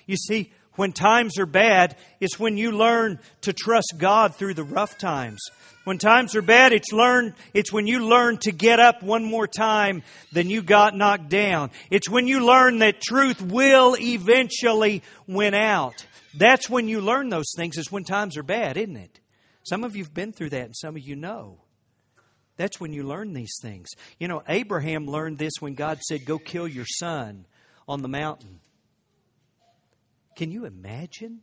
You 0.07 0.17
see, 0.17 0.53
when 0.75 0.93
times 0.93 1.39
are 1.39 1.47
bad, 1.47 1.97
it's 2.21 2.39
when 2.39 2.57
you 2.57 2.73
learn 2.73 3.19
to 3.43 3.53
trust 3.53 3.95
God 3.99 4.35
through 4.35 4.55
the 4.55 4.65
rough 4.65 4.99
times. 4.99 5.41
When 5.85 5.99
times 5.99 6.35
are 6.35 6.43
bad, 6.43 6.73
it's 6.73 6.93
learn, 6.93 7.35
it's 7.55 7.73
when 7.73 7.87
you 7.87 8.07
learn 8.07 8.39
to 8.39 8.53
get 8.53 8.81
up 8.81 9.03
one 9.03 9.25
more 9.25 9.47
time 9.47 10.03
than 10.33 10.51
you 10.51 10.61
got 10.61 10.97
knocked 10.97 11.29
down. 11.29 11.71
It's 11.91 12.11
when 12.11 12.27
you 12.27 12.45
learn 12.45 12.81
that 12.81 13.01
truth 13.01 13.41
will 13.41 13.97
eventually 13.99 15.03
win 15.27 15.55
out. 15.55 16.05
That's 16.35 16.69
when 16.69 16.89
you 16.89 17.01
learn 17.01 17.29
those 17.29 17.53
things, 17.57 17.79
is 17.79 17.91
when 17.91 18.05
times 18.05 18.37
are 18.37 18.43
bad, 18.43 18.77
isn't 18.77 18.97
it? 18.97 19.21
Some 19.63 19.85
of 19.85 19.97
you 19.97 20.05
have 20.05 20.15
been 20.15 20.33
through 20.33 20.51
that, 20.51 20.67
and 20.67 20.77
some 20.77 20.97
of 20.97 21.03
you 21.03 21.17
know. 21.17 21.59
That's 22.57 22.81
when 22.81 22.93
you 22.93 23.03
learn 23.03 23.33
these 23.33 23.55
things. 23.61 23.89
You 24.19 24.29
know, 24.29 24.43
Abraham 24.49 25.07
learned 25.07 25.39
this 25.39 25.53
when 25.61 25.75
God 25.75 26.01
said, 26.03 26.25
Go 26.25 26.39
kill 26.39 26.67
your 26.67 26.87
son 26.87 27.47
on 27.89 28.03
the 28.03 28.09
mountain. 28.09 28.61
Can 30.37 30.53
you 30.53 30.67
imagine? 30.67 31.41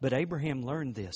But 0.00 0.12
Abraham 0.12 0.62
learned 0.62 0.94
this 0.94 1.14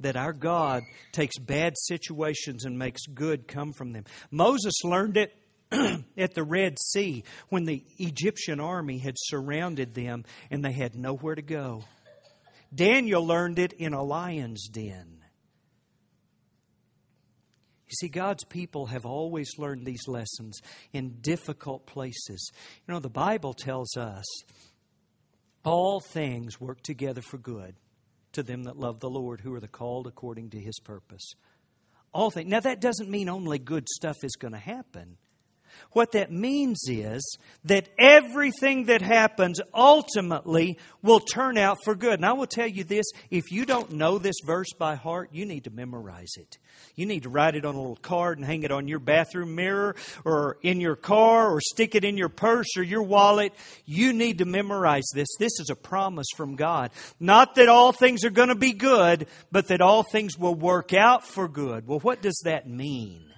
that 0.00 0.16
our 0.16 0.32
God 0.32 0.82
takes 1.12 1.38
bad 1.38 1.74
situations 1.76 2.64
and 2.64 2.78
makes 2.78 3.06
good 3.06 3.46
come 3.46 3.72
from 3.72 3.92
them. 3.92 4.04
Moses 4.30 4.82
learned 4.82 5.16
it 5.16 5.32
at 6.18 6.34
the 6.34 6.42
Red 6.42 6.78
Sea 6.78 7.22
when 7.48 7.64
the 7.64 7.84
Egyptian 7.98 8.60
army 8.60 8.98
had 8.98 9.14
surrounded 9.16 9.94
them 9.94 10.24
and 10.50 10.64
they 10.64 10.72
had 10.72 10.96
nowhere 10.96 11.34
to 11.34 11.42
go. 11.42 11.84
Daniel 12.74 13.24
learned 13.24 13.58
it 13.58 13.72
in 13.74 13.92
a 13.92 14.02
lion's 14.02 14.68
den. 14.68 15.20
You 17.88 17.94
see, 18.00 18.08
God's 18.08 18.44
people 18.44 18.86
have 18.86 19.06
always 19.06 19.50
learned 19.58 19.86
these 19.86 20.08
lessons 20.08 20.58
in 20.92 21.20
difficult 21.20 21.86
places. 21.86 22.50
You 22.86 22.94
know, 22.94 23.00
the 23.00 23.08
Bible 23.08 23.54
tells 23.54 23.96
us 23.96 24.24
all 25.64 26.00
things 26.00 26.60
work 26.60 26.82
together 26.82 27.22
for 27.22 27.38
good 27.38 27.74
to 28.32 28.42
them 28.42 28.64
that 28.64 28.76
love 28.76 29.00
the 29.00 29.10
Lord, 29.10 29.40
who 29.40 29.54
are 29.54 29.60
the 29.60 29.68
called 29.68 30.06
according 30.06 30.50
to 30.50 30.60
his 30.60 30.78
purpose. 30.80 31.34
All 32.12 32.30
things. 32.30 32.48
Now, 32.48 32.60
that 32.60 32.80
doesn't 32.80 33.10
mean 33.10 33.28
only 33.28 33.58
good 33.58 33.88
stuff 33.88 34.22
is 34.22 34.36
going 34.36 34.52
to 34.52 34.58
happen. 34.58 35.16
What 35.92 36.12
that 36.12 36.32
means 36.32 36.84
is 36.88 37.38
that 37.64 37.88
everything 37.98 38.86
that 38.86 39.02
happens 39.02 39.60
ultimately 39.72 40.78
will 41.02 41.20
turn 41.20 41.56
out 41.56 41.78
for 41.84 41.94
good. 41.94 42.14
And 42.14 42.26
I 42.26 42.32
will 42.32 42.46
tell 42.46 42.66
you 42.66 42.84
this 42.84 43.06
if 43.30 43.52
you 43.52 43.64
don't 43.64 43.92
know 43.92 44.18
this 44.18 44.36
verse 44.44 44.72
by 44.78 44.96
heart, 44.96 45.30
you 45.32 45.46
need 45.46 45.64
to 45.64 45.70
memorize 45.70 46.32
it. 46.36 46.58
You 46.96 47.06
need 47.06 47.24
to 47.24 47.28
write 47.28 47.54
it 47.54 47.64
on 47.64 47.74
a 47.74 47.78
little 47.78 47.96
card 47.96 48.38
and 48.38 48.46
hang 48.46 48.62
it 48.62 48.70
on 48.70 48.88
your 48.88 48.98
bathroom 48.98 49.54
mirror 49.54 49.96
or 50.24 50.58
in 50.62 50.80
your 50.80 50.96
car 50.96 51.50
or 51.50 51.60
stick 51.60 51.94
it 51.94 52.04
in 52.04 52.16
your 52.16 52.28
purse 52.28 52.76
or 52.76 52.82
your 52.82 53.02
wallet. 53.02 53.52
You 53.84 54.12
need 54.12 54.38
to 54.38 54.44
memorize 54.44 55.04
this. 55.14 55.28
This 55.38 55.58
is 55.60 55.70
a 55.70 55.76
promise 55.76 56.28
from 56.36 56.56
God. 56.56 56.90
Not 57.18 57.56
that 57.56 57.68
all 57.68 57.92
things 57.92 58.24
are 58.24 58.30
going 58.30 58.48
to 58.48 58.54
be 58.54 58.72
good, 58.72 59.26
but 59.50 59.68
that 59.68 59.80
all 59.80 60.02
things 60.02 60.38
will 60.38 60.54
work 60.54 60.92
out 60.92 61.26
for 61.26 61.48
good. 61.48 61.86
Well, 61.86 62.00
what 62.00 62.22
does 62.22 62.40
that 62.44 62.68
mean? 62.68 63.33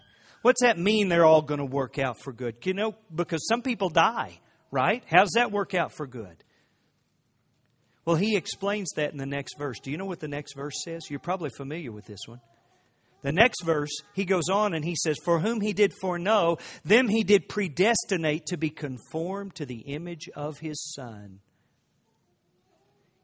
What's 0.46 0.62
that 0.62 0.78
mean 0.78 1.08
they're 1.08 1.24
all 1.24 1.42
going 1.42 1.58
to 1.58 1.66
work 1.66 1.98
out 1.98 2.20
for 2.22 2.32
good? 2.32 2.64
You 2.64 2.72
know, 2.72 2.94
because 3.12 3.44
some 3.48 3.62
people 3.62 3.88
die, 3.88 4.38
right? 4.70 5.02
How 5.04 5.22
does 5.22 5.32
that 5.34 5.50
work 5.50 5.74
out 5.74 5.90
for 5.90 6.06
good? 6.06 6.36
Well, 8.04 8.14
he 8.14 8.36
explains 8.36 8.92
that 8.94 9.10
in 9.10 9.18
the 9.18 9.26
next 9.26 9.58
verse. 9.58 9.80
Do 9.80 9.90
you 9.90 9.96
know 9.96 10.04
what 10.04 10.20
the 10.20 10.28
next 10.28 10.54
verse 10.54 10.84
says? 10.84 11.10
You're 11.10 11.18
probably 11.18 11.50
familiar 11.50 11.90
with 11.90 12.06
this 12.06 12.28
one. 12.28 12.40
The 13.22 13.32
next 13.32 13.64
verse, 13.64 13.90
he 14.14 14.24
goes 14.24 14.48
on 14.48 14.72
and 14.72 14.84
he 14.84 14.94
says, 14.94 15.16
For 15.24 15.40
whom 15.40 15.60
he 15.60 15.72
did 15.72 15.92
foreknow, 16.00 16.58
them 16.84 17.08
he 17.08 17.24
did 17.24 17.48
predestinate 17.48 18.46
to 18.46 18.56
be 18.56 18.70
conformed 18.70 19.56
to 19.56 19.66
the 19.66 19.80
image 19.80 20.28
of 20.36 20.60
his 20.60 20.80
Son. 20.94 21.40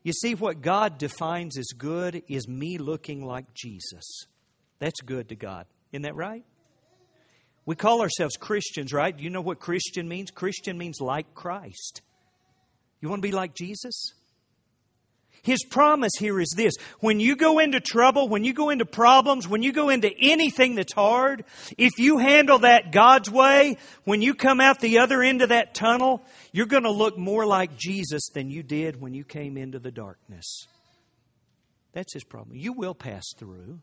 You 0.02 0.12
see, 0.12 0.34
what 0.34 0.60
God 0.60 0.98
defines 0.98 1.56
as 1.56 1.68
good 1.78 2.24
is 2.28 2.48
me 2.48 2.78
looking 2.78 3.24
like 3.24 3.54
Jesus. 3.54 4.26
That's 4.80 5.00
good 5.02 5.28
to 5.28 5.36
God. 5.36 5.66
Isn't 5.92 6.02
that 6.02 6.16
right? 6.16 6.44
We 7.64 7.76
call 7.76 8.00
ourselves 8.00 8.36
Christians, 8.36 8.92
right? 8.92 9.16
You 9.18 9.30
know 9.30 9.40
what 9.40 9.60
Christian 9.60 10.08
means? 10.08 10.30
Christian 10.30 10.76
means 10.76 11.00
like 11.00 11.34
Christ. 11.34 12.02
You 13.00 13.08
want 13.08 13.22
to 13.22 13.28
be 13.28 13.32
like 13.32 13.54
Jesus? 13.54 14.12
His 15.42 15.64
promise 15.64 16.12
here 16.18 16.38
is 16.38 16.54
this 16.56 16.74
when 17.00 17.18
you 17.18 17.34
go 17.34 17.58
into 17.58 17.80
trouble, 17.80 18.28
when 18.28 18.44
you 18.44 18.52
go 18.52 18.70
into 18.70 18.84
problems, 18.84 19.48
when 19.48 19.62
you 19.62 19.72
go 19.72 19.88
into 19.88 20.10
anything 20.20 20.76
that's 20.76 20.92
hard, 20.92 21.44
if 21.76 21.98
you 21.98 22.18
handle 22.18 22.60
that 22.60 22.92
God's 22.92 23.28
way, 23.28 23.76
when 24.04 24.22
you 24.22 24.34
come 24.34 24.60
out 24.60 24.78
the 24.78 25.00
other 25.00 25.20
end 25.20 25.42
of 25.42 25.48
that 25.48 25.74
tunnel, 25.74 26.22
you're 26.52 26.66
going 26.66 26.84
to 26.84 26.92
look 26.92 27.18
more 27.18 27.44
like 27.44 27.76
Jesus 27.76 28.28
than 28.32 28.50
you 28.50 28.62
did 28.62 29.00
when 29.00 29.14
you 29.14 29.24
came 29.24 29.56
into 29.56 29.80
the 29.80 29.90
darkness. 29.90 30.68
That's 31.92 32.14
his 32.14 32.24
problem. 32.24 32.56
You 32.56 32.72
will 32.72 32.94
pass 32.94 33.24
through. 33.36 33.80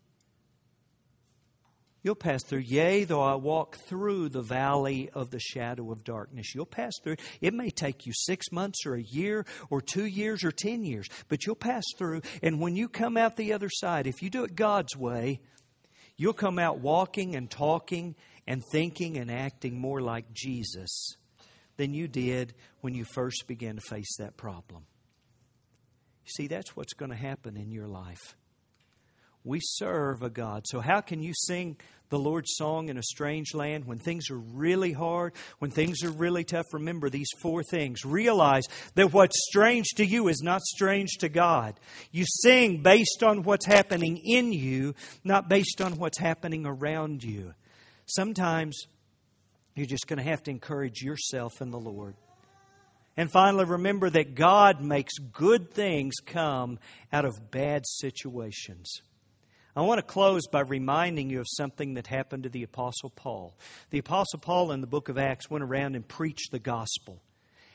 You'll 2.01 2.15
pass 2.15 2.43
through. 2.43 2.59
Yea, 2.59 3.03
though 3.03 3.21
I 3.21 3.35
walk 3.35 3.77
through 3.87 4.29
the 4.29 4.41
valley 4.41 5.09
of 5.13 5.31
the 5.31 5.39
shadow 5.39 5.91
of 5.91 6.05
darkness. 6.05 6.55
You'll 6.55 6.65
pass 6.65 6.93
through. 7.03 7.17
It 7.41 7.53
may 7.53 7.69
take 7.69 8.05
you 8.05 8.13
six 8.15 8.51
months 8.51 8.85
or 8.85 8.95
a 8.95 9.01
year 9.01 9.45
or 9.69 9.81
two 9.81 10.05
years 10.05 10.43
or 10.43 10.51
ten 10.51 10.85
years, 10.85 11.09
but 11.27 11.45
you'll 11.45 11.55
pass 11.55 11.83
through. 11.97 12.21
And 12.41 12.61
when 12.61 12.75
you 12.75 12.87
come 12.87 13.17
out 13.17 13.35
the 13.35 13.53
other 13.53 13.69
side, 13.69 14.07
if 14.07 14.21
you 14.21 14.29
do 14.29 14.45
it 14.45 14.55
God's 14.55 14.95
way, 14.95 15.41
you'll 16.15 16.33
come 16.33 16.57
out 16.57 16.79
walking 16.79 17.35
and 17.35 17.51
talking 17.51 18.15
and 18.47 18.63
thinking 18.71 19.17
and 19.17 19.29
acting 19.29 19.77
more 19.79 20.01
like 20.01 20.31
Jesus 20.33 21.15
than 21.75 21.93
you 21.93 22.07
did 22.07 22.53
when 22.79 22.93
you 22.93 23.05
first 23.13 23.45
began 23.45 23.75
to 23.75 23.81
face 23.81 24.17
that 24.19 24.37
problem. 24.37 24.85
See, 26.25 26.47
that's 26.47 26.75
what's 26.75 26.93
going 26.93 27.11
to 27.11 27.17
happen 27.17 27.57
in 27.57 27.71
your 27.71 27.87
life. 27.87 28.35
We 29.43 29.59
serve 29.61 30.21
a 30.21 30.29
God. 30.29 30.65
So, 30.67 30.79
how 30.79 31.01
can 31.01 31.21
you 31.23 31.33
sing 31.33 31.77
the 32.09 32.19
Lord's 32.19 32.55
song 32.55 32.89
in 32.89 32.97
a 32.97 33.03
strange 33.03 33.53
land 33.53 33.85
when 33.85 33.97
things 33.97 34.29
are 34.29 34.37
really 34.37 34.91
hard, 34.91 35.33
when 35.59 35.71
things 35.71 36.03
are 36.03 36.11
really 36.11 36.43
tough? 36.43 36.65
Remember 36.73 37.09
these 37.09 37.29
four 37.41 37.63
things. 37.63 38.03
Realize 38.03 38.65
that 38.95 39.13
what's 39.13 39.47
strange 39.47 39.87
to 39.95 40.05
you 40.05 40.27
is 40.27 40.41
not 40.41 40.61
strange 40.61 41.17
to 41.19 41.29
God. 41.29 41.79
You 42.11 42.25
sing 42.27 42.83
based 42.83 43.23
on 43.23 43.43
what's 43.43 43.65
happening 43.65 44.21
in 44.23 44.51
you, 44.51 44.93
not 45.23 45.47
based 45.47 45.81
on 45.81 45.97
what's 45.97 46.17
happening 46.17 46.65
around 46.65 47.23
you. 47.23 47.53
Sometimes 48.05 48.87
you're 49.75 49.85
just 49.85 50.07
going 50.07 50.17
to 50.17 50.29
have 50.29 50.43
to 50.43 50.51
encourage 50.51 51.01
yourself 51.01 51.61
in 51.61 51.71
the 51.71 51.79
Lord. 51.79 52.15
And 53.15 53.31
finally, 53.31 53.65
remember 53.65 54.09
that 54.09 54.35
God 54.35 54.81
makes 54.81 55.13
good 55.17 55.71
things 55.71 56.15
come 56.25 56.79
out 57.11 57.25
of 57.25 57.51
bad 57.51 57.85
situations. 57.85 59.01
I 59.75 59.81
want 59.81 59.99
to 59.99 60.03
close 60.03 60.47
by 60.47 60.61
reminding 60.61 61.29
you 61.29 61.39
of 61.39 61.47
something 61.47 61.93
that 61.93 62.07
happened 62.07 62.43
to 62.43 62.49
the 62.49 62.63
Apostle 62.63 63.11
Paul. 63.11 63.55
The 63.91 63.99
Apostle 63.99 64.39
Paul 64.39 64.71
in 64.71 64.81
the 64.81 64.87
book 64.87 65.09
of 65.09 65.17
Acts 65.17 65.49
went 65.49 65.63
around 65.63 65.95
and 65.95 66.07
preached 66.07 66.51
the 66.51 66.59
gospel. 66.59 67.21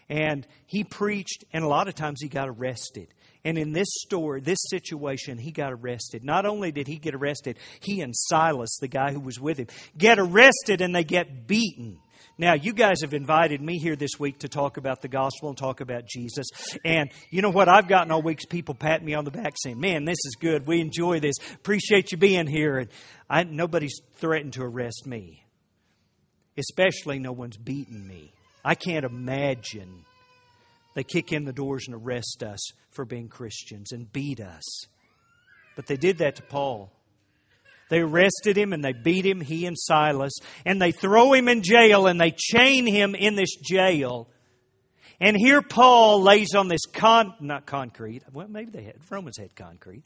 And 0.09 0.47
he 0.67 0.85
preached, 0.85 1.45
and 1.53 1.65
a 1.65 1.69
lot 1.69 1.89
of 1.89 1.95
times 1.95 2.21
he 2.21 2.29
got 2.29 2.49
arrested. 2.49 3.09
And 3.45 3.57
in 3.57 3.73
this 3.73 3.89
story, 3.91 4.41
this 4.41 4.59
situation, 4.69 5.39
he 5.39 5.51
got 5.51 5.73
arrested. 5.73 6.25
Not 6.25 6.47
only 6.47 6.73
did 6.73 6.87
he 6.87 6.97
get 6.97 7.15
arrested, 7.15 7.59
he 7.81 8.01
and 8.01 8.15
Silas, 8.15 8.77
the 8.81 8.89
guy 8.89 9.13
who 9.13 9.21
was 9.21 9.39
with 9.39 9.59
him, 9.59 9.69
get 9.97 10.19
arrested 10.19 10.81
and 10.81 10.95
they 10.95 11.05
get 11.05 11.47
beaten. 11.47 11.99
Now, 12.37 12.55
you 12.55 12.73
guys 12.73 13.03
have 13.03 13.15
invited 13.15 13.61
me 13.61 13.79
here 13.79 13.95
this 13.95 14.19
week 14.19 14.41
to 14.41 14.49
talk 14.49 14.77
about 14.77 15.03
the 15.03 15.09
gospel 15.09 15.51
and 15.51 15.57
talk 15.57 15.81
about 15.81 16.07
Jesus. 16.07 16.47
And 16.85 17.11
you 17.31 17.43
know 17.43 17.51
what? 17.51 17.69
I've 17.69 17.87
gotten 17.87 18.11
all 18.11 18.23
weeks 18.23 18.45
people 18.45 18.75
patting 18.75 19.07
me 19.07 19.15
on 19.15 19.25
the 19.25 19.31
back 19.31 19.55
saying, 19.63 19.79
Man, 19.79 20.05
this 20.05 20.19
is 20.25 20.37
good. 20.41 20.67
We 20.67 20.81
enjoy 20.81 21.21
this. 21.21 21.37
Appreciate 21.55 22.11
you 22.11 22.19
being 22.19 22.49
here. 22.49 22.79
And 22.79 22.91
I, 23.31 23.45
nobody's 23.45 24.01
threatened 24.15 24.55
to 24.55 24.63
arrest 24.63 25.07
me, 25.07 25.45
especially 26.59 27.21
no 27.21 27.31
one's 27.31 27.57
beaten 27.57 28.07
me. 28.07 28.33
I 28.65 28.75
can't 28.75 29.05
imagine 29.05 30.05
they 30.95 31.05
kick 31.05 31.33
in 31.33 31.45
the 31.45 31.53
doors 31.53 31.85
and 31.87 31.95
arrest 31.95 32.43
us 32.43 32.73
for 32.91 33.05
being 33.05 33.29
Christians 33.29 33.93
and 33.93 34.13
beat 34.13 34.41
us. 34.41 34.87
But 35.77 35.87
they 35.87 35.97
did 35.97 36.19
that 36.19 36.37
to 36.37 36.43
Paul. 36.43 36.91
They 37.95 38.01
arrested 38.01 38.59
him 38.59 38.73
and 38.73 38.85
they 38.85 38.93
beat 38.93 39.25
him, 39.25 39.41
he 39.41 39.67
and 39.67 39.79
Silas, 39.79 40.33
and 40.67 40.83
they 40.83 40.91
throw 40.91 41.33
him 41.33 41.47
in 41.47 41.63
jail 41.63 42.09
and 42.09 42.21
they 42.21 42.33
chain 42.37 42.89
him 42.89 43.15
in 43.15 43.37
this 43.37 43.55
jail. 43.55 44.29
And 45.21 45.37
here 45.37 45.63
Paul 45.63 46.21
lays 46.21 46.57
on 46.57 46.67
this 46.67 46.87
con, 46.93 47.35
not 47.39 47.67
concrete, 47.67 48.25
well, 48.33 48.49
maybe 48.49 48.73
they 48.73 48.83
had, 48.83 48.97
Romans 49.09 49.39
had 49.39 49.55
concrete. 49.55 50.03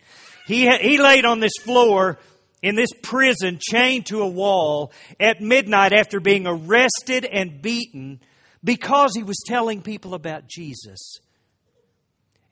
He, 0.46 0.68
he 0.68 0.98
laid 0.98 1.24
on 1.24 1.40
this 1.40 1.54
floor 1.62 2.18
in 2.60 2.76
this 2.76 2.90
prison, 3.02 3.58
chained 3.58 4.04
to 4.08 4.20
a 4.20 4.28
wall 4.28 4.92
at 5.18 5.40
midnight 5.40 5.94
after 5.94 6.20
being 6.20 6.46
arrested 6.46 7.24
and 7.24 7.62
beaten 7.62 8.20
because 8.62 9.12
he 9.16 9.22
was 9.22 9.42
telling 9.46 9.80
people 9.80 10.12
about 10.12 10.46
Jesus. 10.46 11.20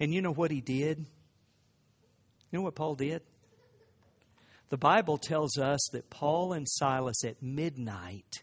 And 0.00 0.14
you 0.14 0.22
know 0.22 0.32
what 0.32 0.50
he 0.50 0.62
did? 0.62 0.96
You 0.96 2.58
know 2.58 2.62
what 2.62 2.74
Paul 2.74 2.94
did? 2.94 3.20
The 4.68 4.76
Bible 4.76 5.18
tells 5.18 5.58
us 5.58 5.88
that 5.92 6.10
Paul 6.10 6.52
and 6.52 6.68
Silas 6.68 7.24
at 7.24 7.42
midnight 7.42 8.42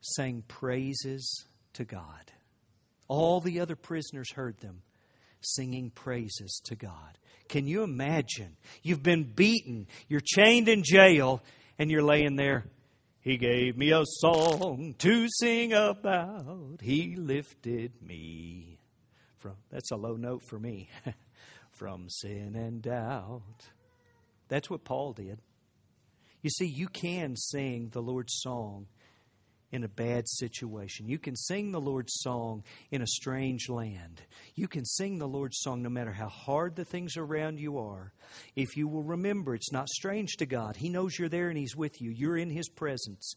sang 0.00 0.42
praises 0.46 1.46
to 1.72 1.84
God. 1.84 2.32
All 3.08 3.40
the 3.40 3.60
other 3.60 3.76
prisoners 3.76 4.32
heard 4.32 4.58
them 4.58 4.82
singing 5.40 5.90
praises 5.90 6.60
to 6.64 6.74
God. 6.74 7.18
Can 7.48 7.66
you 7.66 7.82
imagine? 7.82 8.56
You've 8.82 9.02
been 9.02 9.24
beaten, 9.24 9.86
you're 10.08 10.20
chained 10.24 10.68
in 10.68 10.82
jail, 10.82 11.42
and 11.78 11.90
you're 11.90 12.02
laying 12.02 12.36
there. 12.36 12.64
He 13.20 13.36
gave 13.38 13.76
me 13.76 13.92
a 13.92 14.04
song 14.04 14.94
to 14.98 15.28
sing 15.28 15.72
about. 15.72 16.80
He 16.80 17.16
lifted 17.16 17.92
me 18.02 18.78
from, 19.38 19.54
that's 19.70 19.90
a 19.90 19.96
low 19.96 20.16
note 20.16 20.42
for 20.48 20.58
me, 20.58 20.88
from 21.70 22.08
sin 22.08 22.54
and 22.54 22.82
doubt. 22.82 23.68
That's 24.48 24.70
what 24.70 24.84
Paul 24.84 25.12
did. 25.12 25.40
You 26.42 26.50
see, 26.50 26.66
you 26.66 26.88
can 26.88 27.36
sing 27.36 27.90
the 27.90 28.02
Lord's 28.02 28.34
song 28.36 28.86
in 29.72 29.82
a 29.82 29.88
bad 29.88 30.28
situation. 30.28 31.08
You 31.08 31.18
can 31.18 31.34
sing 31.34 31.72
the 31.72 31.80
Lord's 31.80 32.14
song 32.20 32.62
in 32.90 33.02
a 33.02 33.06
strange 33.06 33.68
land. 33.68 34.22
You 34.54 34.68
can 34.68 34.84
sing 34.84 35.18
the 35.18 35.26
Lord's 35.26 35.58
song 35.60 35.82
no 35.82 35.88
matter 35.88 36.12
how 36.12 36.28
hard 36.28 36.76
the 36.76 36.84
things 36.84 37.16
around 37.16 37.58
you 37.58 37.78
are. 37.78 38.12
If 38.54 38.76
you 38.76 38.86
will 38.86 39.02
remember, 39.02 39.54
it's 39.54 39.72
not 39.72 39.88
strange 39.88 40.36
to 40.36 40.46
God. 40.46 40.76
He 40.76 40.88
knows 40.88 41.18
you're 41.18 41.28
there 41.28 41.48
and 41.48 41.58
He's 41.58 41.76
with 41.76 42.00
you. 42.00 42.10
You're 42.10 42.36
in 42.36 42.50
His 42.50 42.68
presence. 42.68 43.34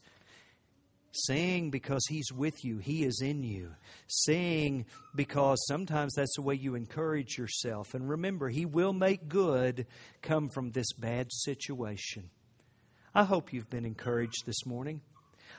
Sing 1.12 1.70
because 1.70 2.06
He's 2.08 2.32
with 2.32 2.64
you, 2.64 2.78
He 2.78 3.04
is 3.04 3.20
in 3.22 3.42
you. 3.42 3.74
Sing 4.06 4.86
because 5.14 5.64
sometimes 5.66 6.14
that's 6.14 6.36
the 6.36 6.42
way 6.42 6.54
you 6.54 6.74
encourage 6.74 7.36
yourself. 7.36 7.94
And 7.94 8.08
remember, 8.08 8.48
He 8.48 8.64
will 8.64 8.92
make 8.92 9.28
good 9.28 9.86
come 10.22 10.48
from 10.54 10.70
this 10.70 10.92
bad 10.92 11.32
situation. 11.32 12.30
I 13.14 13.24
hope 13.24 13.52
you've 13.52 13.70
been 13.70 13.84
encouraged 13.84 14.46
this 14.46 14.64
morning. 14.64 15.00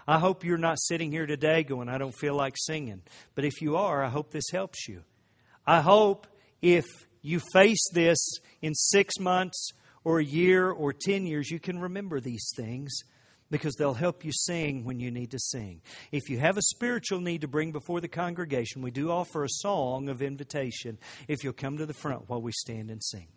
I 0.08 0.20
hope 0.20 0.44
you're 0.44 0.58
not 0.58 0.80
sitting 0.80 1.12
here 1.12 1.26
today 1.26 1.64
going, 1.64 1.90
I 1.90 1.98
don't 1.98 2.16
feel 2.16 2.36
like 2.36 2.56
singing. 2.58 3.02
But 3.36 3.46
if 3.46 3.62
you 3.62 3.76
are, 3.76 4.04
I 4.04 4.10
hope 4.10 4.32
this 4.32 4.50
helps 4.52 4.88
you. 4.88 5.04
I 5.68 5.82
hope 5.82 6.28
if 6.62 6.86
you 7.22 7.42
face 7.54 7.84
this 7.94 8.18
in 8.62 8.74
six 8.74 9.20
months 9.20 9.72
or 10.04 10.20
a 10.20 10.26
year 10.26 10.72
or 10.72 10.94
10 10.94 11.26
years, 11.26 11.52
you 11.52 11.60
can 11.60 11.80
remember 11.80 12.20
these 12.20 12.52
things 12.56 12.92
because 13.52 13.76
they'll 13.76 13.94
help 13.94 14.26
you 14.26 14.32
sing 14.32 14.84
when 14.84 15.00
you 15.00 15.12
need 15.12 15.32
to 15.32 15.40
sing. 15.40 15.82
If 16.12 16.30
you 16.30 16.40
have 16.40 16.58
a 16.58 16.62
spiritual 16.64 17.20
need 17.20 17.42
to 17.42 17.48
bring 17.48 17.72
before 17.72 18.02
the 18.02 18.08
congregation, 18.08 18.82
we 18.82 18.90
do 18.90 19.12
offer 19.12 19.44
a 19.44 19.50
song 19.50 20.10
of 20.10 20.22
invitation 20.22 20.98
if 21.28 21.44
you'll 21.44 21.54
come 21.54 21.78
to 21.78 21.86
the 21.86 21.94
front 21.94 22.30
while 22.30 22.42
we 22.42 22.52
stand 22.54 22.90
and 22.90 23.04
sing. 23.04 23.28